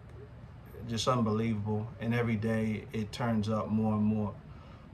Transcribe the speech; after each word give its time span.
just 0.90 1.08
unbelievable. 1.08 1.88
And 2.00 2.16
every 2.16 2.36
day 2.36 2.86
it 2.92 3.12
turns 3.12 3.50
up 3.50 3.70
more 3.70 3.94
and 3.94 4.04
more. 4.04 4.34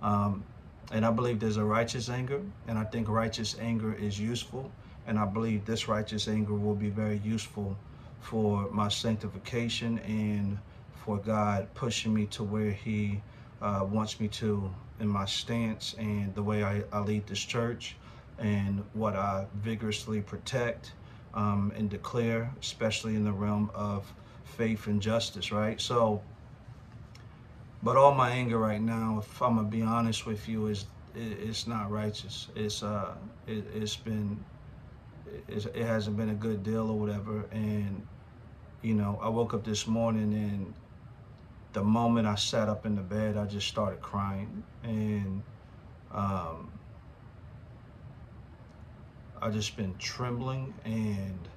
Um, 0.02 0.44
and 0.92 1.06
I 1.06 1.12
believe 1.12 1.40
there's 1.40 1.56
a 1.56 1.64
righteous 1.64 2.10
anger, 2.10 2.42
and 2.68 2.78
I 2.78 2.84
think 2.84 3.08
righteous 3.08 3.56
anger 3.62 3.94
is 3.94 4.20
useful. 4.20 4.70
And 5.08 5.18
I 5.18 5.26
believe 5.26 5.64
this 5.64 5.88
righteous 5.88 6.28
anger 6.28 6.56
will 6.56 6.76
be 6.76 6.90
very 6.90 7.22
useful 7.24 7.78
for 8.22 8.70
my 8.72 8.90
sanctification 8.90 10.00
and 10.00 10.58
for 10.94 11.18
God 11.18 11.74
pushing 11.74 12.14
me 12.14 12.26
to 12.28 12.44
where 12.44 12.72
He 12.72 13.22
uh, 13.62 13.86
wants 13.90 14.20
me 14.20 14.28
to 14.30 14.74
in 15.00 15.08
my 15.08 15.26
stance 15.26 15.96
and 16.00 16.34
the 16.36 16.44
way 16.44 16.64
I, 16.64 16.84
I 16.92 17.00
lead 17.00 17.28
this 17.28 17.40
church 17.40 17.96
and 18.40 18.84
what 18.94 19.16
I 19.16 19.46
vigorously 19.56 20.22
protect 20.22 20.94
um, 21.34 21.72
and 21.76 21.90
declare, 21.90 22.52
especially 22.62 23.16
in 23.16 23.24
the 23.24 23.32
realm 23.32 23.70
of 23.74 24.12
faith 24.44 24.88
and 24.88 25.02
justice, 25.02 25.52
right? 25.52 25.80
So, 25.80 26.22
but 27.84 27.98
all 27.98 28.14
my 28.14 28.30
anger 28.32 28.58
right 28.58 28.82
now, 28.82 29.20
if 29.20 29.42
I'm 29.42 29.58
gonna 29.58 29.68
be 29.68 29.82
honest 29.82 30.26
with 30.26 30.48
you, 30.48 30.68
is 30.68 30.86
it's 31.14 31.68
not 31.68 31.92
righteous. 31.92 32.48
It's 32.56 32.84
uh, 32.84 33.14
it, 33.48 33.66
has 33.80 33.96
been, 33.96 34.44
it, 35.48 35.66
it 35.68 35.86
hasn't 35.86 36.18
been 36.18 36.30
a 36.30 36.36
good 36.36 36.64
deal 36.64 36.90
or 36.90 37.00
whatever, 37.00 37.46
and 37.52 38.06
you 38.86 38.94
know, 38.94 39.20
I 39.20 39.30
woke 39.30 39.56
up 39.56 39.64
this 39.64 39.88
morning 39.88 40.32
and 40.32 40.72
the 41.74 41.84
moment 41.84 42.28
I 42.28 42.36
sat 42.36 42.70
up 42.70 42.86
in 42.86 42.96
the 42.96 43.02
bed, 43.02 43.36
I 43.36 43.46
just 43.46 43.68
started 43.68 44.00
crying. 44.00 44.64
And 44.84 45.42
um, 46.12 46.72
I 49.42 49.50
just 49.50 49.76
been 49.76 49.96
trembling. 49.98 50.76
And 50.86 51.48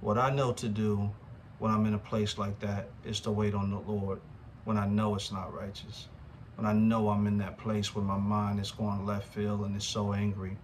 what 0.00 0.16
I 0.16 0.30
know 0.30 0.52
to 0.52 0.68
do 0.68 1.10
when 1.58 1.72
I'm 1.72 1.84
in 1.86 1.94
a 1.94 1.98
place 1.98 2.38
like 2.38 2.60
that 2.60 2.88
is 3.04 3.18
to 3.20 3.32
wait 3.32 3.52
on 3.52 3.72
the 3.72 3.80
Lord 3.80 4.20
when 4.64 4.78
I 4.78 4.86
know 4.86 5.16
it's 5.16 5.32
not 5.32 5.52
righteous. 5.52 6.06
When 6.54 6.68
I 6.68 6.72
know 6.72 7.08
I'm 7.08 7.26
in 7.26 7.38
that 7.38 7.58
place 7.58 7.96
where 7.96 8.04
my 8.04 8.16
mind 8.16 8.60
is 8.60 8.70
going 8.70 9.04
left 9.04 9.34
field 9.34 9.62
and 9.62 9.74
it's 9.74 9.86
so 9.86 10.12
angry, 10.12 10.56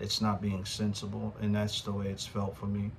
it's 0.00 0.22
not 0.22 0.40
being 0.40 0.64
sensible. 0.64 1.36
And 1.38 1.54
that's 1.54 1.82
the 1.82 1.92
way 1.92 2.06
it's 2.06 2.24
felt 2.24 2.56
for 2.56 2.66
me. 2.66 2.90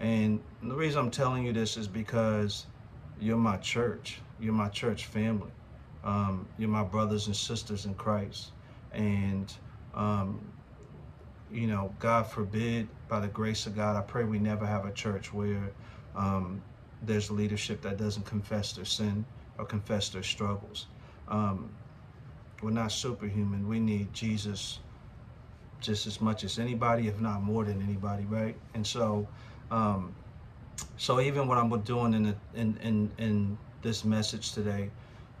And 0.00 0.40
the 0.62 0.74
reason 0.74 1.00
I'm 1.00 1.10
telling 1.10 1.44
you 1.44 1.52
this 1.52 1.76
is 1.76 1.88
because 1.88 2.66
you're 3.20 3.36
my 3.36 3.56
church. 3.56 4.20
You're 4.40 4.52
my 4.52 4.68
church 4.68 5.06
family. 5.06 5.50
Um, 6.04 6.46
you're 6.58 6.68
my 6.68 6.84
brothers 6.84 7.26
and 7.26 7.34
sisters 7.34 7.84
in 7.84 7.94
Christ. 7.94 8.52
And, 8.92 9.52
um, 9.94 10.40
you 11.50 11.66
know, 11.66 11.92
God 11.98 12.26
forbid, 12.26 12.88
by 13.08 13.20
the 13.20 13.28
grace 13.28 13.66
of 13.66 13.74
God, 13.74 13.96
I 13.96 14.02
pray 14.02 14.24
we 14.24 14.38
never 14.38 14.66
have 14.66 14.84
a 14.84 14.92
church 14.92 15.32
where 15.32 15.72
um, 16.14 16.62
there's 17.02 17.30
leadership 17.30 17.82
that 17.82 17.96
doesn't 17.96 18.26
confess 18.26 18.72
their 18.72 18.84
sin 18.84 19.24
or 19.58 19.64
confess 19.64 20.08
their 20.10 20.22
struggles. 20.22 20.86
Um, 21.26 21.70
we're 22.62 22.70
not 22.70 22.92
superhuman. 22.92 23.68
We 23.68 23.80
need 23.80 24.12
Jesus 24.12 24.80
just 25.80 26.06
as 26.06 26.20
much 26.20 26.44
as 26.44 26.58
anybody, 26.58 27.08
if 27.08 27.20
not 27.20 27.42
more 27.42 27.64
than 27.64 27.82
anybody, 27.82 28.24
right? 28.24 28.56
And 28.74 28.86
so, 28.86 29.28
um, 29.70 30.14
so 30.96 31.20
even 31.20 31.46
what 31.48 31.58
I'm 31.58 31.70
doing 31.80 32.14
in, 32.14 32.22
the, 32.24 32.36
in, 32.54 32.76
in, 32.82 33.10
in 33.18 33.58
this 33.82 34.04
message 34.04 34.52
today, 34.52 34.90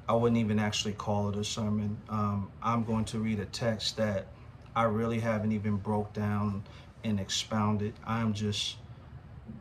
I 0.08 0.14
wouldn't 0.14 0.38
even 0.38 0.58
actually 0.58 0.94
call 0.94 1.28
it 1.28 1.36
a 1.36 1.44
sermon. 1.44 1.98
Um, 2.08 2.50
I'm 2.62 2.84
going 2.84 3.04
to 3.06 3.18
read 3.18 3.40
a 3.40 3.44
text 3.46 3.96
that 3.98 4.26
I 4.74 4.84
really 4.84 5.20
haven't 5.20 5.52
even 5.52 5.76
broke 5.76 6.12
down 6.12 6.64
and 7.04 7.20
expounded. 7.20 7.94
I'm 8.06 8.32
just 8.32 8.76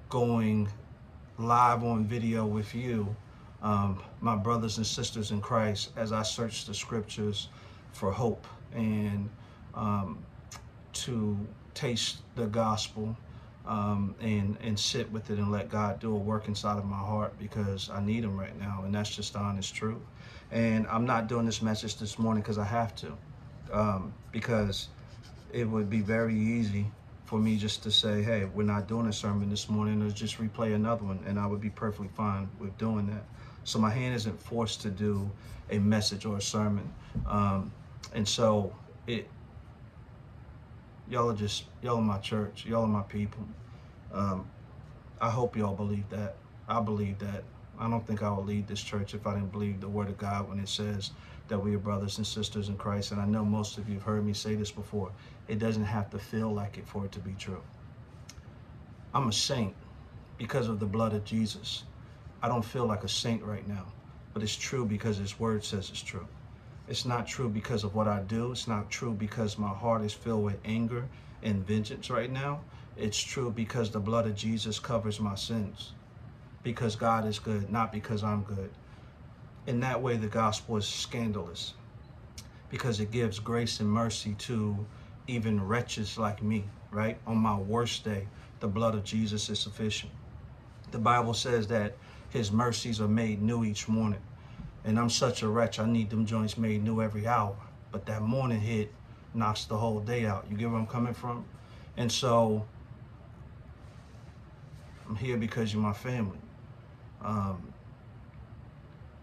going 0.09 0.69
live 1.38 1.84
on 1.84 2.05
video 2.05 2.45
with 2.45 2.73
you, 2.73 3.16
um, 3.61 4.01
my 4.22 4.35
brothers 4.35 4.78
and 4.78 4.85
sisters 4.85 5.31
in 5.31 5.41
Christ, 5.41 5.91
as 5.95 6.11
I 6.11 6.23
search 6.23 6.66
the 6.66 6.73
scriptures 6.73 7.49
for 7.91 8.11
hope 8.11 8.47
and 8.73 9.29
um, 9.73 10.19
to 10.94 11.38
taste 11.73 12.17
the 12.35 12.47
gospel 12.47 13.16
um, 13.67 14.16
and 14.22 14.57
and 14.61 14.79
sit 14.79 15.11
with 15.11 15.29
it 15.29 15.38
and 15.38 15.51
let 15.51 15.69
God 15.69 16.00
do 16.00 16.13
a 16.16 16.17
work 16.17 16.47
inside 16.47 16.78
of 16.78 16.85
my 16.85 16.97
heart 16.97 17.38
because 17.38 17.89
I 17.89 18.01
need 18.01 18.23
Him 18.23 18.38
right 18.38 18.57
now, 18.57 18.83
and 18.85 18.95
that's 18.95 19.13
just 19.13 19.33
the 19.33 19.39
honest 19.39 19.75
truth. 19.75 20.01
And 20.51 20.88
I'm 20.88 21.05
not 21.05 21.28
doing 21.28 21.45
this 21.45 21.61
message 21.61 21.97
this 21.97 22.17
morning 22.17 22.41
because 22.41 22.57
I 22.57 22.63
have 22.63 22.95
to, 22.97 23.17
um, 23.72 24.13
because 24.31 24.88
it 25.51 25.66
would 25.66 25.89
be 25.89 26.00
very 26.00 26.35
easy 26.35 26.85
for 27.25 27.38
me 27.38 27.57
just 27.57 27.83
to 27.83 27.91
say, 27.91 28.23
"Hey, 28.23 28.45
we're 28.45 28.63
not 28.63 28.88
doing 28.88 29.07
a 29.07 29.13
sermon 29.13 29.50
this 29.50 29.69
morning," 29.69 30.01
or 30.01 30.09
just 30.09 30.38
replay 30.38 30.73
another 30.73 31.03
one, 31.03 31.20
and 31.28 31.37
I 31.37 31.46
would 31.46 31.61
be 31.61 31.70
perfectly 31.70 32.09
fine 32.16 32.49
with 32.59 32.78
doing 32.78 33.08
that. 33.08 33.25
So 33.66 33.79
my 33.79 33.90
hand 33.90 34.16
isn't 34.16 34.41
forced 34.41 34.81
to 34.84 34.90
do 34.90 35.29
a 35.70 35.78
message 35.78 36.25
or 36.25 36.37
a 36.37 36.41
sermon, 36.41 36.93
um, 37.25 37.73
and 38.13 38.25
so 38.25 38.73
it 39.08 39.29
y'all 41.09 41.30
are 41.30 41.36
just 41.36 41.66
y'all 41.82 41.98
are 41.98 42.02
my 42.02 42.18
church. 42.20 42.66
Y'all 42.66 42.84
are 42.84 42.88
my 42.88 43.04
people. 43.04 43.46
Um, 44.14 44.48
i 45.20 45.30
hope 45.30 45.56
y'all 45.56 45.76
believe 45.76 46.09
that. 46.09 46.36
I 46.68 46.80
believe 46.82 47.20
that. 47.20 47.44
I 47.80 47.90
don't 47.90 48.06
think 48.06 48.24
i 48.24 48.30
would 48.32 48.46
lead 48.46 48.68
this 48.68 48.82
church 48.82 49.14
if 49.14 49.28
i 49.28 49.34
didn't 49.34 49.52
believe 49.52 49.82
the 49.82 49.90
word 49.90 50.09
of 50.09 50.18
god 50.18 50.50
when 50.50 50.59
it 50.59 50.70
says 50.70 51.12
that 51.48 51.59
we 51.59 51.76
are 51.76 51.80
brothers 51.80 52.18
and 52.18 52.26
sisters 52.26 52.70
in 52.70 52.78
christ. 52.78 53.12
And 53.12 53.22
i 53.22 53.26
know 53.26 53.46
most 53.46 53.78
of 53.78 53.88
you 53.88 53.96
have 53.96 54.04
heard 54.04 54.26
me 54.26 54.34
say 54.34 54.56
this 54.56 54.72
before. 54.72 55.12
It 55.48 55.59
doesn't 55.59 55.86
have 55.86 56.09
to 56.12 56.20
feel 56.20 56.54
like 56.54 56.78
it 56.78 56.88
for 56.88 57.06
it 57.06 57.12
to 57.14 57.20
be 57.20 57.34
true. 57.34 57.62
I'm 59.14 59.30
a 59.30 59.34
saint 59.34 59.76
because 60.38 60.68
of 60.68 60.80
the 60.80 60.86
blood 60.86 61.14
of 61.14 61.24
jesus. 61.24 61.84
I 62.42 62.48
don't 62.48 62.66
feel 62.66 62.86
like 62.86 63.04
a 63.04 63.09
saint 63.09 63.44
right 63.44 63.68
now 63.68 63.86
but 64.34 64.44
it's 64.44 64.56
true 64.56 64.86
because 64.86 65.18
his 65.18 65.40
word 65.40 65.64
says 65.64 65.90
it's 65.90 66.02
true 66.02 66.28
it's 66.87 67.05
not 67.05 67.28
true 67.28 67.49
because 67.49 67.84
of 67.84 67.95
what 67.95 68.07
I 68.07 68.22
do. 68.22 68.51
It's 68.51 68.67
not 68.67 68.89
true 68.89 69.13
because 69.13 69.57
my 69.57 69.69
heart 69.69 70.03
is 70.03 70.13
filled 70.13 70.43
with 70.43 70.59
anger 70.63 71.07
and 71.43 71.66
vengeance 71.66 72.09
right 72.09 72.31
now, 72.31 72.61
it's 72.97 73.22
true 73.22 73.51
because 73.51 73.91
the 73.91 73.99
blood 73.99 74.25
of 74.25 74.35
Jesus 74.35 74.79
covers 74.79 75.19
my 75.19 75.35
sins. 75.35 75.93
Because 76.63 76.95
God 76.95 77.25
is 77.25 77.39
good, 77.39 77.72
not 77.72 77.91
because 77.91 78.23
I'm 78.23 78.41
good. 78.41 78.72
In 79.67 79.79
that 79.81 80.01
way, 80.01 80.17
the 80.17 80.28
gospel 80.28 80.78
is 80.78 80.87
scandalous 80.87 81.73
because 82.69 82.99
it 82.99 83.11
gives 83.11 83.39
grace 83.39 83.79
and 83.79 83.89
mercy 83.89 84.34
to 84.39 84.85
even 85.28 85.66
wretches 85.66 86.17
like 86.17 86.41
me, 86.41 86.66
right? 86.91 87.17
On 87.28 87.37
my 87.37 87.57
worst 87.57 88.03
day, 88.03 88.28
the 88.59 88.67
blood 88.67 88.95
of 88.95 89.03
Jesus 89.03 89.49
is 89.49 89.59
sufficient. 89.59 90.11
The 90.91 90.97
Bible 90.97 91.34
says 91.34 91.67
that 91.67 91.95
his 92.29 92.51
mercies 92.51 92.99
are 92.99 93.07
made 93.07 93.41
new 93.41 93.63
each 93.63 93.87
morning. 93.87 94.22
And 94.87 94.97
I'm 94.97 95.09
such 95.09 95.43
a 95.43 95.49
wretch, 95.49 95.79
I 95.79 95.85
need 95.85 96.09
them 96.09 96.25
joints 96.25 96.57
made 96.57 96.81
new 96.81 97.01
every 97.01 97.28
hour. 97.28 97.57
But 97.91 98.05
that 98.05 98.22
morning 98.22 98.61
hit 98.61 98.93
knocks 99.34 99.66
the 99.66 99.75
whole 99.75 99.99
day 99.99 100.25
out. 100.25 100.45
You 100.49 100.55
get 100.55 100.69
where 100.69 100.79
I'm 100.79 100.87
coming 100.87 101.13
from? 101.13 101.43
And 101.97 102.09
so 102.09 102.66
I'm 105.05 105.17
here 105.17 105.35
because 105.35 105.73
you're 105.73 105.84
my 105.84 105.91
family. 105.91 106.39
Um, 107.22 107.73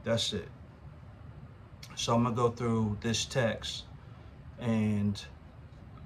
that's 0.03 0.35
it. 0.35 0.49
So 1.95 2.15
I'm 2.15 2.25
going 2.25 2.35
to 2.35 2.43
go 2.43 2.51
through 2.51 2.99
this 3.01 3.25
text 3.25 3.85
and 4.59 5.25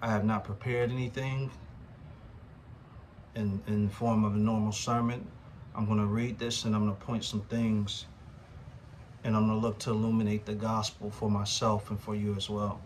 I 0.00 0.08
have 0.08 0.25
not 0.25 0.44
prepared 0.44 0.93
anything 0.93 1.50
in, 3.34 3.60
in 3.66 3.87
the 3.88 3.93
form 3.93 4.25
of 4.25 4.37
a 4.37 4.38
normal 4.38 4.70
sermon. 4.70 5.26
I'm 5.75 5.87
going 5.87 5.99
to 5.99 6.06
read 6.06 6.38
this 6.38 6.64
and 6.64 6.76
I'm 6.76 6.84
going 6.84 6.96
to 6.96 7.05
point 7.05 7.25
some 7.25 7.40
things 7.40 8.06
and 9.29 9.37
I'm 9.37 9.47
going 9.47 9.61
to 9.61 9.67
look 9.67 9.79
to 9.81 9.91
illuminate 9.91 10.47
the 10.47 10.55
gospel 10.55 11.11
for 11.11 11.31
myself 11.31 11.91
and 11.91 12.01
for 12.01 12.17
you 12.17 12.35
as 12.35 12.49
well. 12.49 12.81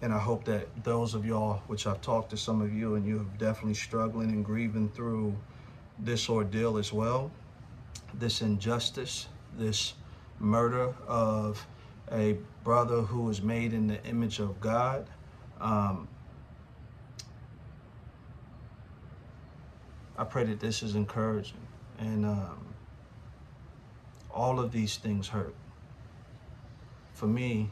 And 0.00 0.14
I 0.14 0.18
hope 0.20 0.44
that 0.44 0.84
those 0.84 1.14
of 1.14 1.26
y'all, 1.26 1.60
which 1.66 1.88
I've 1.88 2.00
talked 2.00 2.30
to 2.30 2.36
some 2.36 2.62
of 2.62 2.72
you, 2.72 2.94
and 2.94 3.04
you 3.04 3.18
have 3.18 3.36
definitely 3.36 3.74
struggling 3.74 4.30
and 4.30 4.44
grieving 4.44 4.88
through 4.90 5.36
this 5.98 6.28
ordeal 6.28 6.78
as 6.78 6.92
well, 6.92 7.32
this 8.14 8.42
injustice, 8.42 9.26
this 9.58 9.94
murder 10.38 10.94
of 11.08 11.66
a 12.12 12.36
brother 12.62 13.00
who 13.00 13.22
was 13.22 13.42
made 13.42 13.72
in 13.72 13.88
the 13.88 14.00
image 14.04 14.38
of 14.38 14.60
God. 14.60 15.10
Um, 15.60 16.06
I 20.16 20.22
pray 20.22 20.44
that 20.44 20.60
this 20.60 20.80
is 20.80 20.94
encouraging. 20.94 21.66
And 21.98 22.24
um, 22.24 22.71
all 24.32 24.58
of 24.58 24.72
these 24.72 24.96
things 24.96 25.28
hurt. 25.28 25.54
For 27.14 27.26
me, 27.26 27.70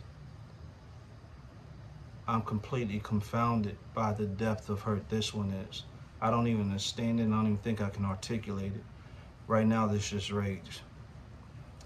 I'm 2.28 2.42
completely 2.42 3.00
confounded 3.00 3.76
by 3.94 4.12
the 4.12 4.26
depth 4.26 4.68
of 4.68 4.82
hurt 4.82 5.08
this 5.08 5.34
one 5.34 5.50
is. 5.50 5.84
I 6.20 6.30
don't 6.30 6.46
even 6.46 6.62
understand 6.62 7.18
it. 7.18 7.24
I 7.24 7.30
don't 7.30 7.46
even 7.46 7.56
think 7.58 7.80
I 7.80 7.88
can 7.88 8.04
articulate 8.04 8.72
it. 8.74 8.84
Right 9.46 9.66
now, 9.66 9.86
this 9.86 10.10
just 10.10 10.30
rage. 10.30 10.80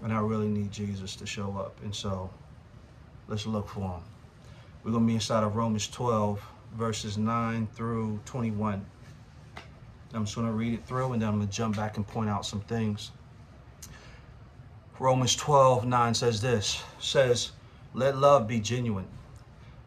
And 0.03 0.13
I 0.13 0.19
really 0.19 0.47
need 0.47 0.71
Jesus 0.71 1.15
to 1.15 1.25
show 1.25 1.57
up. 1.57 1.81
And 1.83 1.95
so 1.95 2.29
let's 3.27 3.47
look 3.47 3.69
for 3.69 3.79
him. 3.79 4.03
We're 4.83 4.91
going 4.91 5.03
to 5.03 5.07
be 5.07 5.15
inside 5.15 5.43
of 5.43 5.55
Romans 5.55 5.87
12, 5.87 6.39
verses 6.75 7.17
9 7.17 7.67
through 7.73 8.19
21. 8.25 8.85
I'm 10.13 10.25
just 10.25 10.35
going 10.35 10.47
to 10.47 10.53
read 10.53 10.73
it 10.73 10.85
through 10.85 11.13
and 11.13 11.21
then 11.21 11.29
I'm 11.29 11.37
going 11.37 11.47
to 11.47 11.53
jump 11.53 11.75
back 11.75 11.97
and 11.97 12.07
point 12.07 12.29
out 12.29 12.45
some 12.45 12.61
things. 12.61 13.11
Romans 14.97 15.35
12, 15.35 15.85
9 15.85 16.13
says 16.13 16.41
this, 16.41 16.81
says, 16.99 17.51
let 17.93 18.17
love 18.17 18.47
be 18.47 18.61
genuine. 18.61 19.07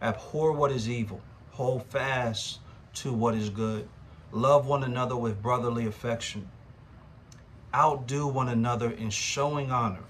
Abhor 0.03 0.53
what 0.53 0.71
is 0.71 0.89
evil. 0.89 1.21
Hold 1.53 1.85
fast 1.85 2.61
to 2.95 3.13
what 3.13 3.35
is 3.35 3.49
good. 3.49 3.89
Love 4.33 4.67
one 4.67 4.85
another 4.85 5.17
with 5.17 5.43
brotherly 5.43 5.87
affection. 5.87 6.51
Outdo 7.75 8.27
one 8.27 8.49
another 8.49 8.91
in 8.91 9.09
showing 9.09 9.71
honor. 9.71 10.05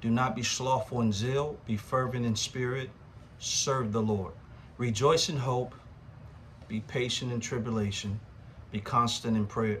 Do 0.00 0.10
not 0.10 0.34
be 0.34 0.42
slothful 0.42 1.02
in 1.02 1.12
zeal. 1.12 1.56
Be 1.64 1.76
fervent 1.76 2.26
in 2.26 2.34
spirit. 2.34 2.90
Serve 3.38 3.92
the 3.92 4.02
Lord. 4.02 4.32
Rejoice 4.76 5.28
in 5.28 5.36
hope. 5.36 5.74
Be 6.66 6.80
patient 6.80 7.32
in 7.32 7.38
tribulation. 7.38 8.18
Be 8.72 8.80
constant 8.80 9.36
in 9.36 9.46
prayer 9.46 9.80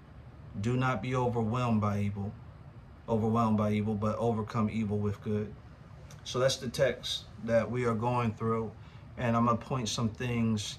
Do 0.59 0.75
not 0.75 1.01
be 1.01 1.15
overwhelmed 1.15 1.79
by 1.79 1.99
evil, 2.01 2.33
overwhelmed 3.07 3.57
by 3.57 3.71
evil, 3.71 3.95
but 3.95 4.17
overcome 4.17 4.69
evil 4.69 4.97
with 4.97 5.21
good. 5.23 5.53
So 6.23 6.39
that's 6.39 6.57
the 6.57 6.67
text 6.67 7.23
that 7.45 7.69
we 7.69 7.85
are 7.85 7.95
going 7.95 8.33
through. 8.33 8.71
And 9.17 9.35
I'm 9.35 9.45
going 9.45 9.57
to 9.57 9.65
point 9.65 9.87
some 9.87 10.09
things 10.09 10.77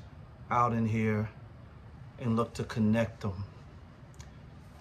out 0.50 0.72
in 0.72 0.86
here 0.86 1.30
and 2.18 2.36
look 2.36 2.52
to 2.54 2.64
connect 2.64 3.22
them. 3.22 3.44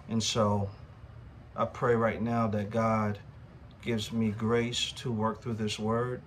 And 0.09 0.21
so 0.21 0.69
I 1.55 1.65
pray 1.65 1.95
right 1.95 2.21
now 2.21 2.47
that 2.47 2.69
God 2.69 3.17
gives 3.81 4.11
me 4.11 4.31
grace 4.31 4.91
to 4.93 5.11
work 5.11 5.41
through 5.41 5.53
this 5.53 5.79
word. 5.79 6.21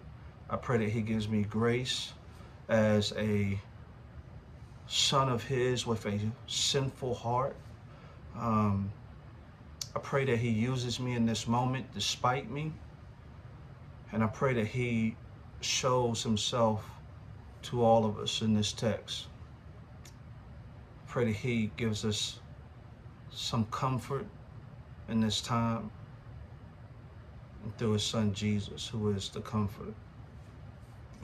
I 0.48 0.56
pray 0.56 0.78
that 0.78 0.88
He 0.88 1.02
gives 1.02 1.28
me 1.28 1.42
grace 1.42 2.12
as 2.68 3.12
a 3.16 3.60
son 4.86 5.28
of 5.28 5.44
His 5.44 5.86
with 5.86 6.06
a 6.06 6.18
sinful 6.46 7.14
heart 7.14 7.56
um, 8.38 8.92
I 9.94 10.00
pray 10.00 10.24
that 10.24 10.38
he 10.38 10.48
uses 10.48 10.98
me 10.98 11.14
in 11.14 11.26
this 11.26 11.46
moment 11.46 11.86
despite 11.94 12.50
me. 12.50 12.72
And 14.12 14.22
I 14.22 14.26
pray 14.26 14.54
that 14.54 14.66
he 14.66 15.16
shows 15.60 16.22
himself 16.22 16.84
to 17.62 17.82
all 17.82 18.04
of 18.04 18.18
us 18.18 18.42
in 18.42 18.54
this 18.54 18.72
text. 18.72 19.26
I 20.06 21.10
pray 21.10 21.24
that 21.26 21.36
he 21.36 21.70
gives 21.76 22.04
us 22.04 22.40
some 23.30 23.64
comfort 23.66 24.26
in 25.08 25.20
this 25.20 25.40
time 25.40 25.90
and 27.62 27.76
through 27.78 27.92
his 27.92 28.04
son 28.04 28.32
Jesus, 28.34 28.86
who 28.86 29.10
is 29.10 29.28
the 29.30 29.40
comforter. 29.40 29.94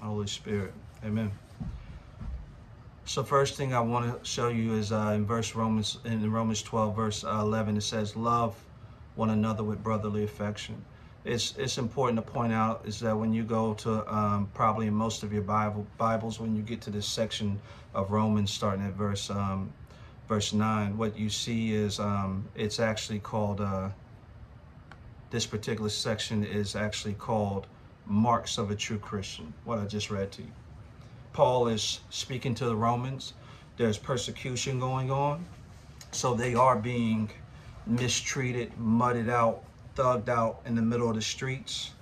Holy 0.01 0.27
Spirit. 0.27 0.73
Amen. 1.05 1.31
So 3.11 3.25
first 3.25 3.57
thing 3.57 3.75
I 3.75 3.81
want 3.81 4.23
to 4.23 4.25
show 4.25 4.51
you 4.51 4.75
is 4.75 4.93
uh, 4.93 5.15
in 5.17 5.27
verse 5.27 5.57
Romans 5.57 5.99
in 6.05 6.31
Romans 6.31 6.63
12 6.63 6.95
verse 6.95 7.25
uh, 7.25 7.41
11 7.41 7.77
it 7.77 7.81
says 7.81 8.15
love 8.15 8.55
one 9.17 9.31
another 9.31 9.65
with 9.65 9.83
brotherly 9.83 10.23
affection. 10.23 10.85
It's 11.25 11.57
it's 11.59 11.77
important 11.77 12.25
to 12.25 12.33
point 12.33 12.53
out 12.53 12.83
is 12.85 13.01
that 13.01 13.19
when 13.19 13.33
you 13.33 13.43
go 13.43 13.75
to 13.75 14.15
um, 14.15 14.49
probably 14.55 14.87
in 14.87 14.95
most 14.95 15.25
of 15.25 15.33
your 15.33 15.43
Bible 15.43 15.85
Bibles 15.99 16.39
when 16.39 16.55
you 16.55 16.63
get 16.63 16.81
to 16.83 16.91
this 16.91 17.05
section 17.05 17.61
of 17.95 18.13
Romans 18.13 18.53
starting 18.53 18.87
at 18.87 18.93
verse 18.93 19.29
um, 19.29 19.73
verse 20.29 20.53
9 20.53 20.97
what 20.97 21.19
you 21.19 21.29
see 21.29 21.73
is 21.75 21.99
um, 21.99 22.49
it's 22.55 22.79
actually 22.79 23.19
called 23.19 23.61
uh, 23.61 23.89
this 25.31 25.47
particular 25.47 25.91
section 25.91 26.45
is 26.45 26.77
actually 26.77 27.15
called 27.15 27.67
marks 28.07 28.57
of 28.57 28.71
a 28.71 28.77
true 28.77 29.01
Christian 29.01 29.53
what 29.65 29.81
I 29.81 29.87
just 29.87 30.13
read 30.13 30.31
to 30.31 30.43
you. 30.43 30.53
Paul 31.33 31.69
is 31.69 32.01
speaking 32.11 32.55
to 32.57 32.65
the 32.67 32.77
Romans. 32.77 33.35
There's 33.77 33.99
persecution 33.99 34.79
going 34.81 35.11
on. 35.11 35.45
So 36.13 36.35
they 36.35 36.55
are 36.55 36.77
being 36.77 37.31
mistreated, 37.87 38.77
mudded 38.79 39.29
out, 39.29 39.63
thugged 39.97 40.29
out 40.29 40.61
in 40.67 40.75
the 40.75 40.83
middle 40.83 41.09
of 41.09 41.15
the 41.15 41.23
streets. 41.23 41.93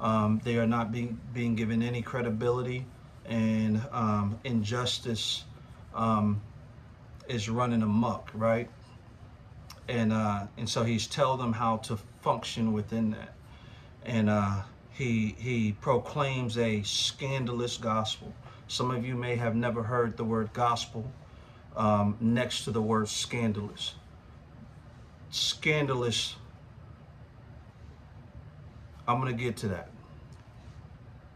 Um, 0.00 0.40
they 0.42 0.58
are 0.58 0.66
not 0.66 0.90
being, 0.90 1.20
being 1.32 1.54
given 1.54 1.82
any 1.82 2.02
credibility 2.02 2.84
and 3.26 3.80
um, 3.92 4.38
injustice 4.44 5.44
um, 5.94 6.40
is 7.28 7.48
running 7.48 7.82
amok, 7.82 8.30
right? 8.34 8.68
And 9.88 10.12
uh, 10.12 10.46
and 10.56 10.68
so 10.68 10.84
he's 10.84 11.06
telling 11.06 11.40
them 11.40 11.52
how 11.52 11.78
to 11.78 11.98
function 12.20 12.72
within 12.72 13.10
that, 13.12 13.34
and 14.04 14.30
uh, 14.30 14.62
he 14.92 15.34
he 15.38 15.72
proclaims 15.80 16.56
a 16.56 16.82
scandalous 16.82 17.76
gospel. 17.76 18.32
Some 18.68 18.90
of 18.90 19.04
you 19.04 19.14
may 19.14 19.36
have 19.36 19.54
never 19.54 19.82
heard 19.82 20.16
the 20.16 20.24
word 20.24 20.52
gospel 20.52 21.10
um, 21.76 22.16
next 22.20 22.64
to 22.64 22.70
the 22.70 22.82
word 22.82 23.08
scandalous. 23.08 23.94
Scandalous. 25.30 26.36
I'm 29.06 29.20
going 29.20 29.36
to 29.36 29.42
get 29.42 29.56
to 29.58 29.68
that. 29.68 29.88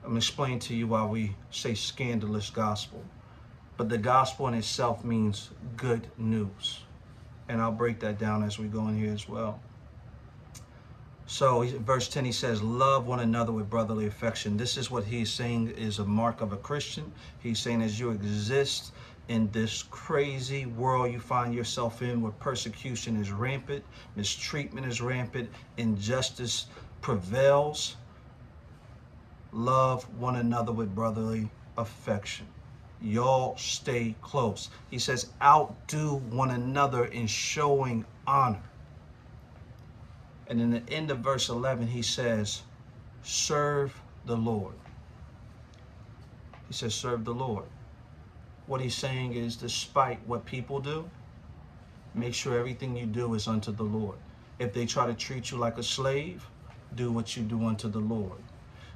I'm 0.03 0.11
going 0.11 0.21
to 0.21 0.27
explain 0.27 0.59
to 0.61 0.75
you 0.75 0.87
why 0.87 1.05
we 1.05 1.35
say 1.51 1.75
scandalous 1.75 2.51
gospel. 2.51 3.03
But 3.77 3.89
the 3.89 3.99
gospel 3.99 4.49
in 4.49 4.55
itself 4.55 5.05
means 5.05 5.51
good 5.77 6.07
news. 6.17 6.81
And 7.49 7.61
I'll 7.61 7.73
break 7.73 8.01
that 8.01 8.19
down 8.19 8.43
as 8.43 8.59
we 8.59 8.67
go 8.67 8.89
in 8.89 8.99
here 8.99 9.13
as 9.13 9.29
well. 9.29 9.61
So, 11.29 11.63
verse 11.63 12.09
10, 12.09 12.25
he 12.25 12.33
says, 12.33 12.63
Love 12.63 13.07
one 13.07 13.19
another 13.19 13.51
with 13.51 13.69
brotherly 13.69 14.07
affection. 14.07 14.57
This 14.57 14.77
is 14.77 14.93
what 14.93 15.05
he's 15.05 15.31
saying 15.31 15.71
is 15.71 15.99
a 15.99 16.05
mark 16.05 16.41
of 16.41 16.53
a 16.53 16.57
Christian. 16.57 17.13
He's 17.41 17.59
saying, 17.59 17.83
as 17.83 17.99
you 17.99 18.11
exist 18.11 18.93
in 19.29 19.51
this 19.51 19.83
crazy 19.83 20.67
world 20.67 21.11
you 21.11 21.19
find 21.19 21.53
yourself 21.53 22.01
in, 22.01 22.23
where 22.23 22.31
persecution 22.31 23.17
is 23.17 23.33
rampant, 23.33 23.85
mistreatment 24.15 24.87
is 24.87 25.01
rampant, 25.01 25.51
injustice 25.77 26.67
prevails, 27.01 27.97
love 29.53 30.05
one 30.19 30.37
another 30.37 30.71
with 30.71 30.95
brotherly 30.95 31.51
affection. 31.77 32.47
Y'all 33.03 33.57
stay 33.57 34.15
close. 34.23 34.71
He 34.91 34.99
says, 35.01 35.31
outdo 35.43 36.15
one 36.31 36.51
another 36.51 37.05
in 37.05 37.27
showing 37.27 38.05
honor. 38.29 38.63
And 40.49 40.61
in 40.61 40.71
the 40.71 40.83
end 40.89 41.11
of 41.11 41.19
verse 41.19 41.49
11, 41.49 41.89
he 41.89 42.03
says, 42.03 42.63
serve 43.23 44.01
the 44.25 44.37
Lord. 44.37 44.75
He 46.69 46.75
says, 46.75 46.95
serve 46.95 47.25
the 47.25 47.35
Lord. 47.35 47.67
What 48.67 48.81
he's 48.81 48.95
saying 48.95 49.35
is, 49.35 49.57
despite 49.57 50.19
what 50.27 50.45
people 50.45 50.81
do, 50.81 51.09
make 52.15 52.35
sure 52.35 52.59
everything 52.59 52.97
you 52.97 53.07
do 53.07 53.35
is 53.35 53.47
unto 53.47 53.73
the 53.73 53.85
Lord. 53.85 54.19
If 54.59 54.73
they 54.73 54.87
try 54.87 55.07
to 55.07 55.15
treat 55.15 55.51
you 55.51 55.59
like 55.59 55.79
a 55.79 55.83
slave, 55.83 56.49
do 56.95 57.13
what 57.13 57.37
you 57.37 57.43
do 57.43 57.65
unto 57.65 57.89
the 57.89 57.99
Lord. 57.99 58.39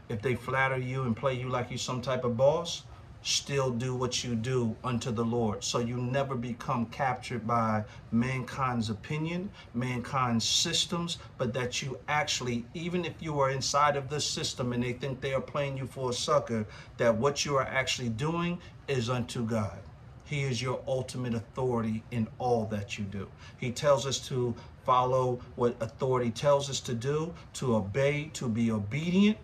If 0.09 0.23
they 0.23 0.35
flatter 0.35 0.79
you 0.79 1.03
and 1.03 1.17
play 1.17 1.35
you 1.35 1.49
like 1.49 1.71
you're 1.71 1.79
some 1.79 2.01
type 2.01 2.25
of 2.25 2.37
boss, 2.37 2.85
still 3.23 3.71
do 3.71 3.95
what 3.95 4.25
you 4.25 4.35
do 4.35 4.75
unto 4.83 5.11
the 5.11 5.25
Lord. 5.25 5.63
So 5.63 5.79
you 5.79 5.97
never 5.97 6.35
become 6.35 6.87
captured 6.87 7.47
by 7.47 7.85
mankind's 8.13 8.91
opinion, 8.91 9.51
mankind's 9.75 10.45
systems, 10.45 11.19
but 11.37 11.53
that 11.55 11.83
you 11.83 11.99
actually, 12.09 12.65
even 12.75 13.05
if 13.05 13.15
you 13.21 13.39
are 13.41 13.51
inside 13.51 13.97
of 13.97 14.09
this 14.09 14.25
system 14.25 14.73
and 14.73 14.83
they 14.83 14.93
think 14.95 15.21
they 15.21 15.35
are 15.35 15.41
playing 15.41 15.77
you 15.77 15.87
for 15.87 16.11
a 16.11 16.15
sucker, 16.15 16.67
that 16.97 17.15
what 17.15 17.45
you 17.45 17.57
are 17.57 17.67
actually 17.67 18.09
doing 18.09 18.59
is 18.89 19.11
unto 19.11 19.45
God. 19.45 19.79
He 20.25 20.43
is 20.45 20.63
your 20.63 20.81
ultimate 20.87 21.35
authority 21.35 22.05
in 22.13 22.29
all 22.39 22.65
that 22.67 22.97
you 22.97 23.05
do. 23.05 23.29
He 23.59 23.73
tells 23.73 24.07
us 24.07 24.21
to 24.29 24.55
follow 24.85 25.41
what 25.57 25.77
authority 25.81 26.31
tells 26.31 26.71
us 26.71 26.81
to 26.81 26.95
do, 26.95 27.35
to 27.55 27.75
obey, 27.75 28.31
to 28.35 28.49
be 28.49 28.71
obedient. 28.71 29.39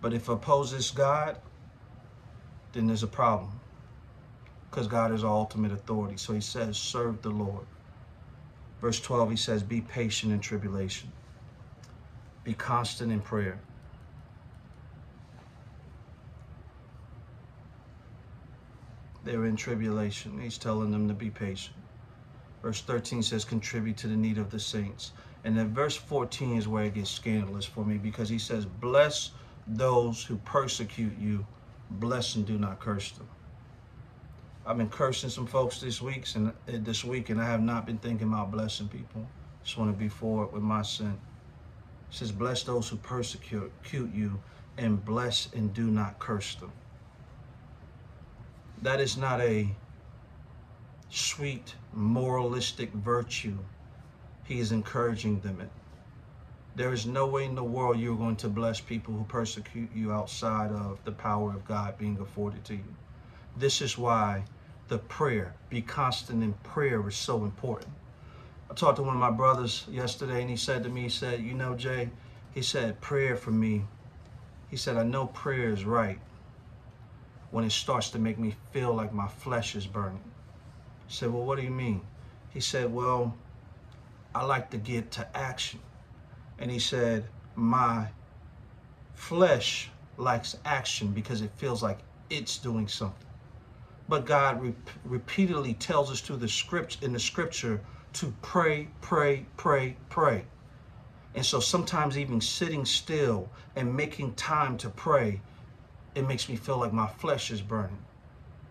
But 0.00 0.14
if 0.14 0.28
opposes 0.28 0.90
God, 0.90 1.36
then 2.78 2.86
there's 2.86 3.02
a 3.02 3.08
problem 3.08 3.50
because 4.70 4.86
God 4.86 5.12
is 5.12 5.24
our 5.24 5.32
ultimate 5.32 5.72
authority. 5.72 6.16
So 6.16 6.32
he 6.32 6.40
says, 6.40 6.78
serve 6.78 7.22
the 7.22 7.30
Lord. 7.30 7.66
Verse 8.80 9.00
12, 9.00 9.30
he 9.30 9.36
says, 9.36 9.64
be 9.64 9.80
patient 9.80 10.32
in 10.32 10.38
tribulation, 10.38 11.10
be 12.44 12.54
constant 12.54 13.10
in 13.10 13.20
prayer. 13.20 13.58
They're 19.24 19.46
in 19.46 19.56
tribulation. 19.56 20.40
He's 20.40 20.56
telling 20.56 20.92
them 20.92 21.08
to 21.08 21.14
be 21.14 21.30
patient. 21.30 21.76
Verse 22.62 22.80
13 22.80 23.24
says, 23.24 23.44
contribute 23.44 23.96
to 23.98 24.06
the 24.06 24.16
need 24.16 24.38
of 24.38 24.50
the 24.50 24.60
saints. 24.60 25.10
And 25.42 25.58
then 25.58 25.74
verse 25.74 25.96
14 25.96 26.56
is 26.56 26.68
where 26.68 26.84
it 26.84 26.94
gets 26.94 27.10
scandalous 27.10 27.64
for 27.64 27.84
me 27.84 27.98
because 27.98 28.28
he 28.28 28.38
says, 28.38 28.64
bless 28.64 29.32
those 29.66 30.24
who 30.24 30.36
persecute 30.36 31.18
you 31.18 31.44
bless 31.90 32.34
and 32.36 32.46
do 32.46 32.58
not 32.58 32.80
curse 32.80 33.10
them. 33.12 33.28
I've 34.66 34.76
been 34.76 34.90
cursing 34.90 35.30
some 35.30 35.46
folks 35.46 35.80
this 35.80 36.02
week 36.02 36.26
and 36.34 36.48
uh, 36.48 36.52
this 36.66 37.04
week, 37.04 37.30
and 37.30 37.40
I 37.40 37.46
have 37.46 37.62
not 37.62 37.86
been 37.86 37.98
thinking 37.98 38.28
about 38.28 38.50
blessing 38.50 38.88
people. 38.88 39.26
Just 39.64 39.78
want 39.78 39.90
to 39.92 39.98
be 39.98 40.08
forward 40.08 40.52
with 40.52 40.62
my 40.62 40.82
sin. 40.82 41.18
It 42.10 42.14
says, 42.14 42.32
bless 42.32 42.62
those 42.62 42.88
who 42.88 42.96
persecute 42.96 43.72
you, 44.14 44.40
and 44.76 45.04
bless 45.04 45.48
and 45.54 45.72
do 45.72 45.90
not 45.90 46.18
curse 46.18 46.54
them. 46.54 46.72
That 48.82 49.00
is 49.00 49.16
not 49.16 49.40
a 49.40 49.68
sweet 51.10 51.74
moralistic 51.92 52.92
virtue 52.92 53.58
he 54.44 54.60
is 54.60 54.72
encouraging 54.72 55.40
them 55.40 55.60
in. 55.60 55.70
There 56.78 56.92
is 56.92 57.06
no 57.06 57.26
way 57.26 57.44
in 57.44 57.56
the 57.56 57.64
world 57.64 57.98
you're 57.98 58.14
going 58.14 58.36
to 58.36 58.48
bless 58.48 58.80
people 58.80 59.12
who 59.12 59.24
persecute 59.24 59.90
you 59.92 60.12
outside 60.12 60.70
of 60.70 61.00
the 61.04 61.10
power 61.10 61.50
of 61.50 61.64
God 61.66 61.98
being 61.98 62.16
afforded 62.20 62.64
to 62.66 62.74
you. 62.74 62.94
This 63.56 63.82
is 63.82 63.98
why 63.98 64.44
the 64.86 64.98
prayer, 64.98 65.56
be 65.70 65.82
constant 65.82 66.40
in 66.40 66.52
prayer, 66.62 67.08
is 67.08 67.16
so 67.16 67.42
important. 67.42 67.90
I 68.70 68.74
talked 68.74 68.98
to 68.98 69.02
one 69.02 69.16
of 69.16 69.20
my 69.20 69.32
brothers 69.32 69.86
yesterday 69.90 70.40
and 70.40 70.48
he 70.48 70.56
said 70.56 70.84
to 70.84 70.88
me, 70.88 71.02
he 71.02 71.08
said, 71.08 71.42
You 71.42 71.54
know, 71.54 71.74
Jay, 71.74 72.10
he 72.54 72.62
said, 72.62 73.00
prayer 73.00 73.34
for 73.34 73.50
me. 73.50 73.84
He 74.70 74.76
said, 74.76 74.96
I 74.96 75.02
know 75.02 75.26
prayer 75.26 75.70
is 75.70 75.84
right 75.84 76.20
when 77.50 77.64
it 77.64 77.72
starts 77.72 78.08
to 78.10 78.20
make 78.20 78.38
me 78.38 78.54
feel 78.70 78.94
like 78.94 79.12
my 79.12 79.26
flesh 79.26 79.74
is 79.74 79.88
burning. 79.88 80.22
I 81.08 81.10
said, 81.10 81.32
Well, 81.32 81.42
what 81.42 81.58
do 81.58 81.64
you 81.64 81.72
mean? 81.72 82.02
He 82.50 82.60
said, 82.60 82.94
Well, 82.94 83.34
I 84.32 84.44
like 84.44 84.70
to 84.70 84.76
get 84.76 85.10
to 85.12 85.36
action 85.36 85.80
and 86.58 86.70
he 86.70 86.78
said, 86.78 87.26
My 87.54 88.08
flesh 89.14 89.90
likes 90.16 90.56
action 90.64 91.08
because 91.12 91.42
it 91.42 91.50
feels 91.56 91.82
like 91.82 91.98
it's 92.30 92.58
doing 92.58 92.88
something. 92.88 93.26
But 94.08 94.26
God 94.26 94.60
re- 94.62 94.74
repeatedly 95.04 95.74
tells 95.74 96.10
us 96.10 96.20
through 96.20 96.38
the 96.38 96.48
script 96.48 96.98
in 97.02 97.12
the 97.12 97.20
scripture 97.20 97.80
to 98.14 98.34
pray, 98.42 98.88
pray, 99.00 99.46
pray, 99.56 99.96
pray. 100.08 100.44
And 101.34 101.44
so 101.44 101.60
sometimes 101.60 102.18
even 102.18 102.40
sitting 102.40 102.84
still 102.84 103.48
and 103.76 103.94
making 103.94 104.34
time 104.34 104.76
to 104.78 104.88
pray, 104.88 105.40
it 106.14 106.26
makes 106.26 106.48
me 106.48 106.56
feel 106.56 106.78
like 106.78 106.92
my 106.92 107.06
flesh 107.06 107.50
is 107.50 107.60
burning 107.60 108.02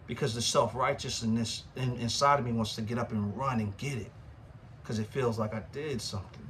because 0.08 0.34
the 0.34 0.42
self-righteousness 0.42 1.64
in, 1.76 1.96
inside 1.98 2.40
of 2.40 2.46
me 2.46 2.52
wants 2.52 2.76
to 2.76 2.82
get 2.82 2.98
up 2.98 3.12
and 3.12 3.38
run 3.38 3.60
and 3.60 3.78
get 3.78 3.98
it 3.98 4.12
because 4.82 5.00
it 5.00 5.08
feels 5.08 5.38
like 5.38 5.54
I 5.54 5.64
did 5.72 6.02
something. 6.02 6.47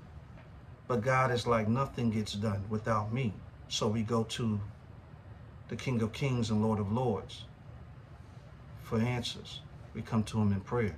But 0.87 1.01
God 1.01 1.31
is 1.31 1.45
like, 1.45 1.67
nothing 1.67 2.11
gets 2.11 2.33
done 2.33 2.63
without 2.69 3.13
me. 3.13 3.33
So 3.67 3.87
we 3.87 4.03
go 4.03 4.23
to 4.23 4.59
the 5.67 5.75
King 5.75 6.01
of 6.01 6.13
Kings 6.13 6.49
and 6.49 6.61
Lord 6.61 6.79
of 6.79 6.91
Lords 6.91 7.45
for 8.81 8.97
answers. 8.99 9.61
We 9.93 10.01
come 10.01 10.23
to 10.23 10.39
him 10.39 10.53
in 10.53 10.61
prayer 10.61 10.97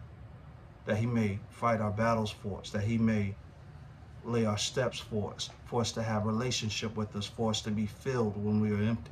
that 0.86 0.98
he 0.98 1.06
may 1.06 1.40
fight 1.50 1.82
our 1.82 1.92
battles 1.92 2.32
for 2.32 2.60
us, 2.60 2.70
that 2.72 2.84
he 2.84 2.98
may 2.98 3.36
lay 4.24 4.46
our 4.46 4.58
steps 4.58 5.00
for 5.00 5.34
us, 5.34 5.50
for 5.66 5.82
us 5.82 5.92
to 5.94 6.04
have 6.04 6.26
relationship 6.26 6.96
with 6.96 7.16
us, 7.16 7.26
for 7.26 7.50
us 7.50 7.62
to 7.62 7.72
be 7.72 7.86
filled 7.86 8.36
when 8.44 8.60
we 8.60 8.72
are 8.72 8.90
empty. 8.90 9.12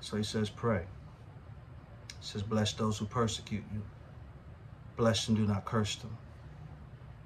So 0.00 0.16
he 0.16 0.22
says, 0.22 0.50
pray. 0.50 0.84
He 2.20 2.26
says, 2.26 2.42
bless 2.42 2.72
those 2.72 2.98
who 2.98 3.06
persecute 3.06 3.64
you. 3.72 3.82
Bless 4.96 5.28
and 5.28 5.36
do 5.36 5.46
not 5.46 5.64
curse 5.64 5.96
them. 5.96 6.16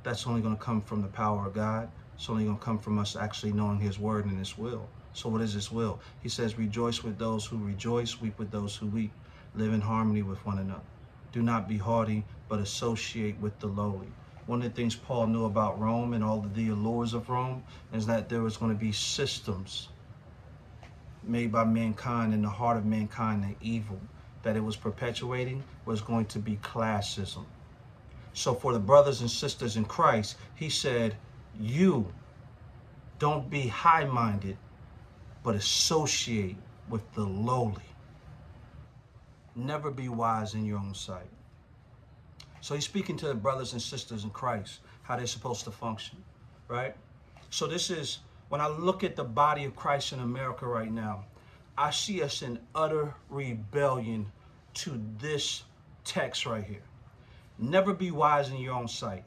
That's 0.03 0.27
only 0.27 0.41
going 0.41 0.57
to 0.57 0.63
come 0.63 0.81
from 0.81 1.03
the 1.03 1.09
power 1.09 1.47
of 1.47 1.55
God. 1.55 1.91
It's 2.21 2.29
only 2.29 2.45
going 2.45 2.59
to 2.59 2.63
come 2.63 2.79
from 2.79 2.99
us 2.99 3.17
actually 3.17 3.55
knowing 3.55 3.81
his 3.81 3.99
word 3.99 4.27
and 4.27 4.39
his 4.39 4.59
will. 4.59 4.87
So 5.15 5.31
what 5.31 5.41
is 5.41 5.55
his 5.55 5.73
will? 5.73 6.01
He 6.23 6.29
says, 6.29 6.59
rejoice 6.59 7.03
with 7.03 7.17
those 7.17 7.47
who 7.47 7.57
rejoice, 7.57 8.21
weep 8.21 8.39
with 8.39 8.51
those 8.51 8.77
who 8.77 8.89
weep. 8.89 9.11
Live 9.55 9.73
in 9.73 9.81
harmony 9.81 10.21
with 10.21 10.45
one 10.45 10.59
another. 10.59 10.83
Do 11.33 11.41
not 11.41 11.67
be 11.67 11.79
haughty, 11.79 12.23
but 12.47 12.61
associate 12.61 13.41
with 13.41 13.59
the 13.59 13.69
lowly. 13.69 14.13
One 14.45 14.61
of 14.61 14.69
the 14.69 14.77
things 14.77 14.95
Paul 14.95 15.29
knew 15.29 15.47
about 15.47 15.81
Rome 15.81 16.13
and 16.13 16.23
all 16.23 16.41
of 16.41 16.55
the 16.55 16.69
allures 16.69 17.15
of 17.15 17.31
Rome 17.31 17.65
is 17.95 18.05
that 18.05 18.29
there 18.29 18.43
was 18.43 18.59
going 18.59 18.71
to 18.71 18.79
be 18.79 18.93
systems 18.93 19.89
made 21.23 21.51
by 21.51 21.65
mankind 21.65 22.35
in 22.35 22.43
the 22.43 22.51
heart 22.51 22.77
of 22.77 22.85
mankind 22.85 23.45
and 23.45 23.57
evil 23.63 23.99
that 24.43 24.57
it 24.59 24.63
was 24.63 24.77
perpetuating 24.77 25.65
was 25.87 26.03
going 26.03 26.27
to 26.27 26.39
be 26.39 26.57
classism. 26.57 27.47
So 28.35 28.53
for 28.53 28.75
the 28.75 28.79
brothers 28.79 29.23
and 29.23 29.31
sisters 29.31 29.79
in 29.79 29.87
Christ, 29.87 30.37
he 30.55 30.69
said, 30.69 31.17
you 31.59 32.13
don't 33.19 33.51
be 33.51 33.67
high 33.69 34.05
minded, 34.05 34.57
but 35.43 35.55
associate 35.55 36.57
with 36.89 37.03
the 37.15 37.25
lowly. 37.25 37.83
never 39.55 39.91
be 39.91 40.09
wise 40.09 40.55
in 40.55 40.65
your 40.65 40.79
own 40.79 40.95
sight. 40.95 41.29
So 42.61 42.75
he's 42.75 42.85
speaking 42.85 43.17
to 43.19 43.29
the 43.29 43.35
brothers 43.35 43.73
and 43.73 43.83
sisters 43.83 44.25
in 44.25 44.31
Christ, 44.31 44.81
how 45.03 45.17
they're 45.17 45.27
supposed 45.27 45.65
to 45.65 45.71
function, 45.71 46.23
right? 46.69 46.95
So 47.51 47.67
this 47.67 47.91
is, 47.91 48.19
when 48.49 48.61
I 48.61 48.69
look 48.69 49.05
at 49.05 49.17
the 49.17 49.25
body 49.25 49.65
of 49.65 49.77
Christ 49.77 50.13
in 50.13 50.21
America 50.21 50.67
right 50.67 50.91
now, 50.91 51.25
I 51.77 51.91
see 51.91 52.23
us 52.23 52.43
in 52.43 52.59
utter 52.75 53.15
rebellion 53.29 54.31
to 54.75 55.01
this 55.19 55.65
text 56.05 56.47
right 56.47 56.65
here. 56.65 56.83
Never 57.59 57.95
be 57.95 58.11
wise 58.11 58.51
in 58.51 58.59
your 58.59 58.75
own 58.75 58.89
sight. 58.89 59.25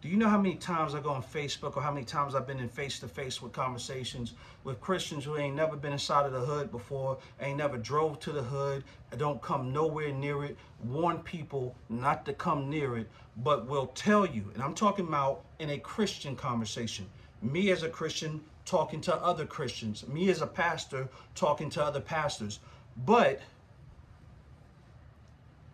Do 0.00 0.08
you 0.08 0.16
know 0.16 0.28
how 0.28 0.38
many 0.38 0.54
times 0.54 0.94
I 0.94 1.00
go 1.00 1.10
on 1.10 1.24
Facebook 1.24 1.76
or 1.76 1.82
how 1.82 1.90
many 1.90 2.06
times 2.06 2.36
I've 2.36 2.46
been 2.46 2.60
in 2.60 2.68
face 2.68 3.00
to 3.00 3.08
face 3.08 3.42
with 3.42 3.52
conversations 3.52 4.34
with 4.62 4.80
Christians 4.80 5.24
who 5.24 5.36
ain't 5.36 5.56
never 5.56 5.74
been 5.74 5.92
inside 5.92 6.24
of 6.24 6.32
the 6.32 6.38
hood 6.38 6.70
before, 6.70 7.18
ain't 7.40 7.58
never 7.58 7.76
drove 7.76 8.20
to 8.20 8.30
the 8.30 8.42
hood, 8.42 8.84
don't 9.16 9.42
come 9.42 9.72
nowhere 9.72 10.12
near 10.12 10.44
it, 10.44 10.56
warn 10.84 11.18
people 11.18 11.74
not 11.88 12.24
to 12.26 12.32
come 12.32 12.70
near 12.70 12.96
it, 12.96 13.08
but 13.38 13.66
will 13.66 13.86
tell 13.88 14.24
you, 14.24 14.52
and 14.54 14.62
I'm 14.62 14.74
talking 14.74 15.08
about 15.08 15.42
in 15.58 15.70
a 15.70 15.78
Christian 15.78 16.36
conversation, 16.36 17.06
me 17.42 17.72
as 17.72 17.82
a 17.82 17.88
Christian 17.88 18.40
talking 18.64 19.00
to 19.00 19.16
other 19.16 19.46
Christians, 19.46 20.06
me 20.06 20.30
as 20.30 20.42
a 20.42 20.46
pastor 20.46 21.08
talking 21.34 21.70
to 21.70 21.82
other 21.82 22.00
pastors, 22.00 22.60
but 23.04 23.40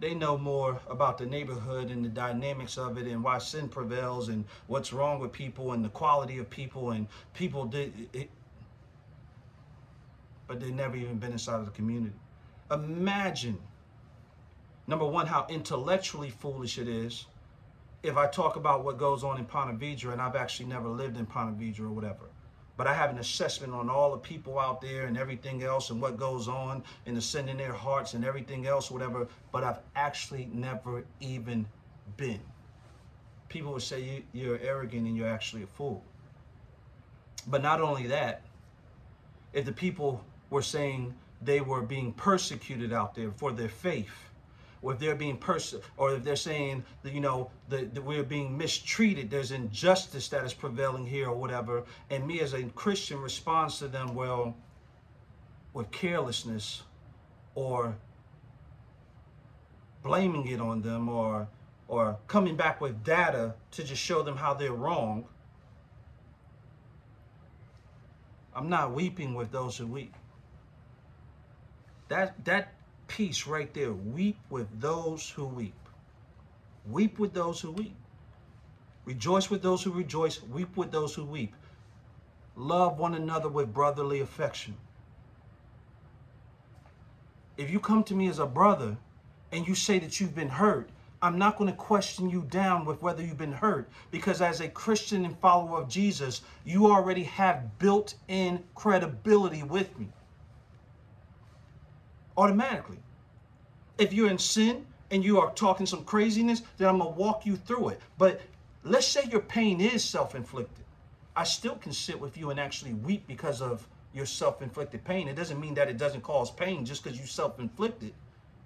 they 0.01 0.15
know 0.15 0.37
more 0.37 0.81
about 0.89 1.19
the 1.19 1.27
neighborhood 1.27 1.91
and 1.91 2.05
the 2.05 2.09
dynamics 2.09 2.77
of 2.77 2.99
it 2.99 3.07
and 3.07 3.23
why 3.23 3.39
sin 3.39 3.69
prevails 3.69 4.29
and 4.29 4.45
what's 4.67 4.93
wrong 4.93 5.21
with 5.21 5.33
people 5.33 5.73
and 5.73 5.85
the 5.85 5.89
quality 5.89 6.39
of 6.39 6.51
people 6.51 6.91
and 6.91 7.07
people 7.33 7.65
did 7.65 8.09
it 8.13 8.29
but 10.47 10.61
they've 10.61 10.75
never 10.75 10.97
even 10.97 11.17
been 11.17 11.33
inside 11.33 11.59
of 11.59 11.65
the 11.65 11.71
community. 11.71 12.15
Imagine 12.71 13.59
number 14.87 15.07
one 15.07 15.27
how 15.27 15.47
intellectually 15.49 16.31
foolish 16.31 16.79
it 16.79 16.89
is 16.89 17.27
if 18.03 18.17
i 18.17 18.27
talk 18.27 18.57
about 18.57 18.85
what 18.85 18.99
goes 18.99 19.25
on 19.25 19.39
in 19.39 19.45
ponte 19.45 19.79
vedra 19.79 20.13
and 20.13 20.21
i've 20.21 20.37
actually 20.37 20.67
never 20.67 20.89
lived 20.89 21.17
in 21.17 21.25
ponte 21.25 21.59
vedra 21.59 21.87
or 21.87 21.91
whatever 21.91 22.27
but 22.77 22.87
I 22.87 22.95
have 22.95 23.11
an 23.11 23.19
assessment 23.19 23.73
on 23.73 23.89
all 23.89 24.11
the 24.11 24.19
people 24.19 24.59
out 24.59 24.81
there 24.81 25.07
and 25.07 25.17
everything 25.17 25.63
else 25.63 25.91
and 25.91 26.01
what 26.01 26.17
goes 26.17 26.49
on 26.49 26.83
and 27.07 27.17
the 27.17 27.21
sin 27.21 27.49
in 27.49 27.57
their 27.57 27.73
hearts 27.73 28.15
and 28.15 28.25
everything 28.25 28.67
else, 28.67 28.91
whatever. 28.91 29.29
But 29.53 29.63
I've 29.63 29.79
actually 29.95 30.49
never 30.53 31.05
even 31.21 31.67
been. 32.17 32.41
People 33.49 33.73
would 33.75 33.83
say 33.83 34.25
you, 34.33 34.53
are 34.53 34.59
arrogant 34.59 35.07
and 35.07 35.17
you're 35.17 35.29
actually 35.29 35.63
a 35.63 35.69
fool. 35.69 36.03
But 37.47 37.63
not 37.63 37.81
only 37.81 38.09
that, 38.09 38.43
if 39.53 39.65
the 39.65 39.73
people 39.73 40.25
were 40.51 40.63
saying 40.63 41.15
they 41.43 41.61
were 41.61 41.83
being 41.83 42.13
persecuted 42.13 42.93
out 42.93 43.15
there 43.15 43.31
for 43.31 43.53
their 43.53 43.69
faith, 43.69 44.31
or 44.85 44.93
if 44.93 44.99
they're 44.99 45.17
being 45.17 45.39
pers- 45.39 45.75
or 45.97 46.15
if 46.15 46.23
they're 46.23 46.37
saying 46.37 46.85
that 47.03 47.13
you 47.13 47.21
know 47.21 47.51
that, 47.71 48.05
we're 48.05 48.23
being 48.23 48.57
mistreated 48.57 49.31
there's 49.31 49.51
injustice 49.51 50.29
that 50.29 50.45
is 50.45 50.53
prevailing 50.55 51.07
here 51.07 51.29
or 51.29 51.35
whatever. 51.35 51.85
And 52.11 52.27
me 52.27 52.41
as 52.41 52.53
a 52.53 52.63
christian 52.65 53.19
responds 53.21 53.79
to 53.79 53.89
them 53.89 54.15
well 54.15 54.55
with 55.73 55.91
carelessness 55.91 56.83
or 57.55 57.97
blaming 60.03 60.47
it 60.49 60.61
on 60.61 60.83
them 60.83 61.09
or 61.09 61.49
or 61.89 62.19
coming 62.27 62.57
back 62.57 62.81
with 62.81 63.03
data 63.05 63.55
to 63.71 63.83
just 63.83 64.03
show 64.03 64.23
them 64.23 64.37
how 64.37 64.55
they're 64.55 64.73
wrong 64.73 65.25
i'm 68.55 68.69
not 68.69 68.93
weeping 68.93 69.35
with 69.35 69.51
those 69.51 69.77
who 69.77 69.87
weep. 69.87 70.15
That 72.09 72.45
that 72.45 72.74
piece 73.09 73.47
right 73.47 73.73
there. 73.75 73.93
Weep 73.93 74.39
with 74.51 74.81
those 74.81 75.31
who 75.31 75.45
weep. 75.47 75.75
Weep 76.89 77.19
with 77.19 77.33
those 77.33 77.61
who 77.61 77.71
weep. 77.71 77.97
Rejoice 79.05 79.51
with 79.51 79.63
those 79.63 79.83
who 79.83 79.93
rejoice. 79.93 80.43
Weep 80.43 80.77
with 80.77 80.91
those 80.91 81.15
who 81.15 81.25
weep. 81.25 81.55
Love 82.57 82.99
one 82.99 83.15
another 83.15 83.49
with 83.49 83.73
brotherly 83.73 84.21
affection. 84.21 84.77
If 87.57 87.71
you 87.71 87.81
come 87.81 88.03
to 88.05 88.15
me 88.15 88.29
as 88.29 88.39
a 88.39 88.47
brother 88.47 88.97
and 89.53 89.67
you 89.67 89.75
say 89.75 89.99
that 89.99 90.21
you've 90.21 90.35
been 90.35 90.49
hurt, 90.49 90.91
I'm 91.23 91.39
not 91.39 91.57
going 91.57 91.71
to 91.71 91.77
question 91.77 92.29
you 92.29 92.43
down 92.43 92.85
with 92.85 93.01
whether 93.01 93.23
you've 93.23 93.39
been 93.39 93.53
hurt 93.53 93.89
because 94.11 94.43
as 94.43 94.61
a 94.61 94.69
Christian 94.69 95.25
and 95.25 95.39
follower 95.39 95.81
of 95.81 95.89
Jesus, 95.89 96.43
you 96.65 96.87
already 96.87 97.23
have 97.25 97.79
built 97.79 98.15
in 98.29 98.63
credibility 98.75 99.63
with 99.63 99.99
me 99.99 100.09
automatically. 102.37 102.99
If 103.99 104.13
you're 104.13 104.31
in 104.31 104.39
sin 104.39 104.87
and 105.11 105.25
you 105.25 105.41
are 105.41 105.53
talking 105.53 105.87
some 105.87 106.05
craziness, 106.05 106.63
then 106.77 106.89
I'm 106.89 106.99
going 106.99 107.13
to 107.13 107.19
walk 107.19 107.47
you 107.47 107.57
through 107.57 107.91
it. 107.91 108.01
But 108.19 108.41
let's 108.83 109.07
say 109.07 109.25
your 109.31 109.41
pain 109.41 109.81
is 109.81 110.05
self 110.05 110.35
inflicted. 110.35 110.85
I 111.37 111.45
still 111.45 111.77
can 111.77 111.93
sit 111.93 112.19
with 112.19 112.37
you 112.37 112.51
and 112.51 112.61
actually 112.61 112.95
weep 112.95 113.27
because 113.27 113.61
of 113.61 113.87
your 114.13 114.27
self 114.27 114.63
inflicted 114.63 115.05
pain. 115.05 115.29
It 115.29 115.35
doesn't 115.35 115.61
mean 115.61 115.75
that 115.75 115.89
it 115.89 115.99
doesn't 115.99 116.23
cause 116.23 116.51
pain 116.51 116.85
just 116.85 117.03
because 117.03 117.19
you 117.19 117.27
self 117.27 117.59
inflicted 117.59 118.15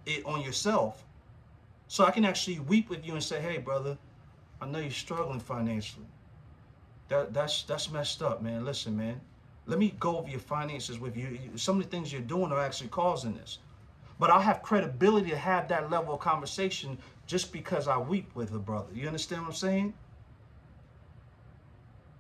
it 0.07 0.25
on 0.25 0.43
yourself. 0.43 1.05
So 1.89 2.05
I 2.05 2.11
can 2.11 2.25
actually 2.25 2.61
weep 2.61 2.91
with 2.91 3.07
you 3.07 3.15
and 3.15 3.23
say, 3.23 3.41
hey, 3.41 3.59
brother, 3.59 3.97
I 4.61 4.67
know 4.67 4.79
you're 4.79 4.91
struggling 4.91 5.41
financially. 5.41 6.07
That, 7.09 7.33
that's, 7.33 7.63
that's 7.63 7.91
messed 7.91 8.23
up, 8.23 8.43
man. 8.43 8.65
Listen, 8.65 8.97
man. 8.97 9.21
Let 9.69 9.79
me 9.79 9.95
go 10.01 10.17
over 10.17 10.31
your 10.31 10.41
finances 10.41 10.99
with 10.99 11.15
you. 11.15 11.39
Some 11.57 11.77
of 11.77 11.85
the 11.85 11.91
things 11.91 12.11
you're 12.11 12.23
doing 12.23 12.51
are 12.53 12.61
actually 12.61 12.89
causing 12.89 13.35
this. 13.35 13.59
But 14.19 14.31
I 14.31 14.41
have 14.41 14.63
credibility 14.63 15.29
to 15.31 15.37
have 15.37 15.69
that 15.69 15.91
level 15.91 16.15
of 16.15 16.21
conversation 16.21 16.97
just 17.27 17.53
because 17.53 17.87
I 17.87 17.99
weep 17.99 18.35
with 18.35 18.53
a 18.55 18.59
brother. 18.59 18.89
You 18.95 19.07
understand 19.07 19.43
what 19.43 19.49
I'm 19.49 19.55
saying? 19.55 19.95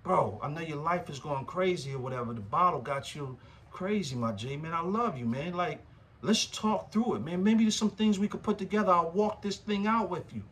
Bro, 0.02 0.40
I 0.42 0.48
know 0.48 0.60
your 0.60 0.76
life 0.76 1.08
is 1.08 1.18
going 1.18 1.46
crazy 1.46 1.94
or 1.94 1.98
whatever. 1.98 2.34
The 2.34 2.40
bottle 2.40 2.82
got 2.82 3.14
you 3.14 3.38
crazy, 3.70 4.14
my 4.14 4.32
G. 4.32 4.58
Man, 4.58 4.74
I 4.74 4.82
love 4.82 5.16
you, 5.16 5.24
man. 5.24 5.54
Like, 5.54 5.80
let's 6.20 6.44
talk 6.44 6.92
through 6.92 7.14
it, 7.14 7.24
man. 7.24 7.42
Maybe 7.42 7.64
there's 7.64 7.76
some 7.76 7.90
things 7.90 8.18
we 8.18 8.28
could 8.28 8.42
put 8.42 8.58
together. 8.58 8.92
I'll 8.92 9.10
walk 9.10 9.40
this 9.40 9.56
thing 9.56 9.86
out 9.86 10.10
with 10.10 10.34
you. 10.34 10.42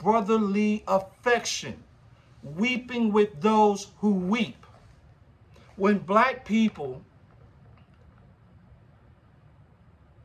Brotherly 0.00 0.82
affection. 0.88 1.84
Weeping 2.42 3.12
with 3.12 3.40
those 3.40 3.92
who 3.98 4.12
weep 4.12 4.61
when 5.76 5.98
black 5.98 6.44
people 6.44 7.02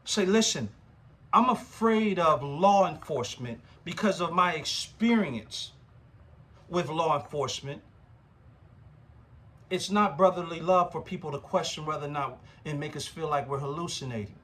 say, 0.04 0.26
listen, 0.26 0.70
I'm 1.34 1.50
afraid 1.50 2.20
of 2.20 2.44
law 2.44 2.90
enforcement 2.90 3.60
because 3.84 4.22
of 4.22 4.32
my 4.32 4.54
experience 4.54 5.72
with 6.70 6.90
law 6.90 7.20
enforcement. 7.20 7.82
It's 9.70 9.90
not 9.90 10.18
brotherly 10.18 10.62
love 10.62 10.92
for 10.92 11.02
people 11.02 11.32
to 11.32 11.40
question 11.40 11.86
whether 11.86 12.08
or 12.08 12.12
not 12.12 12.40
and 12.66 12.80
make 12.80 12.96
us 12.96 13.06
feel 13.06 13.30
like 13.30 13.48
we're 13.50 13.60
hallucinating. 13.60 14.36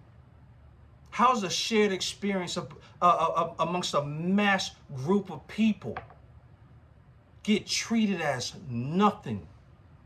How's 1.12 1.44
a 1.44 1.50
shared 1.50 1.92
experience 1.92 2.58
of, 2.58 2.74
uh, 3.02 3.06
uh, 3.06 3.54
amongst 3.60 3.94
a 3.94 4.04
mass 4.04 4.72
group 4.96 5.30
of 5.30 5.48
people 5.48 5.98
get 7.44 7.68
treated 7.68 8.20
as 8.22 8.54
nothing 8.70 9.46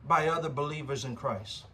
by 0.08 0.28
other 0.28 0.50
believers 0.50 1.06
in 1.06 1.16
Christ. 1.16 1.66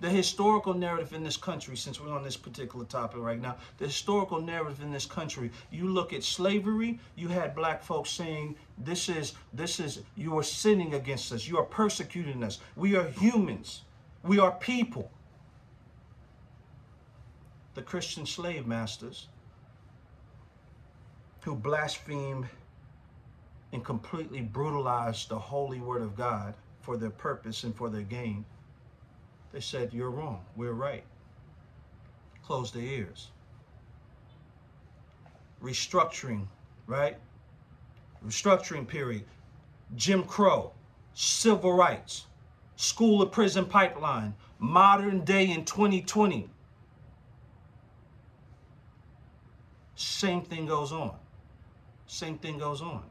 The 0.00 0.10
historical 0.10 0.74
narrative 0.74 1.14
in 1.14 1.22
this 1.24 1.38
country, 1.38 1.76
since 1.76 1.98
we're 1.98 2.12
on 2.12 2.22
this 2.22 2.36
particular 2.36 2.84
topic 2.84 3.20
right 3.20 3.40
now, 3.40 3.56
the 3.78 3.86
historical 3.86 4.38
narrative 4.38 4.82
in 4.82 4.92
this 4.92 5.06
country, 5.06 5.50
you 5.70 5.88
look 5.88 6.12
at 6.12 6.22
slavery, 6.22 7.00
you 7.16 7.28
had 7.28 7.54
black 7.54 7.82
folks 7.82 8.10
saying, 8.10 8.54
this 8.76 9.08
is, 9.08 9.32
this 9.54 9.80
is, 9.80 10.02
you 10.14 10.36
are 10.36 10.42
sinning 10.42 10.92
against 10.92 11.32
us, 11.32 11.48
you 11.48 11.56
are 11.56 11.64
persecuting 11.64 12.42
us. 12.42 12.58
We 12.76 12.96
are 12.96 13.04
humans, 13.04 13.82
we 14.22 14.38
are 14.38 14.52
people. 14.52 15.10
The 17.74 17.82
Christian 17.82 18.26
slave 18.26 18.66
masters 18.66 19.28
who 21.40 21.54
blasphemed 21.54 22.46
and 23.74 23.84
completely 23.84 24.40
brutalized 24.40 25.28
the 25.28 25.38
holy 25.38 25.80
word 25.80 26.00
of 26.00 26.16
God 26.16 26.54
for 26.80 26.96
their 26.96 27.10
purpose 27.10 27.64
and 27.64 27.74
for 27.74 27.90
their 27.90 28.02
gain, 28.02 28.44
they 29.52 29.60
said, 29.60 29.92
You're 29.92 30.10
wrong. 30.10 30.44
We're 30.56 30.72
right. 30.72 31.02
Close 32.44 32.70
their 32.70 32.84
ears. 32.84 33.30
Restructuring, 35.60 36.46
right? 36.86 37.16
Restructuring 38.24 38.86
period. 38.86 39.24
Jim 39.96 40.22
Crow, 40.22 40.72
civil 41.14 41.72
rights, 41.72 42.26
school 42.76 43.20
to 43.20 43.26
prison 43.26 43.64
pipeline, 43.64 44.34
modern 44.60 45.24
day 45.24 45.50
in 45.50 45.64
2020. 45.64 46.48
Same 49.96 50.42
thing 50.42 50.66
goes 50.66 50.92
on. 50.92 51.16
Same 52.06 52.38
thing 52.38 52.58
goes 52.58 52.80
on. 52.80 53.02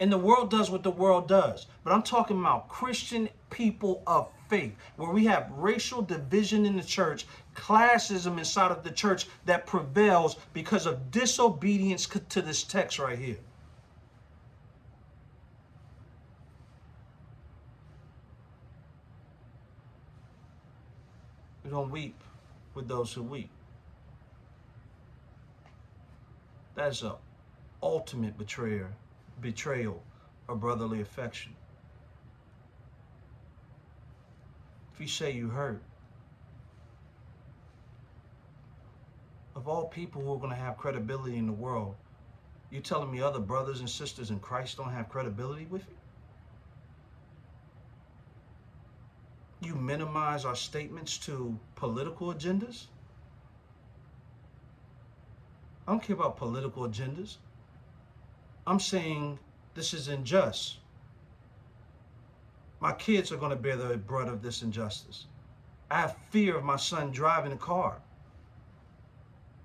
And 0.00 0.12
the 0.12 0.18
world 0.18 0.50
does 0.50 0.70
what 0.70 0.82
the 0.82 0.90
world 0.90 1.26
does. 1.26 1.66
But 1.82 1.92
I'm 1.92 2.02
talking 2.02 2.38
about 2.38 2.68
Christian 2.68 3.28
people 3.50 4.02
of 4.06 4.30
faith, 4.48 4.74
where 4.96 5.10
we 5.10 5.26
have 5.26 5.50
racial 5.50 6.02
division 6.02 6.64
in 6.64 6.76
the 6.76 6.82
church, 6.82 7.26
classism 7.54 8.38
inside 8.38 8.70
of 8.70 8.84
the 8.84 8.90
church 8.90 9.26
that 9.44 9.66
prevails 9.66 10.36
because 10.52 10.86
of 10.86 11.10
disobedience 11.10 12.06
to 12.28 12.42
this 12.42 12.62
text 12.62 12.98
right 12.98 13.18
here. 13.18 13.38
We 21.64 21.70
don't 21.70 21.90
weep 21.90 22.18
with 22.74 22.88
those 22.88 23.12
who 23.12 23.22
weep. 23.22 23.50
That's 26.74 27.02
a 27.02 27.16
ultimate 27.82 28.38
betrayer, 28.38 28.92
betrayal 29.40 30.02
or 30.48 30.56
brotherly 30.56 31.00
affection. 31.00 31.54
If 34.94 35.00
you 35.00 35.06
say 35.06 35.32
you 35.32 35.48
hurt, 35.48 35.82
of 39.54 39.68
all 39.68 39.86
people 39.86 40.22
who 40.22 40.32
are 40.32 40.38
going 40.38 40.50
to 40.50 40.56
have 40.56 40.76
credibility 40.76 41.36
in 41.36 41.46
the 41.46 41.52
world, 41.52 41.94
you 42.70 42.80
telling 42.80 43.10
me 43.10 43.20
other 43.20 43.40
brothers 43.40 43.80
and 43.80 43.88
sisters 43.88 44.30
in 44.30 44.38
Christ 44.40 44.76
don't 44.76 44.90
have 44.90 45.08
credibility 45.08 45.66
with 45.66 45.82
you? 49.62 49.68
You 49.68 49.74
minimize 49.74 50.44
our 50.44 50.54
statements 50.54 51.18
to 51.18 51.58
political 51.74 52.32
agendas? 52.32 52.86
I 55.86 55.92
don't 55.92 56.02
care 56.02 56.14
about 56.14 56.36
political 56.36 56.88
agendas. 56.88 57.36
I'm 58.68 58.78
saying 58.78 59.38
this 59.74 59.94
is 59.94 60.08
unjust. 60.08 60.76
My 62.80 62.92
kids 62.92 63.32
are 63.32 63.38
going 63.38 63.50
to 63.50 63.56
bear 63.56 63.76
the 63.76 63.96
brunt 63.96 64.28
of 64.28 64.42
this 64.42 64.60
injustice. 64.60 65.24
I 65.90 66.02
have 66.02 66.18
fear 66.28 66.58
of 66.58 66.64
my 66.64 66.76
son 66.76 67.10
driving 67.10 67.52
a 67.52 67.56
car. 67.56 68.02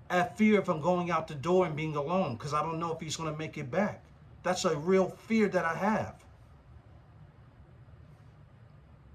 I 0.08 0.16
have 0.16 0.36
fear 0.38 0.58
if 0.58 0.70
I'm 0.70 0.80
going 0.80 1.10
out 1.10 1.28
the 1.28 1.34
door 1.34 1.66
and 1.66 1.76
being 1.76 1.96
alone 1.96 2.36
because 2.36 2.54
I 2.54 2.62
don't 2.62 2.78
know 2.78 2.94
if 2.94 3.00
he's 3.00 3.14
going 3.14 3.30
to 3.30 3.38
make 3.38 3.58
it 3.58 3.70
back. 3.70 4.02
That's 4.42 4.64
a 4.64 4.74
real 4.74 5.10
fear 5.10 5.48
that 5.48 5.66
I 5.66 5.74
have. 5.74 6.14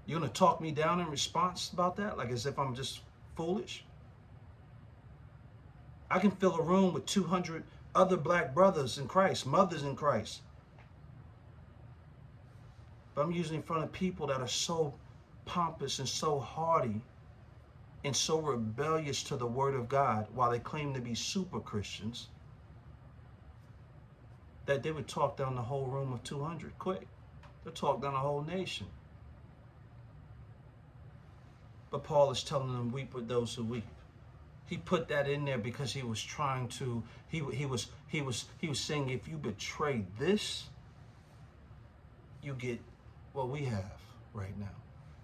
You're 0.06 0.20
going 0.20 0.30
to 0.30 0.38
talk 0.38 0.60
me 0.60 0.70
down 0.70 1.00
in 1.00 1.10
response 1.10 1.68
about 1.72 1.96
that, 1.96 2.16
like 2.16 2.30
as 2.30 2.46
if 2.46 2.60
I'm 2.60 2.76
just 2.76 3.00
foolish? 3.34 3.84
I 6.08 6.20
can 6.20 6.30
fill 6.30 6.54
a 6.54 6.62
room 6.62 6.94
with 6.94 7.06
200 7.06 7.64
other 7.94 8.16
black 8.16 8.54
brothers 8.54 8.98
in 8.98 9.08
Christ, 9.08 9.46
mothers 9.46 9.82
in 9.82 9.96
Christ. 9.96 10.42
But 13.14 13.22
I'm 13.22 13.32
usually 13.32 13.56
in 13.56 13.62
front 13.62 13.84
of 13.84 13.92
people 13.92 14.26
that 14.28 14.40
are 14.40 14.48
so 14.48 14.94
pompous 15.44 15.98
and 15.98 16.08
so 16.08 16.38
haughty 16.38 17.00
and 18.04 18.14
so 18.14 18.40
rebellious 18.40 19.22
to 19.24 19.36
the 19.36 19.46
word 19.46 19.74
of 19.74 19.88
God 19.88 20.26
while 20.34 20.50
they 20.50 20.58
claim 20.58 20.94
to 20.94 21.00
be 21.00 21.14
super 21.14 21.60
Christians 21.60 22.28
that 24.66 24.82
they 24.82 24.92
would 24.92 25.08
talk 25.08 25.36
down 25.36 25.56
the 25.56 25.62
whole 25.62 25.86
room 25.86 26.12
of 26.12 26.22
200 26.22 26.78
quick. 26.78 27.06
They'll 27.64 27.72
talk 27.74 28.00
down 28.00 28.14
the 28.14 28.20
whole 28.20 28.42
nation. 28.42 28.86
But 31.90 32.04
Paul 32.04 32.30
is 32.30 32.44
telling 32.44 32.72
them, 32.72 32.92
weep 32.92 33.12
with 33.12 33.26
those 33.26 33.54
who 33.54 33.64
weep 33.64 33.84
he 34.70 34.76
put 34.78 35.08
that 35.08 35.28
in 35.28 35.44
there 35.44 35.58
because 35.58 35.92
he 35.92 36.02
was 36.04 36.22
trying 36.22 36.68
to 36.68 37.02
he 37.28 37.42
he 37.52 37.66
was 37.66 37.88
he 38.06 38.22
was 38.22 38.44
he 38.58 38.68
was 38.68 38.78
saying 38.78 39.10
if 39.10 39.26
you 39.26 39.36
betray 39.36 40.04
this 40.16 40.68
you 42.40 42.54
get 42.54 42.80
what 43.32 43.48
we 43.48 43.64
have 43.64 44.00
right 44.32 44.56
now. 44.58 44.66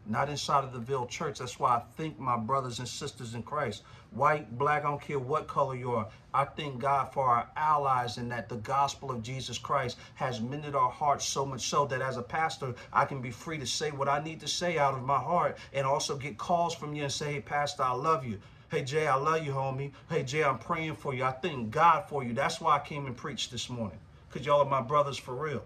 Not 0.05 0.29
inside 0.29 0.65
of 0.65 0.73
the 0.73 0.81
Ville 0.81 1.07
church. 1.07 1.39
That's 1.39 1.61
why 1.61 1.77
i 1.77 1.83
think 1.97 2.19
my 2.19 2.37
brothers 2.37 2.81
and 2.81 2.89
sisters 2.89 3.35
in 3.35 3.43
christ 3.43 3.83
white 4.11 4.57
black 4.59 4.85
i 4.85 4.89
don't 4.89 5.01
care 5.01 5.19
what 5.19 5.49
color 5.49 5.75
you 5.75 5.93
are 5.93 6.09
i 6.33 6.45
thank 6.45 6.79
god 6.79 7.13
for 7.13 7.25
our 7.25 7.49
allies 7.57 8.19
and 8.19 8.31
that 8.31 8.49
the 8.49 8.57
gospel 8.57 9.11
of 9.11 9.23
jesus 9.23 9.59
christ 9.59 9.99
has 10.15 10.41
mended 10.41 10.75
our 10.75 10.91
hearts 10.91 11.25
so 11.25 11.45
much 11.45 11.69
so 11.69 11.85
that 11.87 12.01
as 12.01 12.17
a 12.17 12.23
pastor 12.23 12.75
i 12.93 13.05
can 13.05 13.21
be 13.21 13.31
free 13.31 13.59
to 13.59 13.67
say 13.67 13.91
what 13.91 14.09
i 14.09 14.23
need 14.23 14.41
to 14.41 14.49
say 14.49 14.79
out 14.79 14.95
of 14.95 15.03
my 15.03 15.19
heart 15.19 15.57
and 15.73 15.87
also 15.87 16.17
get 16.17 16.39
calls 16.39 16.75
from 16.75 16.95
you 16.95 17.03
and 17.03 17.13
say 17.13 17.35
hey 17.35 17.41
pastor 17.41 17.83
i 17.83 17.93
love 17.93 18.25
you 18.25 18.39
Hey, 18.69 18.83
Jay, 18.83 19.07
I 19.07 19.15
love 19.15 19.47
you, 19.47 19.53
homie. 19.53 19.93
Hey, 20.09 20.25
Jay, 20.25 20.43
I'm 20.43 20.59
praying 20.59 20.97
for 20.97 21.15
you. 21.15 21.23
I 21.25 21.31
thank 21.31 21.71
God 21.71 22.09
for 22.09 22.25
you. 22.25 22.33
That's 22.33 22.61
why 22.61 22.77
I 22.77 22.81
came 22.81 23.07
and 23.07 23.17
preached 23.17 23.53
this 23.53 23.71
morning, 23.71 23.99
because 24.29 24.45
y'all 24.45 24.61
are 24.61 24.65
my 24.69 24.81
brothers 24.81 25.17
for 25.17 25.35
real. 25.35 25.65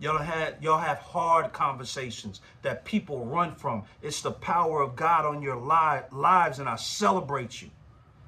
Y'all 0.00 0.18
had 0.18 0.56
y'all 0.60 0.80
have 0.80 0.98
hard 0.98 1.52
conversations 1.52 2.40
that 2.62 2.84
people 2.84 3.24
run 3.24 3.54
from. 3.54 3.84
It's 4.02 4.22
the 4.22 4.32
power 4.32 4.82
of 4.82 4.96
God 4.96 5.24
on 5.24 5.40
your 5.40 5.56
li- 5.56 6.02
lives, 6.10 6.58
and 6.58 6.68
I 6.68 6.74
celebrate 6.76 7.62
you. 7.62 7.70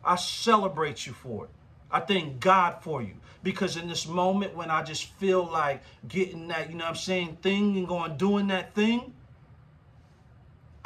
I 0.05 0.15
celebrate 0.15 1.07
you 1.07 1.13
for 1.13 1.47
it. 1.47 1.51
I 1.91 2.01
thank 2.01 2.39
God 2.39 2.83
for 2.83 3.03
you. 3.03 3.15
Because 3.43 3.77
in 3.77 3.89
this 3.89 4.07
moment 4.07 4.55
when 4.55 4.71
I 4.71 4.83
just 4.85 5.07
feel 5.15 5.45
like 5.45 5.83
getting 6.07 6.49
that, 6.49 6.71
you 6.71 6.77
know 6.77 6.85
what 6.85 6.91
I'm 6.91 6.97
saying, 6.97 7.39
thing 7.43 7.77
and 7.77 7.89
going 7.89 8.17
doing 8.17 8.47
that 8.49 8.75
thing, 8.75 9.13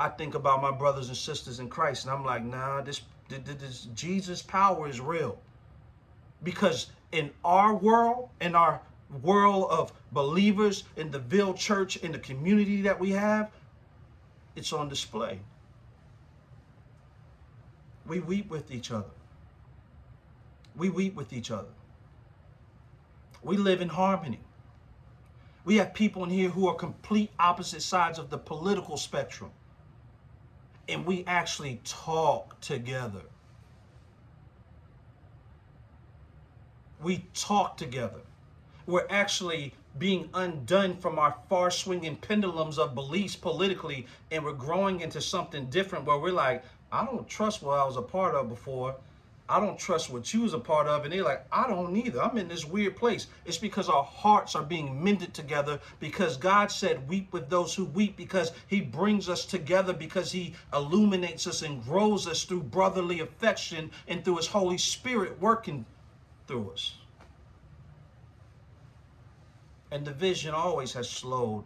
I 0.01 0.09
think 0.09 0.35
about 0.35 0.63
my 0.63 0.71
brothers 0.71 1.09
and 1.09 1.17
sisters 1.17 1.61
in 1.61 1.69
Christ, 1.69 2.07
and 2.07 2.15
I'm 2.15 2.25
like, 2.25 2.43
nah, 2.43 2.81
this, 2.81 3.03
this 3.29 3.87
Jesus 3.95 4.41
power 4.41 4.89
is 4.89 4.99
real. 4.99 5.39
Because 6.43 6.87
in 7.13 7.31
our 7.45 7.75
world, 7.75 8.31
in 8.41 8.55
our 8.55 8.81
world 9.23 9.67
of 9.71 9.93
believers, 10.13 10.85
in 10.97 11.11
the 11.11 11.19
Ville 11.19 11.53
Church, 11.53 11.99
in 11.99 12.13
the 12.13 12.19
community 12.19 12.81
that 12.81 12.99
we 12.99 13.11
have, 13.11 13.51
it's 14.57 14.73
on 14.73 14.89
display. 14.89 15.39
We 18.07 18.21
weep 18.21 18.49
with 18.49 18.71
each 18.71 18.91
other. 18.91 19.11
We 20.77 20.89
weep 20.89 21.15
with 21.15 21.35
each 21.35 21.51
other. 21.51 21.75
We 23.43 23.59
live 23.59 23.83
in 23.83 23.91
harmony. 23.91 24.41
We 25.67 25.77
have 25.77 25.93
people 25.93 26.25
in 26.25 26.31
here 26.31 26.49
who 26.49 26.69
are 26.69 26.75
complete 26.75 27.31
opposite 27.39 27.83
sides 27.83 28.19
of 28.19 28.31
the 28.31 28.39
political 28.39 28.97
spectrum 28.97 29.51
and 30.91 31.07
we 31.07 31.25
actually 31.27 31.81
talk 31.85 32.61
together. 32.61 33.23
We 37.03 37.25
talk 37.35 37.77
together. 37.77 38.21
We're 38.87 39.07
actually 39.09 39.75
being 39.99 40.29
undone 40.35 40.97
from 40.97 41.19
our 41.19 41.35
far 41.49 41.71
swinging 41.71 42.17
pendulums 42.17 42.79
of 42.79 42.95
beliefs 42.95 43.37
politically, 43.37 44.07
and 44.31 44.45
we're 44.45 44.53
growing 44.53 45.01
into 45.01 45.21
something 45.21 45.67
different 45.67 46.05
where 46.05 46.19
we're 46.19 46.33
like, 46.33 46.65
I 46.93 47.05
don't 47.05 47.29
trust 47.29 47.63
what 47.63 47.79
I 47.79 47.85
was 47.85 47.97
a 47.97 48.03
part 48.03 48.35
of 48.35 48.49
before. 48.49 48.97
I 49.51 49.59
don't 49.59 49.79
trust 49.79 50.11
what 50.11 50.33
you 50.33 50.43
was 50.43 50.55
a 50.55 50.61
part 50.61 50.87
of. 50.87 51.05
And 51.05 51.13
they're 51.13 51.25
like, 51.25 51.45
I 51.51 51.67
don't 51.67 51.97
either. 51.97 52.23
I'm 52.23 52.39
in 52.39 52.47
this 52.47 52.65
weird 52.65 52.97
place. 52.97 53.27
It's 53.45 53.59
because 53.59 53.89
our 53.89 54.05
hearts 54.05 54.55
are 54.55 54.63
being 54.63 55.03
mended 55.03 55.35
together 55.35 55.81
because 55.99 56.37
God 56.37 56.71
said, 56.71 57.09
weep 57.09 57.33
with 57.33 57.51
those 57.51 57.75
who 57.75 57.87
weep 57.87 58.17
because 58.17 58.53
he 58.69 58.81
brings 58.81 59.29
us 59.29 59.45
together 59.45 59.93
because 59.93 60.31
he 60.31 60.55
illuminates 60.73 61.49
us 61.49 61.63
and 61.63 61.83
grows 61.83 62.29
us 62.29 62.45
through 62.45 62.63
brotherly 62.63 63.21
affection 63.21 63.91
and 64.07 64.25
through 64.25 64.37
his 64.37 64.47
Holy 64.47 64.79
Spirit 64.79 65.41
working 65.41 65.85
through 66.47 66.71
us. 66.71 66.95
And 69.91 70.05
division 70.05 70.55
always 70.55 70.93
has 70.93 71.11
slowed 71.11 71.65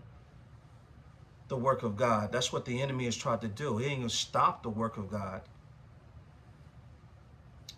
the 1.49 1.57
work 1.57 1.83
of 1.83 1.97
God. 1.97 2.33
That's 2.33 2.51
what 2.51 2.65
the 2.65 2.81
enemy 2.81 3.05
has 3.05 3.17
tried 3.17 3.43
to 3.43 3.49
do. 3.49 3.77
He 3.77 3.87
ain't 3.87 4.01
gonna 4.01 4.09
stop 4.09 4.63
the 4.63 4.71
work 4.71 4.97
of 4.97 5.11
God. 5.11 5.43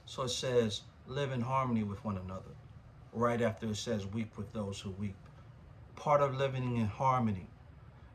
So 0.07 0.23
it 0.23 0.31
says, 0.31 0.83
live 1.09 1.33
in 1.33 1.41
harmony 1.41 1.83
with 1.83 2.05
one 2.05 2.17
another. 2.17 2.55
Right 3.13 3.43
after 3.43 3.67
it 3.67 3.77
says, 3.77 4.07
weep 4.07 4.39
with 4.39 4.53
those 4.53 4.81
who 4.81 4.91
weep. 4.91 5.17
Part 5.97 6.21
of 6.21 6.37
living 6.37 6.77
in 6.77 6.87
harmony. 6.87 7.49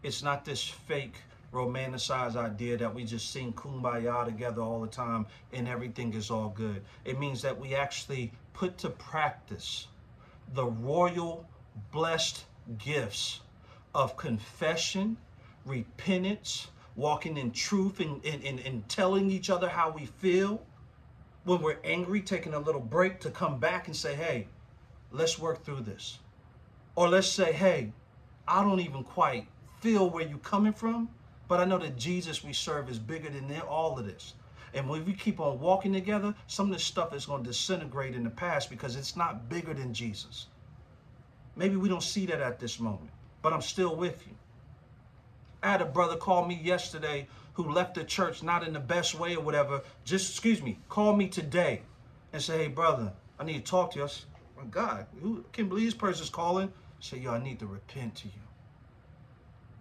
It's 0.01 0.23
not 0.23 0.45
this 0.45 0.63
fake 0.63 1.15
romanticized 1.54 2.38
idea 2.38 2.77
that 2.77 2.95
we 2.95 3.04
just 3.04 3.32
sing 3.32 3.51
kumbaya 3.54 4.25
together 4.25 4.62
all 4.62 4.80
the 4.80 4.88
time 4.88 5.25
and 5.51 5.67
everything 5.67 6.13
is 6.13 6.32
all 6.32 6.49
good. 6.49 6.82
It 7.04 7.19
means 7.19 7.41
that 7.41 7.60
we 7.60 7.75
actually 7.75 8.32
put 8.54 8.77
to 8.80 8.89
practice 8.89 9.88
the 10.54 10.65
royal 10.65 11.45
blessed 11.91 12.45
gifts 12.77 13.41
of 13.93 14.15
confession, 14.15 15.17
repentance, 15.65 16.67
walking 16.95 17.38
in 17.38 17.51
truth 17.51 17.99
and, 17.99 18.23
and, 18.25 18.43
and, 18.43 18.60
and 18.60 18.88
telling 18.88 19.30
each 19.30 19.49
other 19.49 19.67
how 19.67 19.91
we 19.91 20.06
feel, 20.06 20.65
when 21.43 21.62
we're 21.62 21.80
angry, 21.84 22.21
taking 22.21 22.54
a 22.54 22.60
little 22.60 22.82
break 22.82 23.19
to 23.21 23.32
come 23.32 23.60
back 23.60 23.88
and 23.88 23.95
say, 23.95 24.15
hey, 24.15 24.47
let's 25.12 25.39
work 25.39 25.63
through 25.63 25.82
this. 25.82 26.19
Or 26.95 27.10
let's 27.10 27.27
say, 27.27 27.51
hey, 27.51 27.91
I 28.47 28.63
don't 28.63 28.80
even 28.80 29.04
quite 29.04 29.47
feel 29.80 30.10
where 30.10 30.27
you're 30.27 30.38
coming 30.39 30.73
from, 30.73 31.10
but 31.47 31.60
I 31.60 31.65
know 31.65 31.80
that 31.80 31.97
Jesus 31.97 32.43
we 32.43 32.54
serve 32.54 32.89
is 32.89 32.99
bigger 32.99 33.30
than 33.30 33.51
all 33.62 33.97
of 33.97 34.06
this. 34.06 34.34
And 34.73 34.88
when 34.88 35.04
we 35.04 35.13
keep 35.13 35.39
on 35.39 35.60
walking 35.60 35.91
together, 35.91 36.34
some 36.47 36.67
of 36.67 36.73
this 36.73 36.86
stuff 36.86 37.13
is 37.13 37.25
going 37.25 37.43
to 37.43 37.49
disintegrate 37.49 38.15
in 38.15 38.23
the 38.23 38.30
past 38.30 38.69
because 38.69 38.95
it's 38.95 39.17
not 39.17 39.49
bigger 39.49 39.73
than 39.73 39.93
Jesus. 39.93 40.47
Maybe 41.56 41.75
we 41.75 41.89
don't 41.89 42.04
see 42.04 42.25
that 42.27 42.39
at 42.39 42.60
this 42.60 42.80
moment, 42.80 43.12
but 43.41 43.51
I'm 43.51 43.62
still 43.62 43.95
with 43.95 44.25
you. 44.27 44.34
I 45.62 45.71
had 45.71 45.82
a 45.82 45.86
brother 45.86 46.15
call 46.15 46.45
me 46.45 46.60
yesterday 46.63 47.27
who 47.54 47.70
left 47.70 47.96
the 47.96 48.04
church 48.04 48.44
not 48.44 48.66
in 48.66 48.74
the 48.74 48.80
best 48.80 49.20
way 49.20 49.36
or 49.36 49.42
whatever. 49.42 49.82
Just, 50.06 50.32
excuse 50.32 50.62
me, 50.62 50.80
call 50.90 51.16
me 51.16 51.28
today 51.28 51.82
and 52.34 52.42
say, 52.42 52.60
hey, 52.60 52.68
brother, 52.68 53.12
I 53.40 53.44
need 53.44 53.66
to 53.66 53.72
talk 53.72 53.92
to 53.92 54.00
you. 54.00 54.08
Said, 54.08 54.26
my 54.58 54.64
God, 54.66 55.06
who 55.22 55.44
can't 55.52 55.70
believe 55.70 55.86
this 55.86 55.94
person's 55.94 56.30
calling? 56.30 56.72
Say, 57.00 57.18
yo, 57.18 57.32
I 57.32 57.44
need 57.44 57.60
to 57.60 57.68
repent 57.68 58.16
to 58.16 58.28
you. 58.28 58.34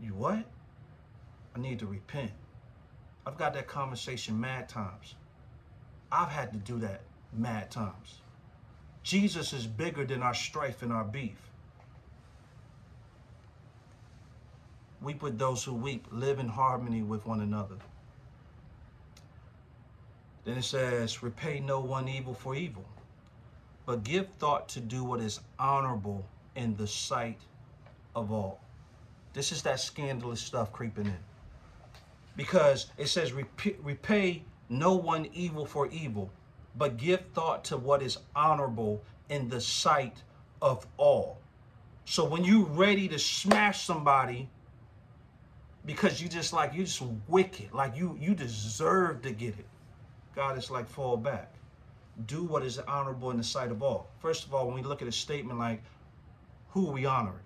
You 0.02 0.14
what? 0.14 0.44
I 1.54 1.60
need 1.60 1.78
to 1.80 1.86
repent. 1.86 2.30
I've 3.26 3.36
got 3.36 3.54
that 3.54 3.68
conversation 3.68 4.40
mad 4.40 4.68
times. 4.68 5.14
I've 6.10 6.30
had 6.30 6.52
to 6.52 6.58
do 6.58 6.78
that 6.80 7.02
mad 7.32 7.70
times. 7.70 8.20
Jesus 9.02 9.52
is 9.52 9.66
bigger 9.66 10.04
than 10.04 10.22
our 10.22 10.34
strife 10.34 10.82
and 10.82 10.92
our 10.92 11.04
beef. 11.04 11.49
Weep 15.02 15.22
with 15.22 15.38
those 15.38 15.64
who 15.64 15.72
weep. 15.72 16.06
Live 16.10 16.38
in 16.38 16.48
harmony 16.48 17.02
with 17.02 17.24
one 17.26 17.40
another. 17.40 17.76
Then 20.44 20.58
it 20.58 20.64
says, 20.64 21.22
repay 21.22 21.60
no 21.60 21.80
one 21.80 22.08
evil 22.08 22.34
for 22.34 22.54
evil, 22.54 22.84
but 23.86 24.04
give 24.04 24.28
thought 24.38 24.68
to 24.70 24.80
do 24.80 25.04
what 25.04 25.20
is 25.20 25.40
honorable 25.58 26.24
in 26.56 26.76
the 26.76 26.86
sight 26.86 27.38
of 28.16 28.32
all. 28.32 28.60
This 29.32 29.52
is 29.52 29.62
that 29.62 29.80
scandalous 29.80 30.40
stuff 30.40 30.72
creeping 30.72 31.06
in. 31.06 31.16
Because 32.36 32.86
it 32.96 33.08
says, 33.08 33.32
repay, 33.32 34.42
no 34.68 34.94
one 34.94 35.28
evil 35.34 35.66
for 35.66 35.88
evil, 35.88 36.30
but 36.76 36.96
give 36.96 37.20
thought 37.34 37.62
to 37.64 37.76
what 37.76 38.02
is 38.02 38.18
honorable 38.34 39.02
in 39.28 39.48
the 39.48 39.60
sight 39.60 40.22
of 40.62 40.86
all. 40.96 41.38
So 42.06 42.24
when 42.24 42.44
you're 42.44 42.64
ready 42.64 43.08
to 43.08 43.18
smash 43.18 43.82
somebody, 43.84 44.48
because 45.86 46.20
you 46.20 46.28
just 46.28 46.52
like 46.52 46.74
you 46.74 46.84
just 46.84 47.02
wicked. 47.28 47.72
Like 47.72 47.96
you 47.96 48.16
you 48.20 48.34
deserve 48.34 49.22
to 49.22 49.30
get 49.30 49.58
it. 49.58 49.66
God 50.34 50.58
is 50.58 50.70
like 50.70 50.88
fall 50.88 51.16
back. 51.16 51.54
Do 52.26 52.44
what 52.44 52.62
is 52.62 52.78
honorable 52.78 53.30
in 53.30 53.38
the 53.38 53.44
sight 53.44 53.70
of 53.70 53.82
all. 53.82 54.08
First 54.18 54.44
of 54.46 54.54
all 54.54 54.66
when 54.66 54.74
we 54.74 54.82
look 54.82 55.02
at 55.02 55.08
a 55.08 55.12
statement 55.12 55.58
like 55.58 55.82
who 56.70 56.88
are 56.88 56.92
we 56.92 57.06
honoring? 57.06 57.44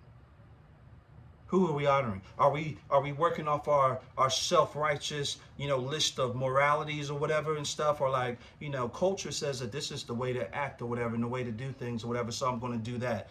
Who 1.46 1.68
are 1.68 1.72
we 1.72 1.86
honoring? 1.86 2.22
Are 2.36 2.50
we 2.50 2.78
are 2.90 3.00
we 3.00 3.12
working 3.12 3.46
off 3.46 3.68
our 3.68 4.00
our 4.18 4.30
self-righteous 4.30 5.38
you 5.56 5.68
know 5.68 5.78
list 5.78 6.18
of 6.18 6.34
moralities 6.34 7.10
or 7.10 7.18
whatever 7.18 7.56
and 7.56 7.66
stuff? 7.66 8.00
Or 8.00 8.10
like 8.10 8.38
you 8.58 8.70
know 8.70 8.88
culture 8.88 9.30
says 9.30 9.60
that 9.60 9.70
this 9.70 9.92
is 9.92 10.02
the 10.02 10.14
way 10.14 10.32
to 10.32 10.52
act 10.54 10.82
or 10.82 10.86
whatever 10.86 11.14
and 11.14 11.22
the 11.22 11.28
way 11.28 11.44
to 11.44 11.52
do 11.52 11.70
things 11.70 12.02
or 12.02 12.08
whatever 12.08 12.32
so 12.32 12.48
i'm 12.48 12.58
going 12.58 12.72
to 12.72 12.90
do 12.90 12.98
that. 12.98 13.28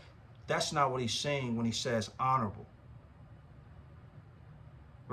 That's 0.47 0.71
not 0.71 0.91
what 0.91 1.01
he's 1.01 1.13
saying 1.13 1.57
when 1.57 1.65
he 1.65 1.71
says 1.71 2.09
honorable 2.19 2.65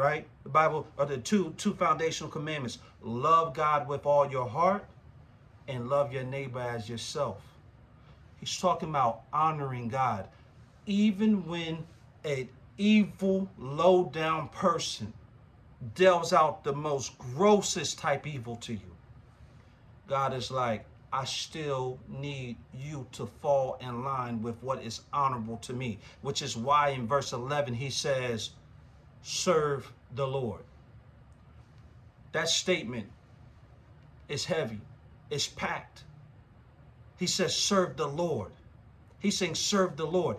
right? 0.00 0.26
The 0.44 0.48
Bible 0.48 0.86
are 0.98 1.06
the 1.06 1.18
two 1.18 1.54
two 1.58 1.74
foundational 1.74 2.30
commandments. 2.30 2.78
Love 3.02 3.54
God 3.54 3.86
with 3.86 4.06
all 4.06 4.28
your 4.30 4.48
heart 4.48 4.84
and 5.68 5.88
love 5.88 6.12
your 6.12 6.24
neighbor 6.24 6.60
as 6.60 6.88
yourself. 6.88 7.42
He's 8.38 8.58
talking 8.58 8.88
about 8.88 9.22
honoring 9.32 9.88
God. 9.88 10.26
Even 10.86 11.46
when 11.46 11.86
an 12.24 12.48
evil, 12.78 13.48
low 13.58 14.06
down 14.06 14.48
person 14.48 15.12
delves 15.94 16.32
out 16.32 16.64
the 16.64 16.72
most 16.72 17.16
grossest 17.18 17.98
type 17.98 18.26
evil 18.26 18.56
to 18.56 18.72
you, 18.72 18.96
God 20.08 20.32
is 20.32 20.50
like, 20.50 20.86
I 21.12 21.24
still 21.24 21.98
need 22.08 22.56
you 22.72 23.06
to 23.12 23.26
fall 23.42 23.78
in 23.80 24.04
line 24.04 24.42
with 24.42 24.56
what 24.62 24.82
is 24.82 25.02
honorable 25.12 25.56
to 25.58 25.72
me, 25.72 25.98
which 26.22 26.40
is 26.40 26.56
why 26.56 26.90
in 26.90 27.06
verse 27.06 27.32
11 27.32 27.74
he 27.74 27.90
says, 27.90 28.50
serve 29.22 29.92
the 30.14 30.26
Lord. 30.26 30.62
That 32.32 32.48
statement 32.48 33.06
is 34.28 34.44
heavy, 34.44 34.80
it's 35.30 35.48
packed. 35.48 36.04
He 37.18 37.26
says, 37.26 37.54
serve 37.54 37.96
the 37.96 38.06
Lord. 38.06 38.52
He's 39.18 39.36
saying, 39.36 39.54
serve 39.56 39.96
the 39.96 40.06
Lord. 40.06 40.38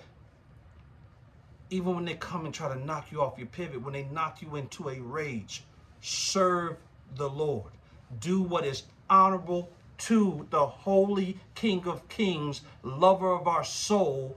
Even 1.70 1.96
when 1.96 2.06
they 2.06 2.16
come 2.16 2.46
and 2.46 2.54
try 2.54 2.74
to 2.74 2.84
knock 2.84 3.12
you 3.12 3.22
off 3.22 3.38
your 3.38 3.48
pivot, 3.48 3.84
when 3.84 3.94
they 3.94 4.04
knock 4.06 4.42
you 4.42 4.56
into 4.56 4.90
a 4.90 5.00
rage, 5.00 5.64
serve 6.02 6.78
the 7.16 7.30
Lord. 7.30 7.72
Do 8.20 8.42
what 8.42 8.66
is 8.66 8.84
honorable 9.10 9.70
to 10.00 10.48
the 10.50 10.66
holy 10.66 11.38
King 11.54 11.88
of 11.88 12.10
Kings, 12.10 12.62
lover 12.82 13.32
of 13.32 13.48
our 13.48 13.64
soul. 13.64 14.36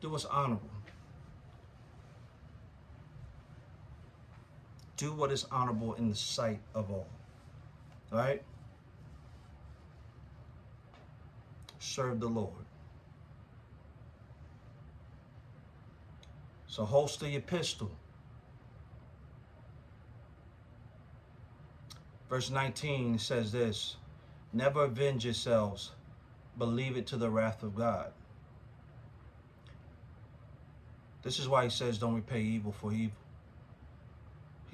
Do 0.00 0.10
what's 0.10 0.24
honorable. 0.24 0.73
Do 5.04 5.12
what 5.12 5.30
is 5.30 5.44
honorable 5.50 5.92
in 5.94 6.08
the 6.08 6.14
sight 6.14 6.60
of 6.74 6.90
all. 6.90 7.06
Right? 8.10 8.42
Serve 11.78 12.20
the 12.20 12.28
Lord. 12.28 12.64
So 16.66 16.84
holster 16.84 17.28
your 17.28 17.42
pistol. 17.42 17.90
Verse 22.30 22.50
19 22.50 23.18
says 23.18 23.52
this 23.52 23.96
Never 24.54 24.84
avenge 24.84 25.24
yourselves, 25.24 25.90
but 26.56 26.66
leave 26.66 26.96
it 26.96 27.06
to 27.08 27.16
the 27.18 27.28
wrath 27.28 27.62
of 27.62 27.74
God. 27.74 28.10
This 31.22 31.38
is 31.38 31.46
why 31.46 31.64
he 31.64 31.70
says, 31.70 31.98
Don't 31.98 32.14
repay 32.14 32.40
evil 32.40 32.72
for 32.72 32.92
evil. 32.92 33.23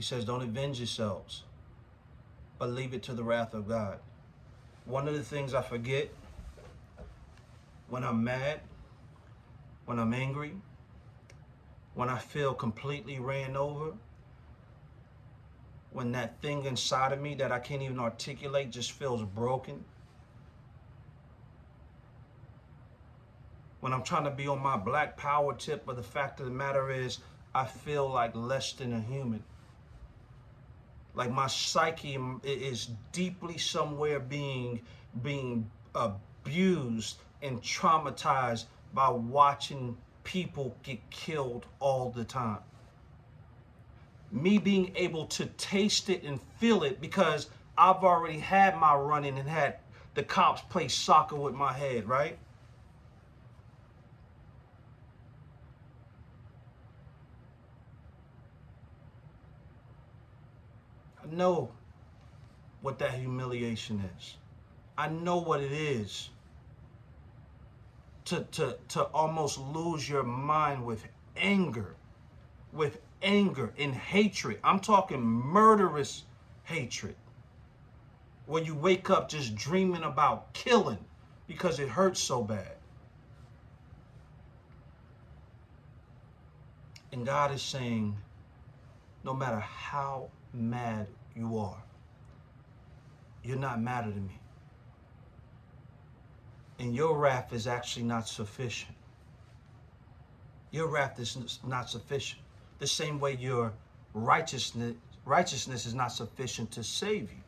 He 0.00 0.04
says, 0.04 0.24
Don't 0.24 0.40
avenge 0.40 0.78
yourselves, 0.78 1.42
but 2.58 2.70
leave 2.70 2.94
it 2.94 3.02
to 3.02 3.12
the 3.12 3.22
wrath 3.22 3.52
of 3.52 3.68
God. 3.68 3.98
One 4.86 5.06
of 5.06 5.12
the 5.12 5.22
things 5.22 5.52
I 5.52 5.60
forget 5.60 6.08
when 7.90 8.02
I'm 8.02 8.24
mad, 8.24 8.60
when 9.84 9.98
I'm 9.98 10.14
angry, 10.14 10.54
when 11.92 12.08
I 12.08 12.16
feel 12.16 12.54
completely 12.54 13.18
ran 13.18 13.58
over, 13.58 13.92
when 15.92 16.12
that 16.12 16.40
thing 16.40 16.64
inside 16.64 17.12
of 17.12 17.20
me 17.20 17.34
that 17.34 17.52
I 17.52 17.58
can't 17.58 17.82
even 17.82 17.98
articulate 17.98 18.70
just 18.70 18.92
feels 18.92 19.22
broken. 19.22 19.84
When 23.80 23.92
I'm 23.92 24.02
trying 24.02 24.24
to 24.24 24.30
be 24.30 24.48
on 24.48 24.62
my 24.62 24.78
black 24.78 25.18
power 25.18 25.52
tip, 25.52 25.84
but 25.84 25.96
the 25.96 26.02
fact 26.02 26.40
of 26.40 26.46
the 26.46 26.52
matter 26.52 26.90
is, 26.90 27.18
I 27.54 27.66
feel 27.66 28.08
like 28.08 28.34
less 28.34 28.72
than 28.72 28.94
a 28.94 29.00
human. 29.02 29.44
Like 31.20 31.33
my 31.33 31.48
psyche 31.48 32.18
is 32.44 32.88
deeply 33.12 33.59
somewhere 33.59 34.18
being 34.20 34.80
being 35.22 35.70
abused 35.94 37.18
and 37.42 37.61
traumatized 37.61 38.64
by 38.94 39.11
watching 39.11 39.98
people 40.24 40.74
get 40.83 40.98
killed 41.11 41.66
all 41.78 42.09
the 42.09 42.24
time. 42.24 42.61
Me 44.33 44.56
being 44.56 44.92
able 44.96 45.26
to 45.26 45.44
taste 45.44 46.09
it 46.09 46.22
and 46.22 46.40
feel 46.59 46.85
it 46.85 47.02
because 47.02 47.50
I've 47.76 48.02
already 48.02 48.38
had 48.38 48.78
my 48.78 48.94
running 48.94 49.38
and 49.38 49.46
had 49.46 49.76
the 50.14 50.22
cops 50.22 50.62
play 50.70 50.88
soccer 50.88 51.37
with 51.37 51.52
my 51.52 51.74
head, 51.74 52.09
right? 52.09 52.38
Know 61.32 61.70
what 62.82 62.98
that 62.98 63.14
humiliation 63.14 64.08
is. 64.18 64.36
I 64.96 65.08
know 65.08 65.38
what 65.38 65.60
it 65.60 65.72
is 65.72 66.30
to, 68.26 68.42
to, 68.52 68.76
to 68.88 69.02
almost 69.04 69.58
lose 69.58 70.08
your 70.08 70.22
mind 70.22 70.84
with 70.84 71.04
anger, 71.36 71.96
with 72.72 72.98
anger 73.22 73.72
and 73.78 73.94
hatred. 73.94 74.58
I'm 74.62 74.80
talking 74.80 75.20
murderous 75.20 76.24
hatred. 76.64 77.16
Where 78.46 78.62
you 78.62 78.74
wake 78.74 79.10
up 79.10 79.28
just 79.28 79.54
dreaming 79.54 80.02
about 80.02 80.52
killing 80.52 80.98
because 81.46 81.78
it 81.78 81.88
hurts 81.88 82.20
so 82.20 82.42
bad. 82.42 82.76
And 87.12 87.26
God 87.26 87.52
is 87.52 87.62
saying, 87.62 88.16
no 89.24 89.34
matter 89.34 89.60
how 89.60 90.28
mad 90.52 91.06
you 91.34 91.58
are. 91.58 91.82
You're 93.42 93.58
not 93.58 93.80
madder 93.80 94.10
than 94.10 94.26
me. 94.26 94.38
And 96.78 96.94
your 96.94 97.16
wrath 97.16 97.52
is 97.52 97.66
actually 97.66 98.04
not 98.04 98.28
sufficient. 98.28 98.94
Your 100.70 100.88
wrath 100.88 101.18
is 101.18 101.58
not 101.66 101.90
sufficient. 101.90 102.40
The 102.78 102.86
same 102.86 103.20
way 103.20 103.34
your 103.34 103.72
righteousness 104.14 104.94
righteousness 105.24 105.86
is 105.86 105.94
not 105.94 106.08
sufficient 106.08 106.70
to 106.72 106.82
save 106.82 107.30
you. 107.30 107.42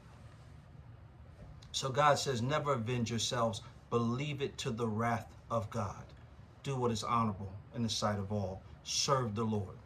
So 1.73 1.89
God 1.89 2.19
says, 2.19 2.43
never 2.43 2.75
avenge 2.75 3.11
yourselves, 3.11 3.63
believe 3.91 4.43
it 4.43 4.59
to 4.59 4.71
the 4.71 4.87
wrath 4.87 5.27
of 5.51 5.71
God. 5.71 6.05
Do 6.63 6.77
what 6.77 6.93
is 6.93 7.03
honorable 7.03 7.53
in 7.75 7.83
the 7.83 7.89
sight 7.89 8.19
of 8.19 8.31
all. 8.31 8.63
Serve 8.85 9.35
the 9.35 9.45
Lord, 9.45 9.77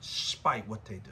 spite 0.00 0.66
what 0.68 0.84
they 0.84 0.96
do. 0.96 1.10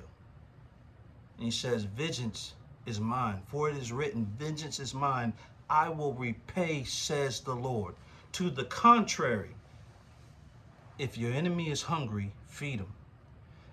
And 1.37 1.45
he 1.45 1.51
says, 1.51 1.85
vengeance 1.85 2.55
is 2.87 3.01
mine, 3.01 3.43
for 3.47 3.69
it 3.69 3.77
is 3.77 3.93
written, 3.93 4.27
vengeance 4.39 4.81
is 4.81 4.95
mine. 4.95 5.33
I 5.69 5.89
will 5.89 6.15
repay, 6.15 6.85
says 6.85 7.41
the 7.41 7.55
Lord. 7.55 7.95
To 8.33 8.51
the 8.51 8.65
contrary, 8.65 9.55
if 10.99 11.19
your 11.19 11.33
enemy 11.33 11.71
is 11.71 11.83
hungry, 11.83 12.33
feed 12.47 12.81
him. 12.81 12.93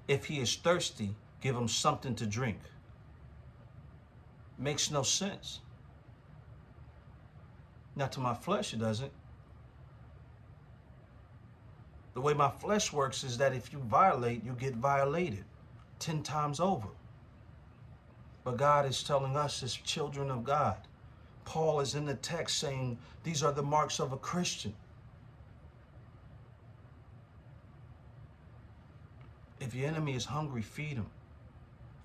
If 0.08 0.26
he 0.26 0.40
is 0.40 0.56
thirsty, 0.56 1.16
give 1.42 1.56
him 1.56 1.68
something 1.68 2.16
to 2.16 2.26
drink. 2.26 2.60
Makes 4.58 4.92
no 4.92 5.04
sense. 5.04 5.60
Not 7.96 8.12
to 8.14 8.20
my 8.20 8.34
flesh, 8.34 8.74
it 8.74 8.80
doesn't. 8.80 9.12
The 12.14 12.22
way 12.22 12.34
my 12.34 12.50
flesh 12.50 12.92
works 12.92 13.24
is 13.24 13.38
that 13.38 13.54
if 13.54 13.72
you 13.72 13.80
violate, 13.80 14.44
you 14.44 14.54
get 14.54 14.76
violated 14.76 15.46
10 16.00 16.24
times 16.24 16.60
over. 16.60 16.88
But 18.44 18.58
God 18.58 18.86
is 18.86 19.04
telling 19.04 19.38
us 19.38 19.64
as 19.64 19.74
children 19.74 20.30
of 20.30 20.44
God. 20.44 20.78
Paul 21.46 21.80
is 21.80 21.96
in 21.96 22.06
the 22.06 22.16
text 22.16 22.58
saying 22.60 22.98
these 23.24 23.44
are 23.44 23.52
the 23.52 23.64
marks 23.64 24.00
of 24.00 24.12
a 24.12 24.18
Christian. 24.18 24.76
If 29.60 29.74
your 29.74 29.88
enemy 29.88 30.14
is 30.16 30.26
hungry, 30.26 30.62
feed 30.62 30.96
him. 30.98 31.08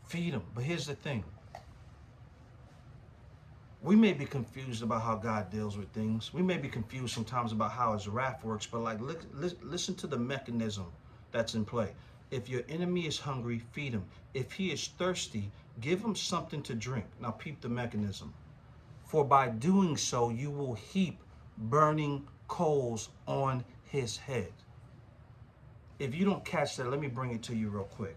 Feed 0.04 0.32
him. 0.32 0.42
But 0.54 0.64
here's 0.64 0.86
the 0.86 0.94
thing 0.94 1.24
we 3.80 3.94
may 3.94 4.12
be 4.12 4.26
confused 4.26 4.82
about 4.82 5.02
how 5.02 5.14
God 5.16 5.50
deals 5.50 5.78
with 5.78 5.90
things. 5.92 6.34
We 6.34 6.42
may 6.42 6.56
be 6.56 6.68
confused 6.68 7.14
sometimes 7.14 7.52
about 7.52 7.70
how 7.72 7.92
his 7.92 8.08
wrath 8.08 8.44
works, 8.44 8.66
but 8.66 8.80
like 8.80 9.00
li- 9.00 9.14
li- 9.34 9.56
listen 9.62 9.94
to 9.96 10.06
the 10.06 10.18
mechanism 10.18 10.86
that's 11.30 11.54
in 11.54 11.64
play. 11.64 11.92
If 12.30 12.48
your 12.48 12.62
enemy 12.68 13.06
is 13.06 13.20
hungry, 13.20 13.60
feed 13.72 13.92
him. 13.92 14.04
If 14.34 14.52
he 14.52 14.72
is 14.72 14.88
thirsty, 14.98 15.50
give 15.80 16.02
him 16.02 16.14
something 16.14 16.62
to 16.62 16.74
drink. 16.74 17.06
Now 17.20 17.30
peep 17.30 17.60
the 17.60 17.68
mechanism. 17.68 18.34
For 19.04 19.24
by 19.24 19.48
doing 19.48 19.96
so, 19.96 20.30
you 20.30 20.50
will 20.50 20.74
heap 20.74 21.20
burning 21.56 22.26
coals 22.46 23.10
on 23.26 23.64
his 23.84 24.16
head. 24.16 24.52
If 25.98 26.14
you 26.14 26.24
don't 26.24 26.44
catch 26.44 26.76
that, 26.76 26.90
let 26.90 27.00
me 27.00 27.08
bring 27.08 27.32
it 27.32 27.42
to 27.44 27.56
you 27.56 27.70
real 27.70 27.84
quick. 27.84 28.16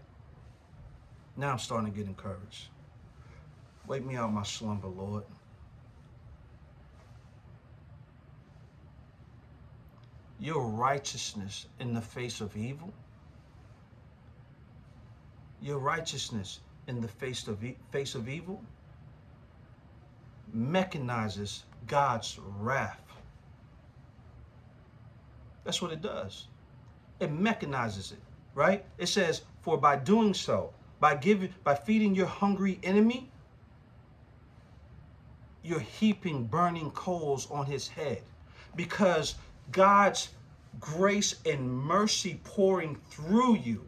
Now 1.36 1.52
I'm 1.52 1.58
starting 1.58 1.90
to 1.90 1.96
get 1.96 2.06
encouraged. 2.06 2.68
Wake 3.86 4.04
me 4.04 4.16
out 4.16 4.32
my 4.32 4.42
slumber, 4.42 4.88
Lord. 4.88 5.24
Your 10.38 10.66
righteousness 10.66 11.66
in 11.80 11.94
the 11.94 12.00
face 12.00 12.40
of 12.40 12.56
evil, 12.56 12.92
your 15.60 15.78
righteousness 15.78 16.60
in 16.86 17.00
the 17.00 17.08
face 17.08 17.48
of, 17.48 17.64
e- 17.64 17.76
face 17.90 18.14
of 18.14 18.28
evil 18.28 18.62
mechanizes 20.56 21.62
God's 21.86 22.38
wrath. 22.60 23.00
That's 25.64 25.80
what 25.80 25.92
it 25.92 26.02
does 26.02 26.48
it 27.22 27.30
mechanizes 27.32 28.12
it, 28.12 28.18
right? 28.54 28.84
It 28.98 29.06
says, 29.06 29.42
for 29.62 29.78
by 29.78 29.96
doing 29.96 30.34
so, 30.34 30.72
by 31.00 31.14
giving, 31.14 31.54
by 31.64 31.74
feeding 31.74 32.14
your 32.14 32.26
hungry 32.26 32.80
enemy, 32.82 33.30
you're 35.62 35.80
heaping 35.80 36.44
burning 36.46 36.90
coals 36.90 37.48
on 37.50 37.66
his 37.66 37.86
head 37.88 38.22
because 38.74 39.36
God's 39.70 40.30
grace 40.80 41.36
and 41.46 41.72
mercy 41.72 42.40
pouring 42.42 42.96
through 43.10 43.56
you 43.56 43.86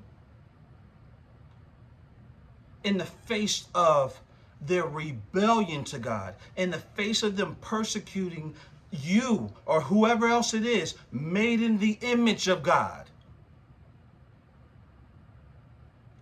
in 2.85 2.99
the 2.99 3.05
face 3.05 3.66
of 3.75 4.20
their 4.61 4.85
rebellion 4.85 5.85
to 5.85 5.99
God, 5.99 6.35
in 6.57 6.70
the 6.70 6.79
face 6.79 7.23
of 7.23 7.37
them 7.37 7.57
persecuting 7.61 8.55
you 8.90 9.53
or 9.66 9.81
whoever 9.81 10.29
else 10.29 10.55
it 10.55 10.64
is 10.64 10.94
made 11.11 11.61
in 11.61 11.79
the 11.79 11.99
image 12.03 12.47
of 12.47 12.62
God. 12.62 13.11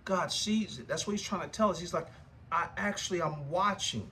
God 0.04 0.32
sees 0.32 0.78
it. 0.78 0.88
That's 0.88 1.06
what 1.06 1.12
he's 1.12 1.22
trying 1.22 1.42
to 1.42 1.48
tell 1.48 1.70
us. 1.70 1.78
He's 1.78 1.94
like, 1.94 2.08
I 2.50 2.66
actually, 2.76 3.22
I'm 3.22 3.48
watching. 3.50 4.10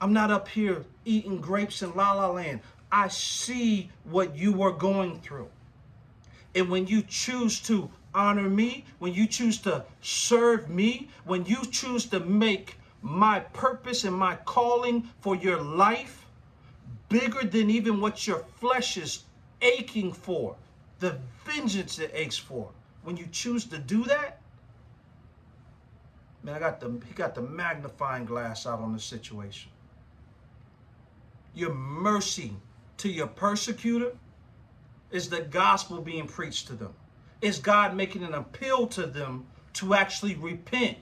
I'm 0.00 0.12
not 0.12 0.30
up 0.30 0.48
here 0.48 0.84
eating 1.04 1.40
grapes 1.40 1.82
in 1.82 1.94
La 1.94 2.12
La 2.12 2.28
Land. 2.28 2.60
I 2.90 3.08
see 3.08 3.90
what 4.04 4.36
you 4.36 4.62
are 4.62 4.72
going 4.72 5.20
through. 5.20 5.48
And 6.54 6.70
when 6.70 6.86
you 6.86 7.02
choose 7.02 7.60
to 7.60 7.90
honor 8.14 8.48
me, 8.48 8.84
when 8.98 9.12
you 9.12 9.26
choose 9.26 9.58
to 9.58 9.84
serve 10.00 10.68
me, 10.70 11.08
when 11.24 11.44
you 11.46 11.64
choose 11.64 12.06
to 12.06 12.20
make 12.20 12.78
my 13.02 13.40
purpose 13.40 14.04
and 14.04 14.16
my 14.16 14.36
calling 14.44 15.08
for 15.20 15.36
your 15.36 15.60
life 15.60 16.26
bigger 17.08 17.44
than 17.44 17.70
even 17.70 18.00
what 18.00 18.26
your 18.26 18.44
flesh 18.56 18.96
is 18.96 19.24
aching 19.60 20.12
for, 20.12 20.56
the 21.00 21.18
vengeance 21.44 21.98
it 21.98 22.10
aches 22.14 22.38
for, 22.38 22.70
when 23.02 23.16
you 23.16 23.26
choose 23.30 23.64
to 23.66 23.78
do 23.78 24.04
that, 24.04 24.40
man, 26.42 26.54
I 26.54 26.58
got 26.58 26.80
the 26.80 26.90
he 27.06 27.14
got 27.14 27.34
the 27.34 27.42
magnifying 27.42 28.24
glass 28.24 28.66
out 28.66 28.80
on 28.80 28.92
the 28.92 28.98
situation. 28.98 29.70
Your 31.54 31.74
mercy 31.74 32.52
to 32.98 33.08
your 33.08 33.26
persecutor 33.26 34.12
is 35.10 35.28
the 35.28 35.42
gospel 35.42 36.00
being 36.00 36.26
preached 36.26 36.66
to 36.68 36.74
them. 36.74 36.94
Is 37.40 37.58
God 37.58 37.94
making 37.94 38.22
an 38.24 38.34
appeal 38.34 38.86
to 38.88 39.06
them 39.06 39.46
to 39.74 39.94
actually 39.94 40.34
repent? 40.34 40.98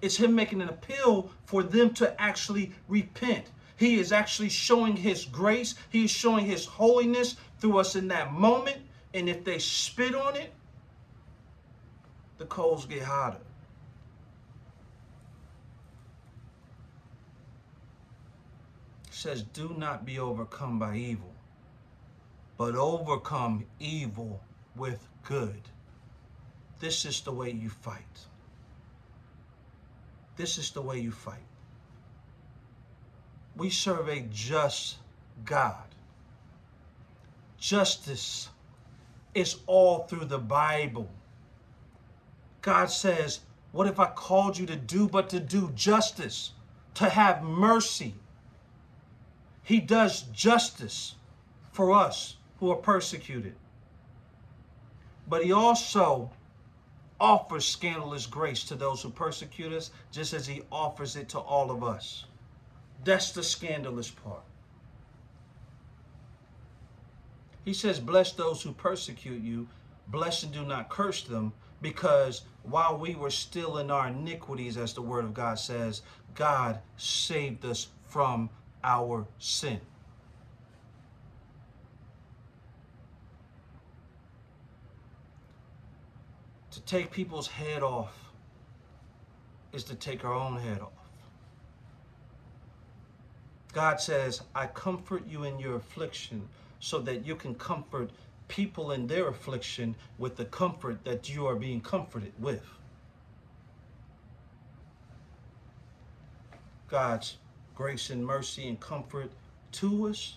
It's 0.00 0.16
him 0.16 0.34
making 0.34 0.60
an 0.60 0.68
appeal 0.68 1.30
for 1.44 1.62
them 1.62 1.94
to 1.94 2.20
actually 2.20 2.72
repent. 2.88 3.46
He 3.76 3.98
is 3.98 4.12
actually 4.12 4.48
showing 4.48 4.96
his 4.96 5.24
grace. 5.24 5.74
He 5.90 6.04
is 6.04 6.10
showing 6.10 6.46
his 6.46 6.66
holiness 6.66 7.36
through 7.58 7.78
us 7.78 7.94
in 7.94 8.08
that 8.08 8.32
moment 8.32 8.78
and 9.14 9.28
if 9.28 9.44
they 9.44 9.58
spit 9.58 10.14
on 10.14 10.36
it, 10.36 10.52
the 12.38 12.44
coals 12.46 12.86
get 12.86 13.02
hotter. 13.02 13.38
Says, 19.10 19.42
Do 19.42 19.74
not 19.76 20.04
be 20.04 20.18
overcome 20.18 20.78
by 20.78 20.96
evil, 20.96 21.31
but 22.62 22.76
overcome 22.76 23.66
evil 23.80 24.40
with 24.76 25.08
good. 25.24 25.62
This 26.78 27.04
is 27.04 27.20
the 27.22 27.32
way 27.32 27.50
you 27.50 27.68
fight. 27.68 28.20
This 30.36 30.58
is 30.58 30.70
the 30.70 30.80
way 30.80 31.00
you 31.00 31.10
fight. 31.10 31.48
We 33.56 33.68
serve 33.68 34.08
a 34.08 34.20
just 34.30 34.98
God. 35.44 35.88
Justice 37.58 38.48
it's 39.34 39.56
all 39.66 40.04
through 40.04 40.26
the 40.26 40.38
Bible. 40.38 41.10
God 42.60 42.92
says, 42.92 43.40
What 43.72 43.88
if 43.88 43.98
I 43.98 44.06
called 44.06 44.56
you 44.56 44.66
to 44.66 44.76
do 44.76 45.08
but 45.08 45.28
to 45.30 45.40
do 45.40 45.72
justice, 45.74 46.52
to 46.94 47.08
have 47.08 47.42
mercy? 47.42 48.14
He 49.64 49.80
does 49.80 50.22
justice 50.22 51.16
for 51.72 51.90
us 51.90 52.36
who 52.62 52.70
are 52.70 52.76
persecuted. 52.76 53.56
But 55.26 55.42
He 55.42 55.50
also 55.50 56.30
offers 57.18 57.66
scandalous 57.66 58.24
grace 58.24 58.62
to 58.62 58.76
those 58.76 59.02
who 59.02 59.10
persecute 59.10 59.72
us, 59.72 59.90
just 60.12 60.32
as 60.32 60.46
He 60.46 60.62
offers 60.70 61.16
it 61.16 61.28
to 61.30 61.40
all 61.40 61.72
of 61.72 61.82
us. 61.82 62.26
That's 63.02 63.32
the 63.32 63.42
scandalous 63.42 64.12
part. 64.12 64.44
He 67.64 67.74
says, 67.74 67.98
Bless 67.98 68.30
those 68.30 68.62
who 68.62 68.70
persecute 68.70 69.42
you, 69.42 69.66
bless 70.06 70.44
and 70.44 70.52
do 70.52 70.64
not 70.64 70.88
curse 70.88 71.24
them, 71.24 71.52
because 71.80 72.42
while 72.62 72.96
we 72.96 73.16
were 73.16 73.30
still 73.30 73.78
in 73.78 73.90
our 73.90 74.06
iniquities, 74.06 74.76
as 74.76 74.94
the 74.94 75.02
word 75.02 75.24
of 75.24 75.34
God 75.34 75.58
says, 75.58 76.02
God 76.36 76.78
saved 76.96 77.64
us 77.64 77.88
from 78.06 78.50
our 78.84 79.26
sin. 79.40 79.80
Take 86.92 87.10
people's 87.10 87.46
head 87.46 87.82
off 87.82 88.12
is 89.72 89.82
to 89.82 89.94
take 89.94 90.26
our 90.26 90.34
own 90.34 90.58
head 90.58 90.78
off. 90.82 90.90
God 93.72 93.98
says, 93.98 94.42
I 94.54 94.66
comfort 94.66 95.26
you 95.26 95.44
in 95.44 95.58
your 95.58 95.76
affliction 95.76 96.46
so 96.80 96.98
that 96.98 97.24
you 97.24 97.34
can 97.34 97.54
comfort 97.54 98.10
people 98.48 98.92
in 98.92 99.06
their 99.06 99.28
affliction 99.28 99.94
with 100.18 100.36
the 100.36 100.44
comfort 100.44 101.02
that 101.06 101.34
you 101.34 101.46
are 101.46 101.56
being 101.56 101.80
comforted 101.80 102.34
with. 102.38 102.66
God's 106.88 107.38
grace 107.74 108.10
and 108.10 108.22
mercy 108.22 108.68
and 108.68 108.78
comfort 108.78 109.30
to 109.80 110.08
us 110.08 110.36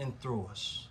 and 0.00 0.18
through 0.20 0.48
us. 0.50 0.88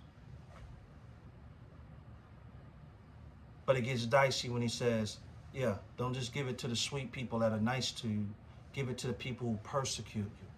But 3.66 3.76
it 3.76 3.82
gets 3.82 4.04
dicey 4.06 4.50
when 4.50 4.62
he 4.62 4.68
says, 4.68 5.18
yeah, 5.54 5.76
don't 5.96 6.14
just 6.14 6.32
give 6.32 6.48
it 6.48 6.58
to 6.58 6.68
the 6.68 6.76
sweet 6.76 7.12
people 7.12 7.38
that 7.38 7.52
are 7.52 7.60
nice 7.60 7.92
to 7.92 8.08
you. 8.08 8.26
Give 8.72 8.88
it 8.88 8.98
to 8.98 9.06
the 9.06 9.12
people 9.12 9.48
who 9.48 9.58
persecute 9.62 10.22
you. 10.24 10.48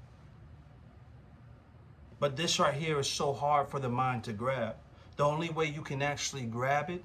But 2.19 2.37
this 2.37 2.59
right 2.59 2.75
here 2.75 2.99
is 2.99 3.09
so 3.09 3.33
hard 3.35 3.69
for 3.69 3.79
the 3.79 3.91
mind 3.91 4.25
to 4.25 4.33
grab. 4.33 4.77
The 5.17 5.25
only 5.25 5.51
way 5.51 5.67
you 5.67 5.83
can 5.83 6.03
actually 6.03 6.45
grab 6.45 6.89
it 6.89 7.05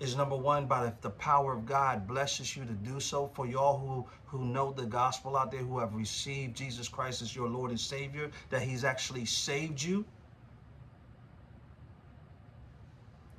is 0.00 0.16
number 0.16 0.36
one, 0.36 0.66
by 0.66 0.84
the, 0.84 0.94
the 1.02 1.10
power 1.10 1.52
of 1.52 1.66
God 1.66 2.06
blesses 2.06 2.56
you 2.56 2.64
to 2.64 2.72
do 2.72 3.00
so. 3.00 3.30
For 3.34 3.46
y'all 3.46 3.78
who, 3.78 4.06
who 4.24 4.46
know 4.46 4.72
the 4.72 4.86
gospel 4.86 5.36
out 5.36 5.50
there, 5.50 5.60
who 5.60 5.78
have 5.78 5.94
received 5.94 6.56
Jesus 6.56 6.88
Christ 6.88 7.20
as 7.20 7.36
your 7.36 7.48
Lord 7.48 7.70
and 7.70 7.78
Savior, 7.78 8.30
that 8.48 8.62
He's 8.62 8.82
actually 8.82 9.26
saved 9.26 9.82
you, 9.82 10.06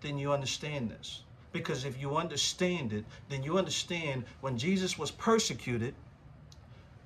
then 0.02 0.20
you 0.20 0.32
understand 0.32 0.92
this. 0.92 1.24
Because 1.52 1.84
if 1.86 2.00
you 2.00 2.16
understand 2.16 2.94
it, 2.94 3.06
then 3.30 3.44
you 3.44 3.58
understand 3.58 4.24
when 4.40 4.58
Jesus 4.58 4.98
was 4.98 5.12
persecuted, 5.12 5.94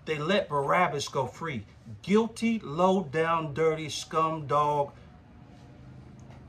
they 0.06 0.20
let 0.20 0.50
Barabbas 0.50 1.08
go 1.08 1.26
free. 1.26 1.66
Guilty, 2.04 2.60
low 2.60 3.04
down, 3.04 3.54
dirty, 3.54 3.89
scum 3.89 4.46
dog 4.46 4.91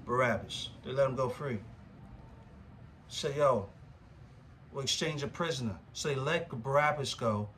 Barabbas. 0.04 0.70
They 0.84 0.92
let 0.92 1.08
him 1.08 1.16
go 1.16 1.28
free. 1.28 1.58
Say, 3.08 3.36
yo, 3.36 3.68
we'll 4.72 4.82
exchange 4.82 5.22
a 5.22 5.28
prisoner. 5.28 5.76
Say, 5.94 6.14
let 6.14 6.50
Barabbas 6.50 7.14
go. 7.14 7.48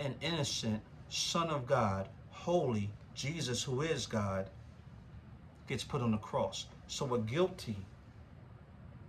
An 0.00 0.14
innocent 0.20 0.82
son 1.08 1.48
of 1.48 1.66
God, 1.66 2.08
holy 2.30 2.90
Jesus, 3.14 3.62
who 3.62 3.80
is 3.80 4.06
God, 4.06 4.50
gets 5.66 5.84
put 5.84 6.02
on 6.02 6.10
the 6.10 6.18
cross. 6.18 6.66
So 6.88 7.14
a 7.14 7.18
guilty, 7.18 7.76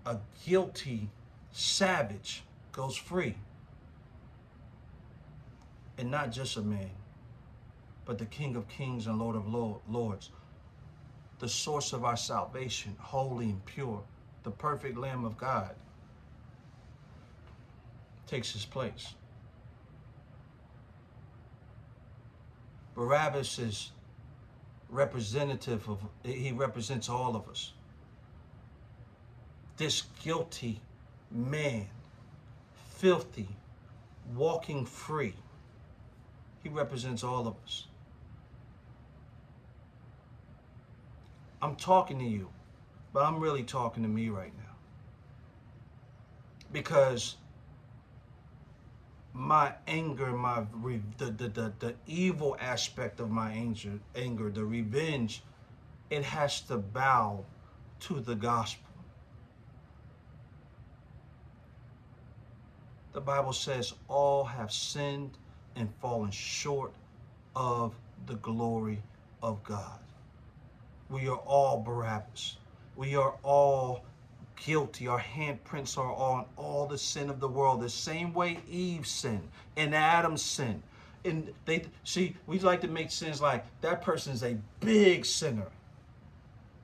a 0.08 0.18
guilty 0.46 1.10
savage 1.52 2.44
goes 2.72 2.96
free. 2.96 3.36
And 5.98 6.10
not 6.10 6.32
just 6.32 6.56
a 6.56 6.62
man, 6.62 6.92
but 8.06 8.18
the 8.18 8.26
King 8.26 8.56
of 8.56 8.68
Kings 8.70 9.08
and 9.08 9.20
Lord 9.20 9.36
of 9.36 9.48
Lords, 9.48 10.30
the 11.40 11.50
source 11.50 11.92
of 11.92 12.06
our 12.06 12.16
salvation, 12.16 12.96
holy 13.00 13.46
and 13.46 13.66
pure, 13.66 14.02
the 14.44 14.52
perfect 14.52 14.98
Lamb 14.98 15.26
of 15.26 15.38
God, 15.38 15.76
takes 18.28 18.54
his 18.54 18.66
place. 18.66 19.14
Barabbas 22.96 23.60
is 23.60 23.92
representative 24.90 25.88
of, 25.90 26.00
he 26.24 26.52
represents 26.54 27.10
all 27.10 27.36
of 27.36 27.50
us. 27.50 27.74
This 29.78 30.04
guilty 30.24 30.82
man, 31.32 31.88
filthy, 32.96 33.48
walking 34.36 34.86
free, 34.86 35.36
he 36.64 36.70
represents 36.70 37.24
all 37.24 37.48
of 37.48 37.56
us. 37.64 37.86
I'm 41.62 41.76
talking 41.76 42.20
to 42.20 42.26
you, 42.26 42.50
but 43.14 43.24
I'm 43.24 43.40
really 43.40 43.64
talking 43.64 44.04
to 44.04 44.10
me 44.10 44.30
right 44.30 44.52
now. 44.58 44.64
Because 46.72 47.36
my 49.34 49.74
anger, 49.88 50.28
my 50.28 50.64
the, 51.18 51.26
the, 51.26 51.48
the, 51.50 51.74
the 51.80 51.96
evil 52.08 52.58
aspect 52.60 53.20
of 53.20 53.30
my 53.30 53.52
anger, 53.52 54.00
anger, 54.16 54.50
the 54.50 54.66
revenge, 54.66 55.44
it 56.10 56.24
has 56.24 56.62
to 56.62 56.78
bow 56.78 57.46
to 58.02 58.20
the 58.20 58.36
gospel. 58.36 58.87
The 63.18 63.22
Bible 63.22 63.52
says 63.52 63.96
all 64.10 64.44
have 64.44 64.72
sinned 64.72 65.40
and 65.76 65.90
fallen 66.04 66.30
short 66.30 66.94
of 67.56 67.96
the 68.28 68.36
glory 68.36 69.02
of 69.42 69.64
God. 69.64 69.98
We 71.10 71.28
are 71.28 71.38
all 71.38 71.82
Barabbas. 71.82 72.58
We 72.96 73.16
are 73.16 73.34
all 73.42 74.06
guilty. 74.56 75.08
Our 75.08 75.20
handprints 75.20 75.98
are 75.98 76.14
on 76.14 76.46
all 76.58 76.86
the 76.86 77.00
sin 77.00 77.32
of 77.32 77.40
the 77.40 77.48
world. 77.48 77.82
The 77.82 77.90
same 77.90 78.36
way 78.36 78.60
Eve 78.70 79.08
sinned 79.08 79.50
and 79.78 79.96
Adam 79.96 80.38
sinned. 80.38 80.84
And 81.26 81.52
they 81.66 81.86
see, 82.04 82.36
we 82.46 82.60
like 82.60 82.82
to 82.82 82.88
make 82.88 83.10
sins 83.10 83.42
like 83.42 83.66
that 83.82 84.04
person 84.04 84.32
is 84.32 84.44
a 84.44 84.58
big 84.80 85.26
sinner. 85.26 85.72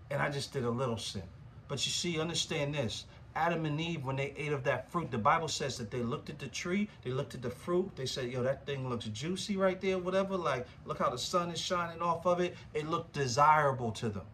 And 0.10 0.20
I 0.20 0.32
just 0.32 0.52
did 0.52 0.64
a 0.64 0.72
little 0.72 0.98
sin. 0.98 1.22
But 1.68 1.86
you 1.86 1.92
see, 1.92 2.20
understand 2.20 2.74
this. 2.74 3.06
Adam 3.36 3.66
and 3.66 3.82
Eve, 3.82 4.06
when 4.06 4.16
they 4.16 4.34
ate 4.38 4.52
of 4.52 4.64
that 4.64 4.92
fruit, 4.92 5.10
the 5.10 5.18
Bible 5.18 5.48
says 5.48 5.78
that 5.78 5.90
they 5.90 6.04
looked 6.04 6.30
at 6.30 6.38
the 6.38 6.48
tree, 6.48 6.88
they 7.04 7.10
looked 7.10 7.34
at 7.34 7.42
the 7.42 7.50
fruit, 7.50 7.92
they 7.96 8.06
said, 8.06 8.32
yo, 8.32 8.44
that 8.44 8.66
thing 8.66 8.88
looks 8.88 9.06
juicy 9.06 9.58
right 9.58 9.82
there, 9.82 9.98
whatever. 9.98 10.38
Like, 10.38 10.68
look 10.86 11.00
how 11.00 11.10
the 11.10 11.18
sun 11.18 11.50
is 11.50 11.60
shining 11.60 12.02
off 12.02 12.26
of 12.26 12.40
it. 12.40 12.56
It 12.74 12.88
looked 12.88 13.14
desirable 13.14 13.92
to 13.94 14.10
them. 14.10 14.26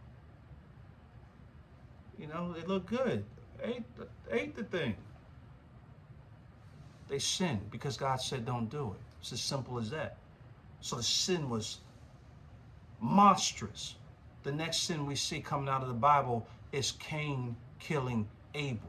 You 2.18 2.28
know, 2.28 2.54
it 2.58 2.68
looked 2.68 2.88
good. 2.88 3.24
Ate 3.64 3.84
the, 3.96 4.08
ate 4.32 4.56
the 4.56 4.64
thing. 4.64 4.96
They 7.08 7.20
sinned 7.20 7.72
because 7.72 7.98
God 7.98 8.22
said 8.22 8.46
don't 8.46 8.70
do 8.70 8.92
it. 8.92 9.00
It's 9.22 9.32
as 9.32 9.42
simple 9.42 9.80
as 9.80 9.90
that. 9.92 10.18
So 10.82 10.98
the 10.98 11.04
sin 11.04 11.50
was 11.50 11.80
monstrous. 13.00 13.96
The 14.44 14.52
next 14.52 14.84
sin 14.84 15.06
we 15.06 15.16
see 15.16 15.42
coming 15.42 15.70
out 15.70 15.82
of 15.82 15.88
the 15.88 15.94
Bible 15.94 16.48
is 16.72 16.92
Cain 16.94 17.56
killing 17.80 18.28
Abel. 18.54 18.89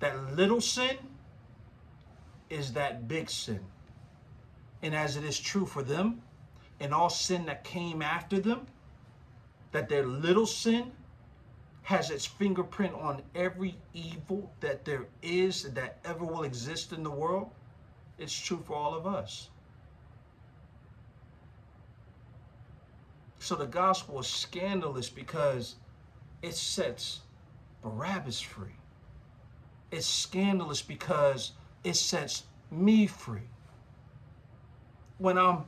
That 0.00 0.36
little 0.36 0.60
sin 0.60 0.96
is 2.50 2.72
that 2.74 3.08
big 3.08 3.28
sin. 3.28 3.60
And 4.82 4.94
as 4.94 5.16
it 5.16 5.24
is 5.24 5.38
true 5.38 5.66
for 5.66 5.82
them, 5.82 6.22
and 6.80 6.94
all 6.94 7.10
sin 7.10 7.46
that 7.46 7.64
came 7.64 8.02
after 8.02 8.38
them, 8.38 8.66
that 9.72 9.88
their 9.88 10.06
little 10.06 10.46
sin 10.46 10.92
has 11.82 12.10
its 12.10 12.26
fingerprint 12.26 12.94
on 12.94 13.22
every 13.34 13.76
evil 13.94 14.52
that 14.60 14.84
there 14.84 15.06
is 15.22 15.64
that 15.72 15.98
ever 16.04 16.24
will 16.24 16.42
exist 16.42 16.92
in 16.92 17.02
the 17.02 17.10
world, 17.10 17.50
it's 18.18 18.38
true 18.38 18.62
for 18.64 18.74
all 18.74 18.94
of 18.94 19.06
us. 19.06 19.48
So 23.38 23.54
the 23.54 23.66
gospel 23.66 24.20
is 24.20 24.26
scandalous 24.26 25.08
because 25.08 25.76
it 26.42 26.54
sets 26.54 27.20
Barabbas 27.82 28.40
free. 28.40 28.77
It's 29.90 30.06
scandalous 30.06 30.82
because 30.82 31.52
it 31.84 31.94
sets 31.96 32.44
me 32.70 33.06
free. 33.06 33.48
When 35.18 35.38
I'm 35.38 35.64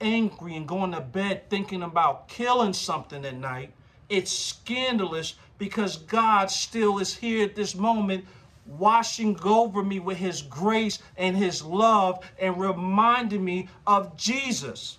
angry 0.00 0.56
and 0.56 0.68
going 0.68 0.92
to 0.92 1.00
bed 1.00 1.50
thinking 1.50 1.82
about 1.82 2.28
killing 2.28 2.72
something 2.72 3.24
at 3.24 3.34
night, 3.34 3.72
it's 4.08 4.30
scandalous 4.30 5.34
because 5.58 5.96
God 5.96 6.50
still 6.50 6.98
is 6.98 7.14
here 7.16 7.44
at 7.44 7.56
this 7.56 7.74
moment 7.74 8.24
washing 8.66 9.38
over 9.44 9.82
me 9.82 10.00
with 10.00 10.18
his 10.18 10.42
grace 10.42 10.98
and 11.16 11.36
his 11.36 11.62
love 11.62 12.24
and 12.38 12.58
reminding 12.58 13.44
me 13.44 13.68
of 13.86 14.16
Jesus. 14.16 14.98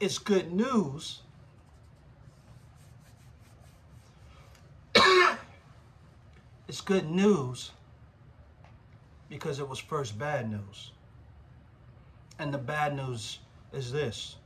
It's 0.00 0.18
good 0.18 0.52
news 0.52 1.22
it's 6.68 6.82
good 6.82 7.10
news 7.10 7.70
because 9.30 9.58
it 9.58 9.68
was 9.68 9.78
first 9.78 10.18
bad 10.18 10.50
news. 10.50 10.92
And 12.38 12.52
the 12.52 12.58
bad 12.58 12.94
news 12.94 13.40
is 13.72 13.90
this 13.90 14.36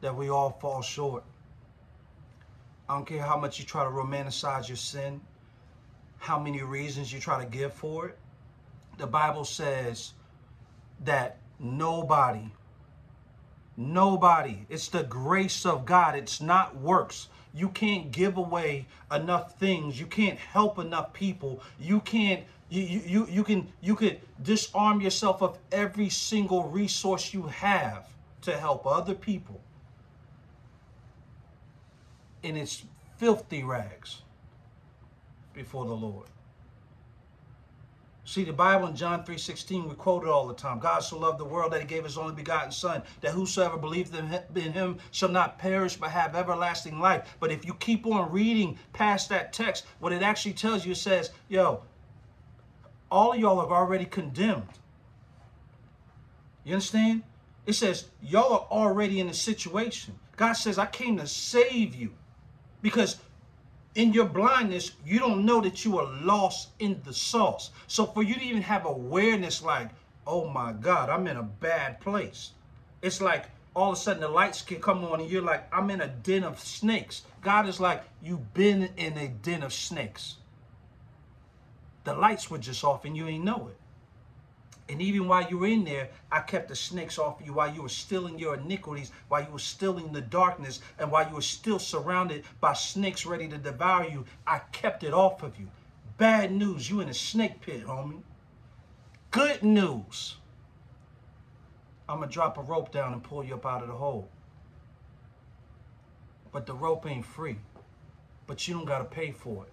that 0.00 0.16
we 0.16 0.28
all 0.30 0.50
fall 0.50 0.82
short. 0.82 1.22
I 2.88 2.94
don't 2.94 3.06
care 3.06 3.22
how 3.22 3.38
much 3.38 3.58
you 3.58 3.64
try 3.64 3.84
to 3.84 3.90
romanticize 3.90 4.66
your 4.66 4.78
sin, 4.78 5.20
how 6.18 6.38
many 6.38 6.62
reasons 6.62 7.12
you 7.12 7.20
try 7.20 7.42
to 7.42 7.48
give 7.48 7.72
for 7.72 8.06
it. 8.06 8.18
The 8.98 9.06
Bible 9.06 9.44
says 9.44 10.14
that 11.04 11.36
nobody, 11.58 12.50
nobody, 13.76 14.66
it's 14.70 14.88
the 14.88 15.02
grace 15.02 15.66
of 15.66 15.84
God, 15.84 16.16
it's 16.16 16.40
not 16.40 16.76
works 16.76 17.28
you 17.54 17.68
can't 17.68 18.12
give 18.12 18.36
away 18.36 18.86
enough 19.10 19.58
things. 19.58 19.98
You 19.98 20.06
can't 20.06 20.38
help 20.38 20.78
enough 20.78 21.12
people. 21.12 21.60
You 21.78 22.00
can't 22.00 22.44
you, 22.68 22.82
you, 22.82 23.26
you 23.28 23.42
can 23.42 23.72
you 23.80 23.96
could 23.96 24.20
disarm 24.42 25.00
yourself 25.00 25.42
of 25.42 25.58
every 25.72 26.08
single 26.08 26.68
resource 26.68 27.34
you 27.34 27.42
have 27.48 28.06
to 28.42 28.56
help 28.56 28.86
other 28.86 29.14
people. 29.14 29.60
In 32.42 32.56
its 32.56 32.84
filthy 33.18 33.64
rags 33.64 34.22
before 35.52 35.84
the 35.84 35.94
Lord. 35.94 36.26
See, 38.30 38.44
the 38.44 38.52
Bible 38.52 38.86
in 38.86 38.94
John 38.94 39.24
3.16, 39.24 39.88
we 39.88 39.96
quote 39.96 40.22
it 40.22 40.28
all 40.28 40.46
the 40.46 40.54
time. 40.54 40.78
God 40.78 41.00
so 41.00 41.18
loved 41.18 41.40
the 41.40 41.44
world 41.44 41.72
that 41.72 41.80
he 41.80 41.86
gave 41.88 42.04
his 42.04 42.16
only 42.16 42.32
begotten 42.32 42.70
son, 42.70 43.02
that 43.22 43.32
whosoever 43.32 43.76
believeth 43.76 44.14
in 44.54 44.72
him 44.72 44.98
shall 45.10 45.30
not 45.30 45.58
perish 45.58 45.96
but 45.96 46.12
have 46.12 46.36
everlasting 46.36 47.00
life. 47.00 47.36
But 47.40 47.50
if 47.50 47.64
you 47.64 47.74
keep 47.74 48.06
on 48.06 48.30
reading 48.30 48.78
past 48.92 49.30
that 49.30 49.52
text, 49.52 49.84
what 49.98 50.12
it 50.12 50.22
actually 50.22 50.52
tells 50.52 50.86
you, 50.86 50.94
says, 50.94 51.30
yo, 51.48 51.82
all 53.10 53.32
of 53.32 53.40
y'all 53.40 53.58
are 53.58 53.72
already 53.72 54.04
condemned. 54.04 54.78
You 56.62 56.74
understand? 56.74 57.24
It 57.66 57.72
says, 57.72 58.10
y'all 58.22 58.52
are 58.52 58.68
already 58.70 59.18
in 59.18 59.28
a 59.28 59.34
situation. 59.34 60.16
God 60.36 60.52
says, 60.52 60.78
I 60.78 60.86
came 60.86 61.16
to 61.16 61.26
save 61.26 61.96
you. 61.96 62.12
Because 62.80 63.16
in 64.00 64.14
your 64.14 64.24
blindness, 64.24 64.92
you 65.04 65.18
don't 65.18 65.44
know 65.44 65.60
that 65.60 65.84
you 65.84 65.98
are 65.98 66.10
lost 66.22 66.70
in 66.78 67.02
the 67.04 67.12
sauce. 67.12 67.70
So 67.86 68.06
for 68.06 68.22
you 68.22 68.34
to 68.34 68.42
even 68.42 68.62
have 68.62 68.86
awareness 68.86 69.62
like, 69.62 69.90
oh 70.26 70.48
my 70.48 70.72
God, 70.72 71.10
I'm 71.10 71.26
in 71.26 71.36
a 71.36 71.42
bad 71.42 72.00
place. 72.00 72.52
It's 73.02 73.20
like 73.20 73.50
all 73.76 73.92
of 73.92 73.98
a 73.98 74.00
sudden 74.00 74.22
the 74.22 74.28
lights 74.28 74.62
can 74.62 74.80
come 74.80 75.04
on 75.04 75.20
and 75.20 75.30
you're 75.30 75.42
like, 75.42 75.68
I'm 75.72 75.90
in 75.90 76.00
a 76.00 76.08
den 76.08 76.44
of 76.44 76.58
snakes. 76.58 77.22
God 77.42 77.68
is 77.68 77.78
like, 77.78 78.02
you've 78.22 78.54
been 78.54 78.88
in 78.96 79.18
a 79.18 79.28
den 79.28 79.62
of 79.62 79.72
snakes. 79.74 80.36
The 82.04 82.14
lights 82.14 82.50
were 82.50 82.58
just 82.58 82.82
off 82.82 83.04
and 83.04 83.14
you 83.14 83.28
ain't 83.28 83.44
know 83.44 83.68
it. 83.68 83.76
And 84.90 85.00
even 85.00 85.28
while 85.28 85.48
you 85.48 85.58
were 85.58 85.68
in 85.68 85.84
there, 85.84 86.08
I 86.32 86.40
kept 86.40 86.68
the 86.68 86.74
snakes 86.74 87.16
off 87.16 87.40
you 87.44 87.52
while 87.52 87.72
you 87.72 87.82
were 87.82 87.88
still 87.88 88.26
in 88.26 88.40
your 88.40 88.56
iniquities, 88.56 89.12
while 89.28 89.44
you 89.44 89.52
were 89.52 89.60
still 89.60 89.98
in 89.98 90.12
the 90.12 90.20
darkness, 90.20 90.80
and 90.98 91.12
while 91.12 91.28
you 91.28 91.36
were 91.36 91.42
still 91.42 91.78
surrounded 91.78 92.42
by 92.60 92.72
snakes 92.72 93.24
ready 93.24 93.46
to 93.46 93.56
devour 93.56 94.08
you. 94.08 94.24
I 94.48 94.58
kept 94.72 95.04
it 95.04 95.14
off 95.14 95.44
of 95.44 95.60
you. 95.60 95.68
Bad 96.18 96.50
news, 96.50 96.90
you 96.90 97.00
in 97.00 97.08
a 97.08 97.14
snake 97.14 97.60
pit, 97.60 97.86
homie. 97.86 98.22
Good 99.30 99.62
news. 99.62 100.38
I'm 102.08 102.16
going 102.16 102.28
to 102.28 102.34
drop 102.34 102.58
a 102.58 102.62
rope 102.62 102.90
down 102.90 103.12
and 103.12 103.22
pull 103.22 103.44
you 103.44 103.54
up 103.54 103.64
out 103.64 103.82
of 103.82 103.88
the 103.88 103.94
hole. 103.94 104.28
But 106.50 106.66
the 106.66 106.74
rope 106.74 107.06
ain't 107.06 107.24
free. 107.24 107.58
But 108.48 108.66
you 108.66 108.74
don't 108.74 108.86
got 108.86 108.98
to 108.98 109.04
pay 109.04 109.30
for 109.30 109.66
it. 109.66 109.72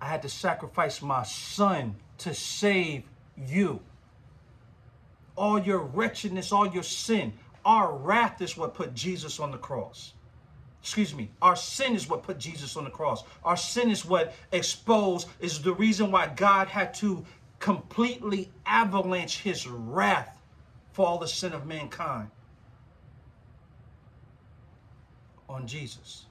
I 0.00 0.06
had 0.06 0.22
to 0.22 0.28
sacrifice 0.28 1.02
my 1.02 1.24
son 1.24 1.96
to 2.18 2.34
save 2.34 3.04
you. 3.36 3.80
All 5.36 5.58
your 5.58 5.78
wretchedness, 5.78 6.52
all 6.52 6.66
your 6.66 6.82
sin, 6.82 7.32
our 7.64 7.96
wrath 7.96 8.40
is 8.42 8.56
what 8.56 8.74
put 8.74 8.94
Jesus 8.94 9.38
on 9.40 9.50
the 9.50 9.58
cross. 9.58 10.14
Excuse 10.80 11.14
me, 11.14 11.30
our 11.42 11.56
sin 11.56 11.94
is 11.94 12.08
what 12.08 12.22
put 12.22 12.38
Jesus 12.38 12.76
on 12.76 12.84
the 12.84 12.90
cross. 12.90 13.24
Our 13.44 13.56
sin 13.56 13.90
is 13.90 14.04
what 14.04 14.34
exposed, 14.52 15.28
is 15.40 15.60
the 15.60 15.74
reason 15.74 16.10
why 16.10 16.28
God 16.28 16.68
had 16.68 16.94
to 16.94 17.24
completely 17.58 18.50
avalanche 18.64 19.40
his 19.40 19.66
wrath 19.66 20.38
for 20.92 21.06
all 21.06 21.18
the 21.18 21.28
sin 21.28 21.52
of 21.52 21.66
mankind 21.66 22.30
on 25.48 25.66
Jesus. 25.66 26.27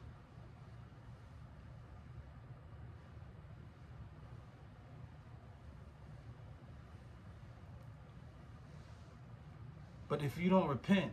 But 10.10 10.24
if 10.24 10.38
you 10.38 10.50
don't 10.50 10.68
repent, 10.68 11.12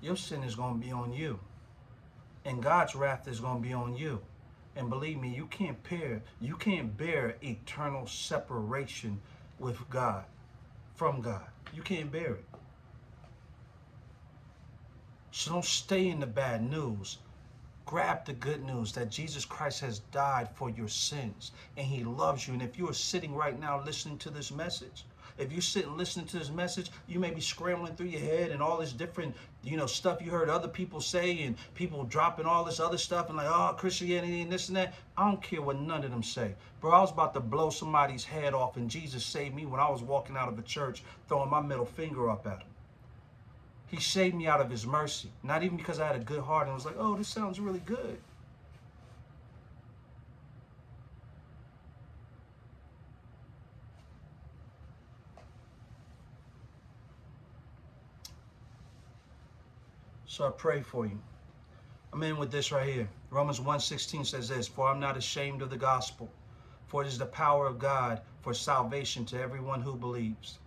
your 0.00 0.16
sin 0.16 0.42
is 0.42 0.54
going 0.54 0.80
to 0.80 0.86
be 0.86 0.92
on 0.92 1.12
you. 1.12 1.38
And 2.44 2.62
God's 2.62 2.94
wrath 2.94 3.28
is 3.28 3.40
going 3.40 3.62
to 3.62 3.68
be 3.68 3.74
on 3.74 3.96
you. 3.96 4.20
And 4.76 4.90
believe 4.90 5.18
me, 5.18 5.34
you 5.34 5.46
can't 5.46 5.82
bear, 5.88 6.22
you 6.40 6.56
can't 6.56 6.96
bear 6.96 7.36
eternal 7.42 8.06
separation 8.06 9.20
with 9.58 9.78
God, 9.88 10.24
from 10.94 11.22
God. 11.22 11.46
You 11.72 11.82
can't 11.82 12.12
bear 12.12 12.34
it. 12.34 12.44
So 15.30 15.52
don't 15.52 15.64
stay 15.64 16.08
in 16.08 16.20
the 16.20 16.26
bad 16.26 16.62
news. 16.62 17.18
Grab 17.84 18.24
the 18.24 18.32
good 18.32 18.64
news 18.64 18.92
that 18.92 19.10
Jesus 19.10 19.44
Christ 19.44 19.80
has 19.80 20.00
died 20.10 20.48
for 20.54 20.70
your 20.70 20.88
sins 20.88 21.52
and 21.76 21.86
he 21.86 22.04
loves 22.04 22.46
you. 22.46 22.54
And 22.54 22.62
if 22.62 22.78
you 22.78 22.88
are 22.88 22.94
sitting 22.94 23.34
right 23.34 23.58
now 23.58 23.82
listening 23.84 24.18
to 24.18 24.30
this 24.30 24.50
message, 24.50 25.04
if 25.38 25.52
you're 25.52 25.60
sitting 25.60 25.96
listening 25.96 26.26
to 26.26 26.38
this 26.38 26.50
message, 26.50 26.90
you 27.06 27.18
may 27.18 27.30
be 27.30 27.40
scrambling 27.40 27.94
through 27.94 28.06
your 28.06 28.20
head 28.20 28.50
and 28.50 28.62
all 28.62 28.78
this 28.78 28.92
different, 28.92 29.34
you 29.62 29.76
know, 29.76 29.86
stuff 29.86 30.22
you 30.22 30.30
heard 30.30 30.48
other 30.48 30.68
people 30.68 31.00
say 31.00 31.42
and 31.42 31.56
people 31.74 32.04
dropping 32.04 32.46
all 32.46 32.64
this 32.64 32.80
other 32.80 32.98
stuff 32.98 33.28
and 33.28 33.36
like, 33.36 33.48
oh, 33.48 33.74
Christianity 33.76 34.42
and 34.42 34.52
this 34.52 34.68
and 34.68 34.76
that. 34.76 34.94
I 35.16 35.28
don't 35.28 35.42
care 35.42 35.62
what 35.62 35.80
none 35.80 36.04
of 36.04 36.10
them 36.10 36.22
say. 36.22 36.54
Bro, 36.80 36.92
I 36.92 37.00
was 37.00 37.12
about 37.12 37.34
to 37.34 37.40
blow 37.40 37.70
somebody's 37.70 38.24
head 38.24 38.54
off 38.54 38.76
and 38.76 38.88
Jesus 38.88 39.24
saved 39.24 39.54
me 39.54 39.66
when 39.66 39.80
I 39.80 39.90
was 39.90 40.02
walking 40.02 40.36
out 40.36 40.48
of 40.48 40.58
a 40.58 40.62
church 40.62 41.02
throwing 41.28 41.50
my 41.50 41.60
middle 41.60 41.86
finger 41.86 42.30
up 42.30 42.46
at 42.46 42.60
him. 42.60 42.68
He 43.88 44.00
saved 44.00 44.34
me 44.34 44.46
out 44.46 44.60
of 44.60 44.70
his 44.70 44.86
mercy. 44.86 45.30
Not 45.42 45.62
even 45.62 45.76
because 45.76 46.00
I 46.00 46.06
had 46.06 46.16
a 46.16 46.20
good 46.20 46.42
heart 46.42 46.66
and 46.66 46.74
was 46.74 46.84
like, 46.84 46.96
oh, 46.98 47.16
this 47.16 47.28
sounds 47.28 47.60
really 47.60 47.80
good. 47.80 48.18
So 60.36 60.46
I 60.46 60.50
pray 60.50 60.82
for 60.82 61.06
you. 61.06 61.18
I'm 62.12 62.22
in 62.22 62.36
with 62.36 62.50
this 62.50 62.70
right 62.70 62.86
here. 62.86 63.08
Romans 63.30 63.58
1.16 63.58 64.26
says 64.26 64.50
this, 64.50 64.68
For 64.68 64.86
I'm 64.86 65.00
not 65.00 65.16
ashamed 65.16 65.62
of 65.62 65.70
the 65.70 65.78
gospel, 65.78 66.30
for 66.88 67.00
it 67.00 67.08
is 67.08 67.16
the 67.16 67.24
power 67.24 67.66
of 67.66 67.78
God 67.78 68.20
for 68.42 68.52
salvation 68.52 69.24
to 69.26 69.40
everyone 69.40 69.80
who 69.80 69.96
believes. 69.96 70.58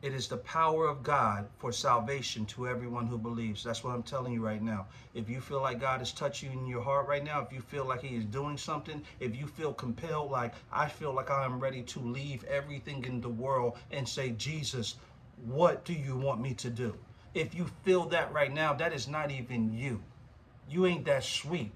It 0.00 0.14
is 0.14 0.28
the 0.28 0.36
power 0.36 0.86
of 0.86 1.02
God 1.02 1.48
for 1.58 1.72
salvation 1.72 2.46
to 2.54 2.68
everyone 2.68 3.08
who 3.08 3.18
believes. 3.18 3.64
That's 3.64 3.82
what 3.82 3.96
I'm 3.96 4.04
telling 4.04 4.32
you 4.32 4.46
right 4.46 4.62
now. 4.62 4.86
If 5.12 5.28
you 5.28 5.40
feel 5.40 5.60
like 5.60 5.80
God 5.80 6.00
is 6.00 6.12
touching 6.12 6.52
you 6.52 6.58
in 6.60 6.68
your 6.68 6.82
heart 6.82 7.08
right 7.08 7.24
now, 7.24 7.40
if 7.40 7.52
you 7.52 7.60
feel 7.60 7.84
like 7.84 8.02
he 8.02 8.14
is 8.14 8.26
doing 8.26 8.56
something, 8.56 9.02
if 9.18 9.34
you 9.34 9.48
feel 9.48 9.74
compelled, 9.74 10.30
like 10.30 10.54
I 10.72 10.86
feel 10.86 11.12
like 11.12 11.32
I 11.32 11.44
am 11.44 11.58
ready 11.58 11.82
to 11.82 11.98
leave 11.98 12.44
everything 12.44 13.04
in 13.06 13.20
the 13.20 13.28
world 13.28 13.76
and 13.90 14.08
say, 14.08 14.30
Jesus, 14.30 14.98
what 15.44 15.84
do 15.84 15.94
you 15.94 16.16
want 16.16 16.40
me 16.40 16.54
to 16.54 16.70
do? 16.70 16.96
If 17.34 17.54
you 17.54 17.66
feel 17.84 18.06
that 18.06 18.32
right 18.32 18.52
now, 18.52 18.74
that 18.74 18.92
is 18.92 19.08
not 19.08 19.30
even 19.30 19.72
you. 19.72 20.02
You 20.68 20.86
ain't 20.86 21.04
that 21.06 21.24
sweet. 21.24 21.72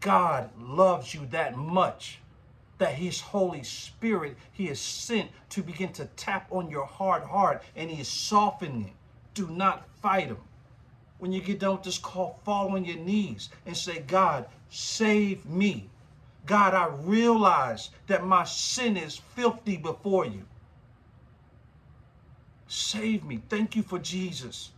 God 0.00 0.50
loves 0.60 1.14
you 1.14 1.26
that 1.30 1.56
much 1.56 2.20
that 2.78 2.94
his 2.94 3.20
Holy 3.20 3.62
Spirit 3.62 4.36
he 4.52 4.66
has 4.66 4.80
sent 4.80 5.30
to 5.50 5.62
begin 5.62 5.92
to 5.94 6.06
tap 6.16 6.46
on 6.50 6.70
your 6.70 6.86
hard 6.86 7.24
heart 7.24 7.62
and 7.76 7.90
he 7.90 8.00
is 8.00 8.08
softening 8.08 8.86
it. 8.86 8.92
Do 9.34 9.48
not 9.48 9.86
fight 10.00 10.28
him. 10.28 10.38
When 11.18 11.32
you 11.32 11.40
get 11.40 11.58
done 11.58 11.72
with 11.72 11.82
this 11.82 11.98
call, 11.98 12.40
fall 12.44 12.70
on 12.74 12.84
your 12.84 12.96
knees 12.96 13.50
and 13.66 13.76
say, 13.76 14.00
God, 14.00 14.46
save 14.70 15.44
me. 15.46 15.90
God, 16.46 16.74
I 16.74 16.86
realize 16.86 17.90
that 18.06 18.24
my 18.24 18.44
sin 18.44 18.96
is 18.96 19.16
filthy 19.16 19.76
before 19.76 20.24
you. 20.24 20.44
Save 22.68 23.24
me. 23.24 23.40
Thank 23.48 23.74
you 23.74 23.82
for 23.82 23.98
Jesus. 23.98 24.70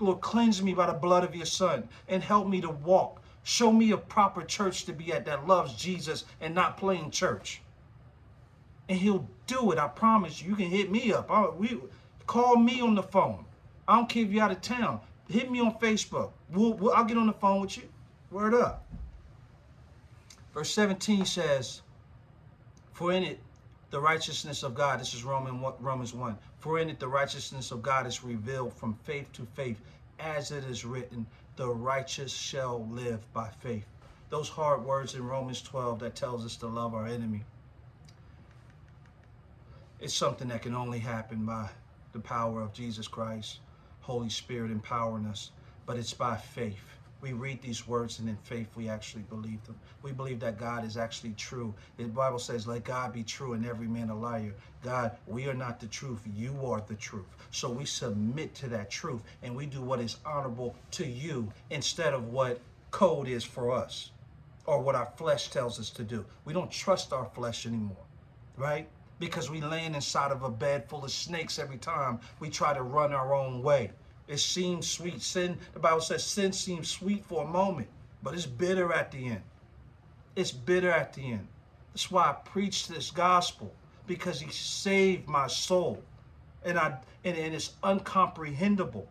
Lord, 0.00 0.20
cleanse 0.20 0.62
me 0.62 0.74
by 0.74 0.86
the 0.86 0.92
blood 0.92 1.24
of 1.24 1.34
your 1.34 1.46
son 1.46 1.88
and 2.08 2.22
help 2.22 2.48
me 2.48 2.60
to 2.60 2.70
walk. 2.70 3.20
Show 3.44 3.72
me 3.72 3.90
a 3.90 3.96
proper 3.96 4.42
church 4.42 4.84
to 4.84 4.92
be 4.92 5.12
at 5.12 5.26
that 5.26 5.46
loves 5.46 5.74
Jesus 5.74 6.24
and 6.40 6.54
not 6.54 6.76
playing 6.76 7.10
church. 7.10 7.60
And 8.88 8.98
he'll 8.98 9.28
do 9.46 9.72
it. 9.72 9.78
I 9.78 9.88
promise 9.88 10.42
you. 10.42 10.50
You 10.50 10.56
can 10.56 10.66
hit 10.66 10.90
me 10.90 11.12
up. 11.12 11.30
I, 11.30 11.48
we, 11.48 11.78
call 12.26 12.56
me 12.56 12.80
on 12.80 12.94
the 12.94 13.02
phone. 13.02 13.44
I 13.86 13.96
don't 13.96 14.08
care 14.08 14.24
if 14.24 14.30
you're 14.30 14.42
out 14.42 14.52
of 14.52 14.60
town. 14.60 15.00
Hit 15.28 15.50
me 15.50 15.60
on 15.60 15.78
Facebook. 15.78 16.30
We'll, 16.50 16.74
we'll, 16.74 16.92
I'll 16.92 17.04
get 17.04 17.16
on 17.16 17.26
the 17.26 17.32
phone 17.32 17.60
with 17.62 17.76
you. 17.76 17.84
Word 18.30 18.54
up. 18.54 18.84
Verse 20.54 20.70
17 20.70 21.24
says, 21.24 21.82
For 22.92 23.12
in 23.12 23.22
it 23.22 23.40
the 23.90 24.00
righteousness 24.00 24.62
of 24.62 24.74
God, 24.74 25.00
this 25.00 25.14
is 25.14 25.24
Roman, 25.24 25.62
Romans 25.80 26.14
1, 26.14 26.38
for 26.62 26.78
in 26.78 26.88
it 26.88 27.00
the 27.00 27.08
righteousness 27.08 27.72
of 27.72 27.82
God 27.82 28.06
is 28.06 28.22
revealed 28.22 28.72
from 28.72 28.94
faith 29.02 29.32
to 29.32 29.44
faith, 29.54 29.80
as 30.20 30.52
it 30.52 30.62
is 30.62 30.84
written, 30.84 31.26
the 31.56 31.68
righteous 31.68 32.32
shall 32.32 32.86
live 32.86 33.20
by 33.32 33.48
faith. 33.58 33.84
Those 34.30 34.48
hard 34.48 34.84
words 34.84 35.16
in 35.16 35.26
Romans 35.26 35.60
12 35.60 35.98
that 35.98 36.14
tells 36.14 36.46
us 36.46 36.54
to 36.58 36.68
love 36.68 36.94
our 36.94 37.08
enemy. 37.08 37.42
It's 39.98 40.14
something 40.14 40.46
that 40.48 40.62
can 40.62 40.72
only 40.72 41.00
happen 41.00 41.44
by 41.44 41.68
the 42.12 42.20
power 42.20 42.62
of 42.62 42.72
Jesus 42.72 43.08
Christ, 43.08 43.58
Holy 44.00 44.30
Spirit 44.30 44.70
empowering 44.70 45.26
us, 45.26 45.50
but 45.84 45.96
it's 45.96 46.14
by 46.14 46.36
faith. 46.36 47.01
We 47.22 47.32
read 47.32 47.62
these 47.62 47.86
words 47.86 48.18
and 48.18 48.28
in 48.28 48.36
faith 48.36 48.66
we 48.74 48.88
actually 48.88 49.22
believe 49.22 49.64
them. 49.64 49.76
We 50.02 50.10
believe 50.10 50.40
that 50.40 50.58
God 50.58 50.84
is 50.84 50.96
actually 50.96 51.34
true. 51.34 51.72
The 51.96 52.04
Bible 52.04 52.40
says, 52.40 52.66
let 52.66 52.82
God 52.82 53.12
be 53.12 53.22
true 53.22 53.52
and 53.52 53.64
every 53.64 53.86
man 53.86 54.10
a 54.10 54.18
liar. 54.18 54.54
God, 54.82 55.12
we 55.28 55.46
are 55.46 55.54
not 55.54 55.78
the 55.78 55.86
truth. 55.86 56.20
You 56.34 56.66
are 56.66 56.82
the 56.84 56.96
truth. 56.96 57.28
So 57.52 57.70
we 57.70 57.84
submit 57.84 58.56
to 58.56 58.68
that 58.70 58.90
truth 58.90 59.22
and 59.44 59.54
we 59.54 59.66
do 59.66 59.80
what 59.80 60.00
is 60.00 60.16
honorable 60.26 60.74
to 60.92 61.06
you 61.06 61.52
instead 61.70 62.12
of 62.12 62.32
what 62.32 62.60
code 62.90 63.28
is 63.28 63.44
for 63.44 63.70
us 63.70 64.10
or 64.66 64.80
what 64.80 64.96
our 64.96 65.12
flesh 65.16 65.50
tells 65.50 65.78
us 65.78 65.90
to 65.90 66.02
do. 66.02 66.24
We 66.44 66.52
don't 66.52 66.72
trust 66.72 67.12
our 67.12 67.26
flesh 67.26 67.66
anymore, 67.66 68.04
right? 68.56 68.88
Because 69.20 69.48
we 69.48 69.60
land 69.60 69.94
inside 69.94 70.32
of 70.32 70.42
a 70.42 70.50
bed 70.50 70.88
full 70.88 71.04
of 71.04 71.12
snakes 71.12 71.60
every 71.60 71.78
time 71.78 72.18
we 72.40 72.50
try 72.50 72.74
to 72.74 72.82
run 72.82 73.12
our 73.12 73.32
own 73.32 73.62
way. 73.62 73.92
It 74.28 74.38
seems 74.38 74.88
sweet. 74.88 75.20
Sin, 75.22 75.58
the 75.74 75.80
Bible 75.80 76.00
says 76.00 76.24
sin 76.24 76.52
seems 76.52 76.88
sweet 76.88 77.24
for 77.24 77.44
a 77.44 77.46
moment, 77.46 77.88
but 78.22 78.34
it's 78.34 78.46
bitter 78.46 78.92
at 78.92 79.10
the 79.10 79.26
end. 79.26 79.42
It's 80.36 80.52
bitter 80.52 80.90
at 80.90 81.12
the 81.12 81.32
end. 81.32 81.48
That's 81.92 82.10
why 82.10 82.30
I 82.30 82.32
preach 82.32 82.88
this 82.88 83.10
gospel, 83.10 83.72
because 84.06 84.40
he 84.40 84.50
saved 84.50 85.28
my 85.28 85.46
soul. 85.46 86.02
And 86.64 86.78
I 86.78 86.98
and, 87.24 87.36
and 87.36 87.54
it's 87.54 87.72
uncomprehendable. 87.82 89.06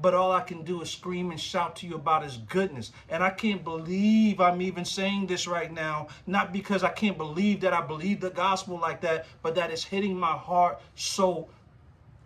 But 0.00 0.14
all 0.14 0.30
I 0.30 0.42
can 0.42 0.62
do 0.62 0.80
is 0.82 0.90
scream 0.90 1.32
and 1.32 1.40
shout 1.40 1.74
to 1.76 1.86
you 1.86 1.96
about 1.96 2.22
his 2.22 2.36
goodness. 2.36 2.92
And 3.08 3.22
I 3.22 3.30
can't 3.30 3.64
believe 3.64 4.40
I'm 4.40 4.62
even 4.62 4.84
saying 4.84 5.26
this 5.26 5.48
right 5.48 5.72
now, 5.72 6.06
not 6.26 6.52
because 6.52 6.84
I 6.84 6.90
can't 6.90 7.18
believe 7.18 7.60
that 7.62 7.72
I 7.72 7.80
believe 7.80 8.20
the 8.20 8.30
gospel 8.30 8.78
like 8.78 9.00
that, 9.00 9.26
but 9.42 9.56
that 9.56 9.72
it's 9.72 9.82
hitting 9.82 10.16
my 10.16 10.36
heart 10.36 10.80
so 10.94 11.48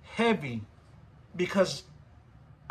heavy 0.02 0.60
because 1.36 1.84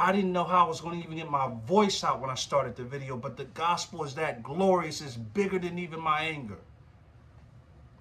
I 0.01 0.11
didn't 0.11 0.33
know 0.33 0.45
how 0.45 0.65
I 0.65 0.67
was 0.67 0.81
going 0.81 0.99
to 0.99 1.05
even 1.05 1.17
get 1.17 1.29
my 1.29 1.47
voice 1.67 2.03
out 2.03 2.21
when 2.21 2.31
I 2.31 2.33
started 2.33 2.75
the 2.75 2.83
video, 2.83 3.15
but 3.15 3.37
the 3.37 3.43
gospel 3.45 4.03
is 4.03 4.15
that 4.15 4.41
glorious, 4.41 4.99
it's 4.99 5.15
bigger 5.15 5.59
than 5.59 5.77
even 5.77 5.99
my 5.99 6.23
anger. 6.23 6.57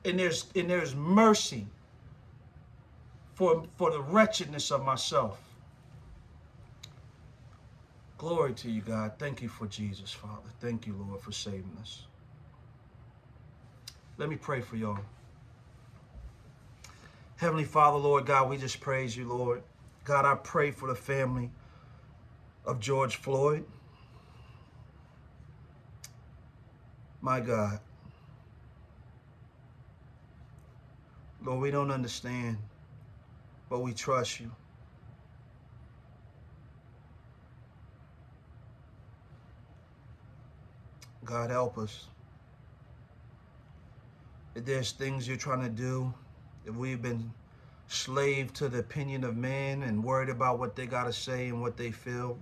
And 0.06 0.18
there's 0.18 0.46
and 0.56 0.70
there's 0.70 0.94
mercy 0.94 1.66
for 3.34 3.66
for 3.76 3.90
the 3.90 4.00
wretchedness 4.00 4.70
of 4.70 4.82
myself. 4.82 5.42
Glory 8.16 8.54
to 8.54 8.70
you, 8.70 8.80
God. 8.80 9.12
Thank 9.18 9.42
you 9.42 9.50
for 9.50 9.66
Jesus, 9.66 10.10
Father. 10.10 10.48
Thank 10.58 10.86
you, 10.86 10.94
Lord, 11.06 11.20
for 11.20 11.32
saving 11.32 11.76
us. 11.82 12.04
Let 14.16 14.30
me 14.30 14.36
pray 14.36 14.62
for 14.62 14.76
y'all. 14.76 15.00
Heavenly 17.36 17.64
Father, 17.64 17.98
Lord 17.98 18.24
God, 18.24 18.48
we 18.48 18.56
just 18.56 18.80
praise 18.80 19.14
you, 19.14 19.28
Lord. 19.28 19.62
God, 20.04 20.24
I 20.24 20.34
pray 20.36 20.70
for 20.70 20.88
the 20.88 20.94
family 20.94 21.50
of 22.64 22.80
George 22.80 23.16
Floyd. 23.16 23.64
My 27.20 27.40
God. 27.40 27.80
Lord, 31.42 31.60
we 31.60 31.70
don't 31.70 31.90
understand, 31.90 32.58
but 33.68 33.80
we 33.80 33.92
trust 33.92 34.40
you. 34.40 34.50
God, 41.24 41.50
help 41.50 41.78
us. 41.78 42.06
If 44.54 44.64
there's 44.64 44.92
things 44.92 45.28
you're 45.28 45.36
trying 45.36 45.62
to 45.62 45.68
do, 45.68 46.12
if 46.66 46.74
we've 46.74 47.00
been 47.00 47.32
slave 47.88 48.52
to 48.54 48.68
the 48.68 48.78
opinion 48.78 49.24
of 49.24 49.36
men 49.36 49.82
and 49.82 50.02
worried 50.02 50.28
about 50.28 50.58
what 50.58 50.76
they 50.76 50.86
got 50.86 51.04
to 51.04 51.12
say 51.12 51.48
and 51.48 51.60
what 51.60 51.76
they 51.76 51.90
feel, 51.90 52.38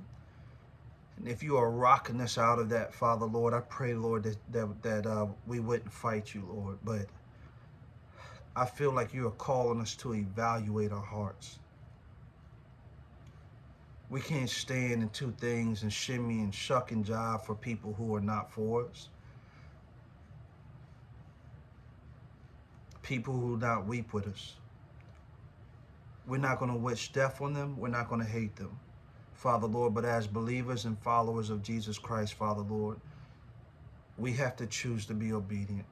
and 1.19 1.27
if 1.27 1.43
you 1.43 1.57
are 1.57 1.71
rocking 1.71 2.21
us 2.21 2.39
out 2.39 2.61
of 2.61 2.69
that, 2.69 2.95
Father, 2.95 3.27
Lord, 3.27 3.53
I 3.53 3.61
pray, 3.61 3.93
Lord, 3.95 4.23
that, 4.23 4.37
that, 4.53 4.83
that 4.83 5.07
uh, 5.07 5.27
we 5.49 5.59
wouldn't 5.59 5.93
fight 5.93 6.33
you, 6.33 6.49
Lord. 6.49 6.79
But 6.85 7.07
I 8.55 8.67
feel 8.67 8.93
like 8.93 9.13
you 9.13 9.27
are 9.27 9.33
calling 9.33 9.81
us 9.81 9.97
to 9.97 10.15
evaluate 10.15 10.93
our 10.93 11.03
hearts. 11.03 11.59
We 14.11 14.21
can't 14.21 14.49
stand 14.49 15.03
in 15.03 15.09
two 15.11 15.35
things 15.39 15.83
and 15.83 15.93
shimmy 15.93 16.39
and 16.39 16.55
shuck 16.55 16.93
and 16.93 17.05
jive 17.05 17.45
for 17.45 17.55
people 17.55 17.95
who 17.95 18.15
are 18.15 18.21
not 18.21 18.51
for 18.53 18.85
us. 18.87 19.09
People 23.03 23.35
who 23.35 23.59
do 23.59 23.67
not 23.67 23.87
weep 23.87 24.13
with 24.13 24.29
us. 24.29 24.55
We're 26.27 26.39
not 26.39 26.61
going 26.61 26.71
to 26.71 26.77
wish 26.77 27.11
death 27.11 27.41
on 27.41 27.55
them. 27.55 27.77
We're 27.77 27.89
not 27.89 28.09
going 28.09 28.21
to 28.21 28.27
hate 28.27 28.55
them. 28.57 28.79
Father 29.39 29.69
Lord, 29.69 29.95
but 29.95 30.05
as 30.05 30.27
believers 30.27 30.85
and 30.85 30.99
followers 30.99 31.49
of 31.49 31.63
Jesus 31.63 31.97
Christ, 31.97 32.35
Father 32.35 32.63
Lord, 32.63 32.99
we 34.17 34.33
have 34.33 34.57
to 34.57 34.67
choose 34.67 35.07
to 35.07 35.15
be 35.15 35.33
obedient. 35.33 35.85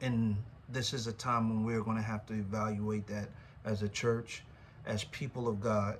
And 0.00 0.36
this 0.68 0.92
is 0.92 1.06
a 1.06 1.12
time 1.12 1.48
when 1.48 1.64
we're 1.64 1.82
going 1.82 1.98
to 1.98 2.02
have 2.02 2.26
to 2.26 2.34
evaluate 2.34 3.06
that 3.06 3.28
as 3.64 3.84
a 3.84 3.88
church, 3.88 4.42
as 4.86 5.04
people 5.04 5.46
of 5.46 5.60
God. 5.60 5.98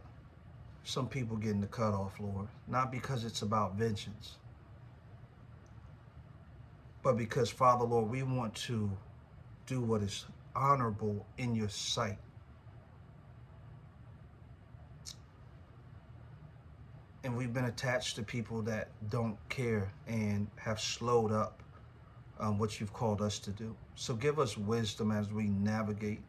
Some 0.82 1.06
people 1.06 1.36
getting 1.36 1.60
the 1.60 1.68
cutoff, 1.68 2.18
Lord, 2.18 2.48
not 2.66 2.90
because 2.90 3.24
it's 3.24 3.42
about 3.42 3.76
vengeance, 3.76 4.34
but 7.04 7.16
because, 7.16 7.50
Father 7.50 7.84
Lord, 7.84 8.10
we 8.10 8.24
want 8.24 8.52
to 8.66 8.90
do 9.66 9.80
what 9.80 10.02
is 10.02 10.24
honorable 10.56 11.24
in 11.38 11.54
your 11.54 11.68
sight. 11.68 12.18
And 17.24 17.36
we've 17.36 17.52
been 17.52 17.66
attached 17.66 18.16
to 18.16 18.22
people 18.22 18.62
that 18.62 18.88
don't 19.10 19.36
care 19.48 19.92
and 20.06 20.48
have 20.56 20.80
slowed 20.80 21.32
up 21.32 21.62
um, 22.40 22.58
what 22.58 22.80
you've 22.80 22.92
called 22.92 23.22
us 23.22 23.38
to 23.38 23.50
do. 23.50 23.74
So 23.94 24.14
give 24.14 24.38
us 24.38 24.58
wisdom 24.58 25.12
as 25.12 25.32
we 25.32 25.44
navigate 25.44 26.20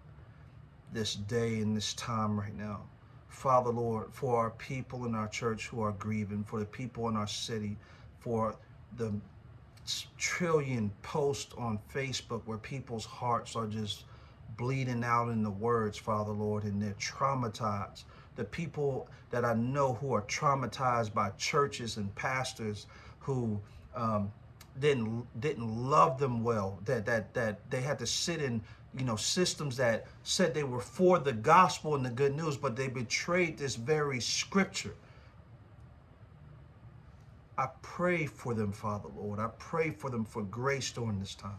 this 0.91 1.15
day 1.15 1.59
and 1.59 1.75
this 1.75 1.93
time 1.95 2.39
right 2.39 2.55
now. 2.55 2.81
Father, 3.27 3.71
Lord, 3.71 4.07
for 4.11 4.37
our 4.37 4.51
people 4.51 5.05
in 5.05 5.15
our 5.15 5.27
church 5.27 5.67
who 5.67 5.81
are 5.81 5.93
grieving, 5.93 6.43
for 6.43 6.59
the 6.59 6.65
people 6.65 7.09
in 7.09 7.15
our 7.15 7.27
city, 7.27 7.77
for 8.19 8.55
the 8.97 9.11
trillion 10.17 10.91
posts 11.01 11.53
on 11.57 11.79
Facebook 11.93 12.41
where 12.45 12.59
people's 12.59 13.05
hearts 13.05 13.55
are 13.55 13.65
just 13.65 14.05
bleeding 14.55 15.03
out 15.03 15.29
in 15.29 15.41
the 15.41 15.49
words, 15.49 15.97
Father, 15.97 16.31
Lord, 16.31 16.63
and 16.63 16.79
they're 16.79 16.93
traumatized 16.93 18.03
the 18.35 18.43
people 18.43 19.07
that 19.31 19.45
I 19.45 19.53
know 19.53 19.93
who 19.93 20.13
are 20.13 20.21
traumatized 20.23 21.13
by 21.13 21.31
churches 21.31 21.97
and 21.97 22.13
pastors 22.15 22.87
who 23.19 23.59
um, 23.95 24.31
didn't 24.79 25.25
didn't 25.39 25.89
love 25.89 26.19
them 26.19 26.43
well. 26.43 26.79
That 26.85 27.05
that 27.05 27.33
that 27.33 27.69
they 27.69 27.81
had 27.81 27.99
to 27.99 28.07
sit 28.07 28.41
in 28.41 28.61
you 28.97 29.05
know 29.05 29.15
systems 29.15 29.77
that 29.77 30.07
said 30.23 30.53
they 30.53 30.63
were 30.63 30.81
for 30.81 31.19
the 31.19 31.33
gospel 31.33 31.95
and 31.95 32.05
the 32.05 32.09
good 32.09 32.35
news, 32.35 32.57
but 32.57 32.75
they 32.75 32.87
betrayed 32.87 33.57
this 33.57 33.75
very 33.75 34.19
scripture. 34.19 34.95
I 37.57 37.67
pray 37.83 38.25
for 38.25 38.53
them, 38.53 38.71
Father 38.71 39.09
Lord. 39.15 39.39
I 39.39 39.49
pray 39.59 39.91
for 39.91 40.09
them 40.09 40.25
for 40.25 40.41
grace 40.43 40.91
during 40.91 41.19
this 41.19 41.35
time. 41.35 41.51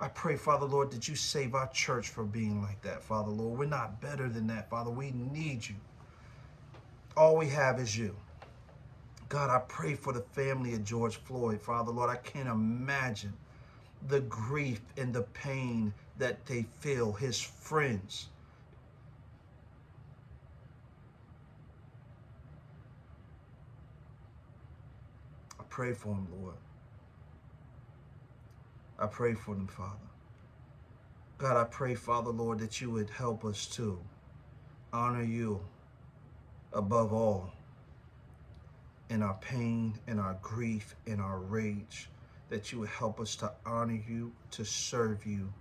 I 0.00 0.08
pray, 0.08 0.36
Father 0.36 0.66
Lord, 0.66 0.90
that 0.90 1.08
you 1.08 1.14
save 1.14 1.54
our 1.54 1.68
church 1.68 2.08
from 2.08 2.28
being 2.28 2.60
like 2.60 2.82
that, 2.82 3.02
Father 3.02 3.30
Lord. 3.30 3.58
We're 3.58 3.66
not 3.66 4.00
better 4.00 4.28
than 4.28 4.46
that, 4.48 4.68
Father. 4.68 4.90
We 4.90 5.12
need 5.12 5.68
you. 5.68 5.76
All 7.16 7.36
we 7.36 7.48
have 7.48 7.78
is 7.78 7.96
you. 7.96 8.16
God, 9.28 9.50
I 9.50 9.60
pray 9.60 9.94
for 9.94 10.12
the 10.12 10.20
family 10.20 10.74
of 10.74 10.84
George 10.84 11.16
Floyd, 11.16 11.60
Father 11.62 11.92
Lord. 11.92 12.10
I 12.10 12.16
can't 12.16 12.48
imagine 12.48 13.34
the 14.06 14.20
grief 14.20 14.80
and 14.96 15.12
the 15.14 15.22
pain 15.22 15.94
that 16.18 16.44
they 16.46 16.62
feel, 16.80 17.12
his 17.12 17.40
friends. 17.40 18.28
I 25.58 25.62
pray 25.68 25.94
for 25.94 26.14
him, 26.14 26.26
Lord. 26.42 26.54
I 29.04 29.06
pray 29.06 29.34
for 29.34 29.54
them, 29.54 29.66
Father. 29.66 30.08
God, 31.36 31.58
I 31.58 31.64
pray, 31.64 31.94
Father, 31.94 32.30
Lord, 32.30 32.58
that 32.60 32.80
you 32.80 32.90
would 32.90 33.10
help 33.10 33.44
us 33.44 33.66
to 33.76 34.00
honor 34.94 35.22
you 35.22 35.60
above 36.72 37.12
all 37.12 37.52
in 39.10 39.22
our 39.22 39.34
pain, 39.42 39.98
in 40.06 40.18
our 40.18 40.38
grief, 40.40 40.94
in 41.04 41.20
our 41.20 41.38
rage, 41.38 42.08
that 42.48 42.72
you 42.72 42.78
would 42.78 42.88
help 42.88 43.20
us 43.20 43.36
to 43.36 43.52
honor 43.66 44.00
you, 44.08 44.32
to 44.52 44.64
serve 44.64 45.26
you, 45.26 45.52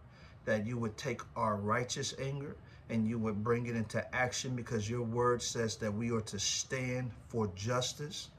that 0.45 0.65
you 0.65 0.77
would 0.77 0.95
take 0.95 1.19
our 1.35 1.57
righteous 1.57 2.15
anger 2.21 2.55
and 2.89 3.05
you 3.05 3.19
would 3.19 3.43
bring 3.43 3.67
it 3.67 3.75
into 3.75 4.15
action 4.15 4.55
because 4.55 4.89
your 4.89 5.03
word 5.03 5.41
says 5.41 5.75
that 5.75 5.93
we 5.93 6.11
are 6.11 6.21
to 6.21 6.39
stand 6.39 7.11
for 7.27 7.47
justice. 7.57 8.29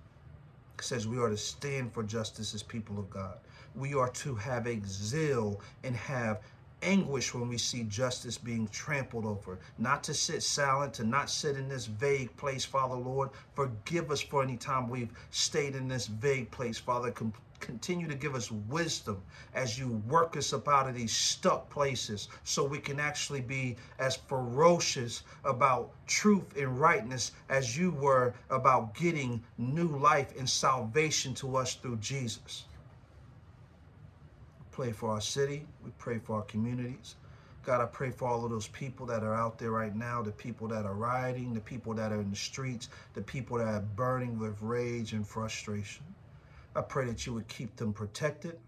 It 0.78 0.84
says 0.84 1.06
we 1.06 1.18
are 1.18 1.28
to 1.28 1.36
stand 1.36 1.92
for 1.92 2.02
justice 2.02 2.54
as 2.54 2.62
people 2.62 2.98
of 2.98 3.10
God 3.10 3.36
we 3.74 3.94
are 3.94 4.08
to 4.10 4.34
have 4.34 4.66
a 4.66 4.80
zeal 4.86 5.60
and 5.82 5.96
have 5.96 6.40
anguish 6.82 7.32
when 7.32 7.48
we 7.48 7.56
see 7.56 7.82
justice 7.84 8.36
being 8.36 8.68
trampled 8.68 9.24
over. 9.24 9.58
Not 9.78 10.04
to 10.04 10.14
sit 10.14 10.42
silent, 10.42 10.94
to 10.94 11.04
not 11.04 11.30
sit 11.30 11.56
in 11.56 11.68
this 11.68 11.86
vague 11.86 12.36
place, 12.36 12.64
Father 12.64 12.94
Lord. 12.94 13.30
Forgive 13.54 14.10
us 14.10 14.20
for 14.20 14.42
any 14.42 14.56
time 14.56 14.88
we've 14.88 15.12
stayed 15.30 15.74
in 15.74 15.88
this 15.88 16.06
vague 16.06 16.50
place, 16.50 16.78
Father. 16.78 17.10
Com- 17.10 17.32
continue 17.60 18.06
to 18.06 18.14
give 18.14 18.34
us 18.34 18.50
wisdom 18.68 19.22
as 19.54 19.78
you 19.78 20.02
work 20.08 20.36
us 20.36 20.52
up 20.52 20.68
out 20.68 20.86
of 20.86 20.94
these 20.94 21.16
stuck 21.16 21.70
places 21.70 22.28
so 22.42 22.62
we 22.62 22.78
can 22.78 23.00
actually 23.00 23.40
be 23.40 23.74
as 23.98 24.16
ferocious 24.16 25.22
about 25.44 25.90
truth 26.06 26.56
and 26.58 26.78
rightness 26.78 27.32
as 27.48 27.76
you 27.78 27.90
were 27.92 28.34
about 28.50 28.94
getting 28.94 29.42
new 29.56 29.88
life 29.96 30.34
and 30.38 30.48
salvation 30.48 31.32
to 31.32 31.56
us 31.56 31.74
through 31.74 31.96
Jesus. 31.96 32.64
Pray 34.74 34.90
for 34.90 35.10
our 35.10 35.20
city. 35.20 35.64
We 35.84 35.92
pray 35.98 36.18
for 36.18 36.34
our 36.34 36.42
communities. 36.42 37.14
God, 37.64 37.80
I 37.80 37.84
pray 37.84 38.10
for 38.10 38.26
all 38.26 38.44
of 38.44 38.50
those 38.50 38.66
people 38.66 39.06
that 39.06 39.22
are 39.22 39.32
out 39.32 39.56
there 39.56 39.70
right 39.70 39.94
now, 39.94 40.20
the 40.20 40.32
people 40.32 40.66
that 40.66 40.84
are 40.84 40.94
rioting, 40.94 41.54
the 41.54 41.60
people 41.60 41.94
that 41.94 42.10
are 42.10 42.20
in 42.20 42.28
the 42.28 42.34
streets, 42.34 42.88
the 43.12 43.22
people 43.22 43.56
that 43.58 43.68
are 43.68 43.84
burning 43.94 44.36
with 44.36 44.60
rage 44.60 45.12
and 45.12 45.24
frustration. 45.24 46.02
I 46.74 46.80
pray 46.80 47.06
that 47.06 47.24
you 47.24 47.34
would 47.34 47.46
keep 47.46 47.76
them 47.76 47.92
protected. 47.92 48.58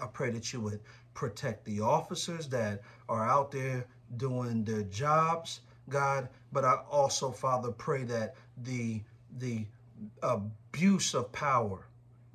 I 0.00 0.06
pray 0.06 0.30
that 0.30 0.54
you 0.54 0.60
would 0.60 0.80
protect 1.12 1.66
the 1.66 1.82
officers 1.82 2.48
that 2.48 2.80
are 3.10 3.28
out 3.28 3.50
there 3.50 3.84
doing 4.16 4.64
their 4.64 4.84
jobs, 4.84 5.60
God. 5.90 6.30
But 6.50 6.64
I 6.64 6.76
also, 6.90 7.30
Father, 7.30 7.72
pray 7.72 8.04
that 8.04 8.36
the 8.62 9.02
the 9.36 9.66
abuse 10.22 11.14
of 11.14 11.30
power, 11.32 11.86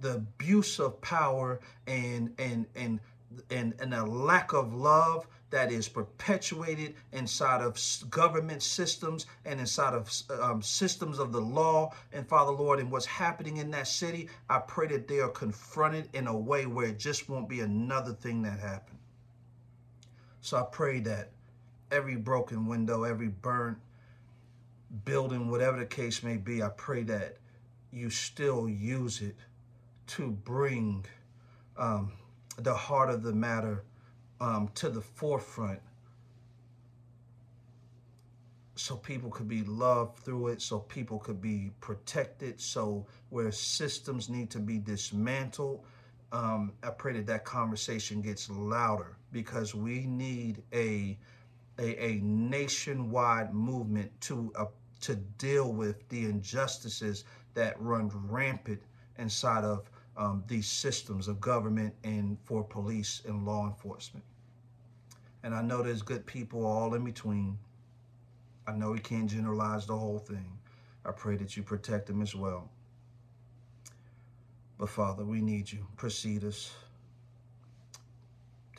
the 0.02 0.16
abuse 0.16 0.80
of 0.80 1.00
power 1.02 1.60
and 1.88 2.34
and 2.38 2.66
and 2.76 3.00
and, 3.50 3.74
and 3.80 3.94
a 3.94 4.06
lack 4.06 4.54
of 4.54 4.74
love 4.74 5.26
that 5.52 5.72
is 5.72 5.88
perpetuated 5.88 6.96
inside 7.12 7.62
of 7.62 7.78
government 8.10 8.64
systems 8.64 9.26
and 9.46 9.60
inside 9.60 9.94
of 9.94 10.12
um, 10.42 10.62
systems 10.62 11.20
of 11.20 11.32
the 11.32 11.40
law 11.40 11.94
and 12.14 12.28
Father 12.28 12.52
Lord 12.52 12.80
and 12.80 12.92
what's 12.92 13.06
happening 13.06 13.58
in 13.58 13.72
that 13.72 13.88
city, 13.88 14.30
I 14.50 14.60
pray 14.60 14.88
that 14.88 15.08
they 15.08 15.20
are 15.20 15.30
confronted 15.30 16.10
in 16.14 16.28
a 16.28 16.38
way 16.38 16.66
where 16.66 16.88
it 16.88 17.00
just 17.00 17.30
won't 17.30 17.50
be 17.50 17.62
another 17.62 18.14
thing 18.14 18.42
that 18.44 18.60
happened. 18.60 18.98
So 20.42 20.58
I 20.58 20.64
pray 20.64 21.00
that 21.02 21.32
every 21.92 22.16
broken 22.16 22.66
window, 22.66 23.04
every 23.04 23.28
burnt 23.28 23.78
building, 25.06 25.50
whatever 25.50 25.80
the 25.80 25.86
case 25.86 26.24
may 26.24 26.38
be, 26.38 26.64
I 26.64 26.70
pray 26.70 27.04
that 27.04 27.38
you 27.92 28.10
still 28.10 28.70
use 28.70 29.22
it 29.22 29.36
to 30.12 30.32
bring 30.32 31.06
um, 31.78 32.12
the 32.58 32.74
heart 32.74 33.10
of 33.10 33.24
the 33.24 33.34
matter 33.34 33.84
um, 34.40 34.70
to 34.76 34.90
the 34.90 35.02
forefront 35.02 35.80
so 38.76 38.96
people 38.96 39.30
could 39.30 39.48
be 39.48 39.64
loved 39.64 40.18
through 40.20 40.48
it, 40.48 40.62
so 40.62 40.80
people 40.80 41.20
could 41.20 41.40
be 41.40 41.72
protected, 41.82 42.60
so 42.60 43.06
where 43.30 43.52
systems 43.52 44.28
need 44.28 44.50
to 44.50 44.60
be 44.60 44.80
dismantled, 44.80 45.86
um, 46.32 46.74
I 46.82 46.90
pray 46.90 47.14
that 47.14 47.28
that 47.28 47.46
conversation 47.46 48.22
gets 48.22 48.50
louder 48.50 49.18
because 49.32 49.76
we 49.76 50.08
need 50.08 50.64
a 50.74 51.18
a, 51.80 52.04
a 52.04 52.16
nationwide 52.22 53.54
movement 53.54 54.10
to 54.22 54.52
uh, 54.56 54.66
to 55.02 55.16
deal 55.16 55.72
with 55.72 56.08
the 56.10 56.26
injustices 56.26 57.24
that 57.54 57.80
run 57.80 58.10
rampant 58.30 58.82
inside 59.18 59.64
of 59.64 59.91
um, 60.18 60.44
these 60.48 60.68
systems 60.68 61.28
of 61.28 61.40
government 61.40 61.94
and 62.04 62.38
for 62.44 62.64
police 62.64 63.22
and 63.26 63.46
law 63.46 63.68
enforcement. 63.68 64.26
And 65.44 65.56
I 65.56 65.62
know 65.62 65.82
there's 65.82 66.02
good 66.02 66.26
people 66.26 66.66
all 66.66 66.94
in 66.94 67.04
between. 67.04 67.58
I 68.68 68.74
know 68.74 68.92
we 68.92 69.00
can't 69.00 69.30
generalize 69.30 69.86
the 69.86 69.98
whole 69.98 70.20
thing. 70.20 70.46
I 71.06 71.12
pray 71.12 71.36
that 71.38 71.58
you 71.58 71.64
protect 71.64 72.08
them 72.08 72.22
as 72.22 72.36
well. 72.36 72.70
But 74.78 74.90
Father, 74.90 75.24
we 75.26 75.42
need 75.42 75.72
you. 75.72 75.86
Precede 75.98 76.44
us. 76.44 76.74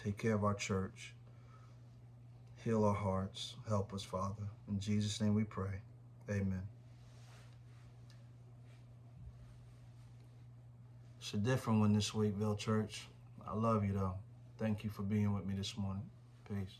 Take 0.02 0.18
care 0.18 0.34
of 0.34 0.44
our 0.44 0.54
church. 0.54 1.14
Heal 2.64 2.84
our 2.84 2.94
hearts. 2.94 3.54
Help 3.68 3.92
us, 3.92 4.02
Father. 4.02 4.44
In 4.68 4.78
Jesus' 4.78 5.20
name 5.20 5.34
we 5.34 5.44
pray. 5.44 5.80
Amen. 6.30 6.71
It's 11.32 11.40
a 11.40 11.50
different 11.50 11.80
one 11.80 11.94
this 11.94 12.12
week, 12.12 12.34
Ville 12.34 12.54
Church. 12.54 13.08
I 13.48 13.54
love 13.54 13.86
you, 13.86 13.94
though. 13.94 14.12
Thank 14.58 14.84
you 14.84 14.90
for 14.90 15.00
being 15.02 15.32
with 15.32 15.46
me 15.46 15.54
this 15.54 15.78
morning. 15.78 16.02
Peace. 16.46 16.76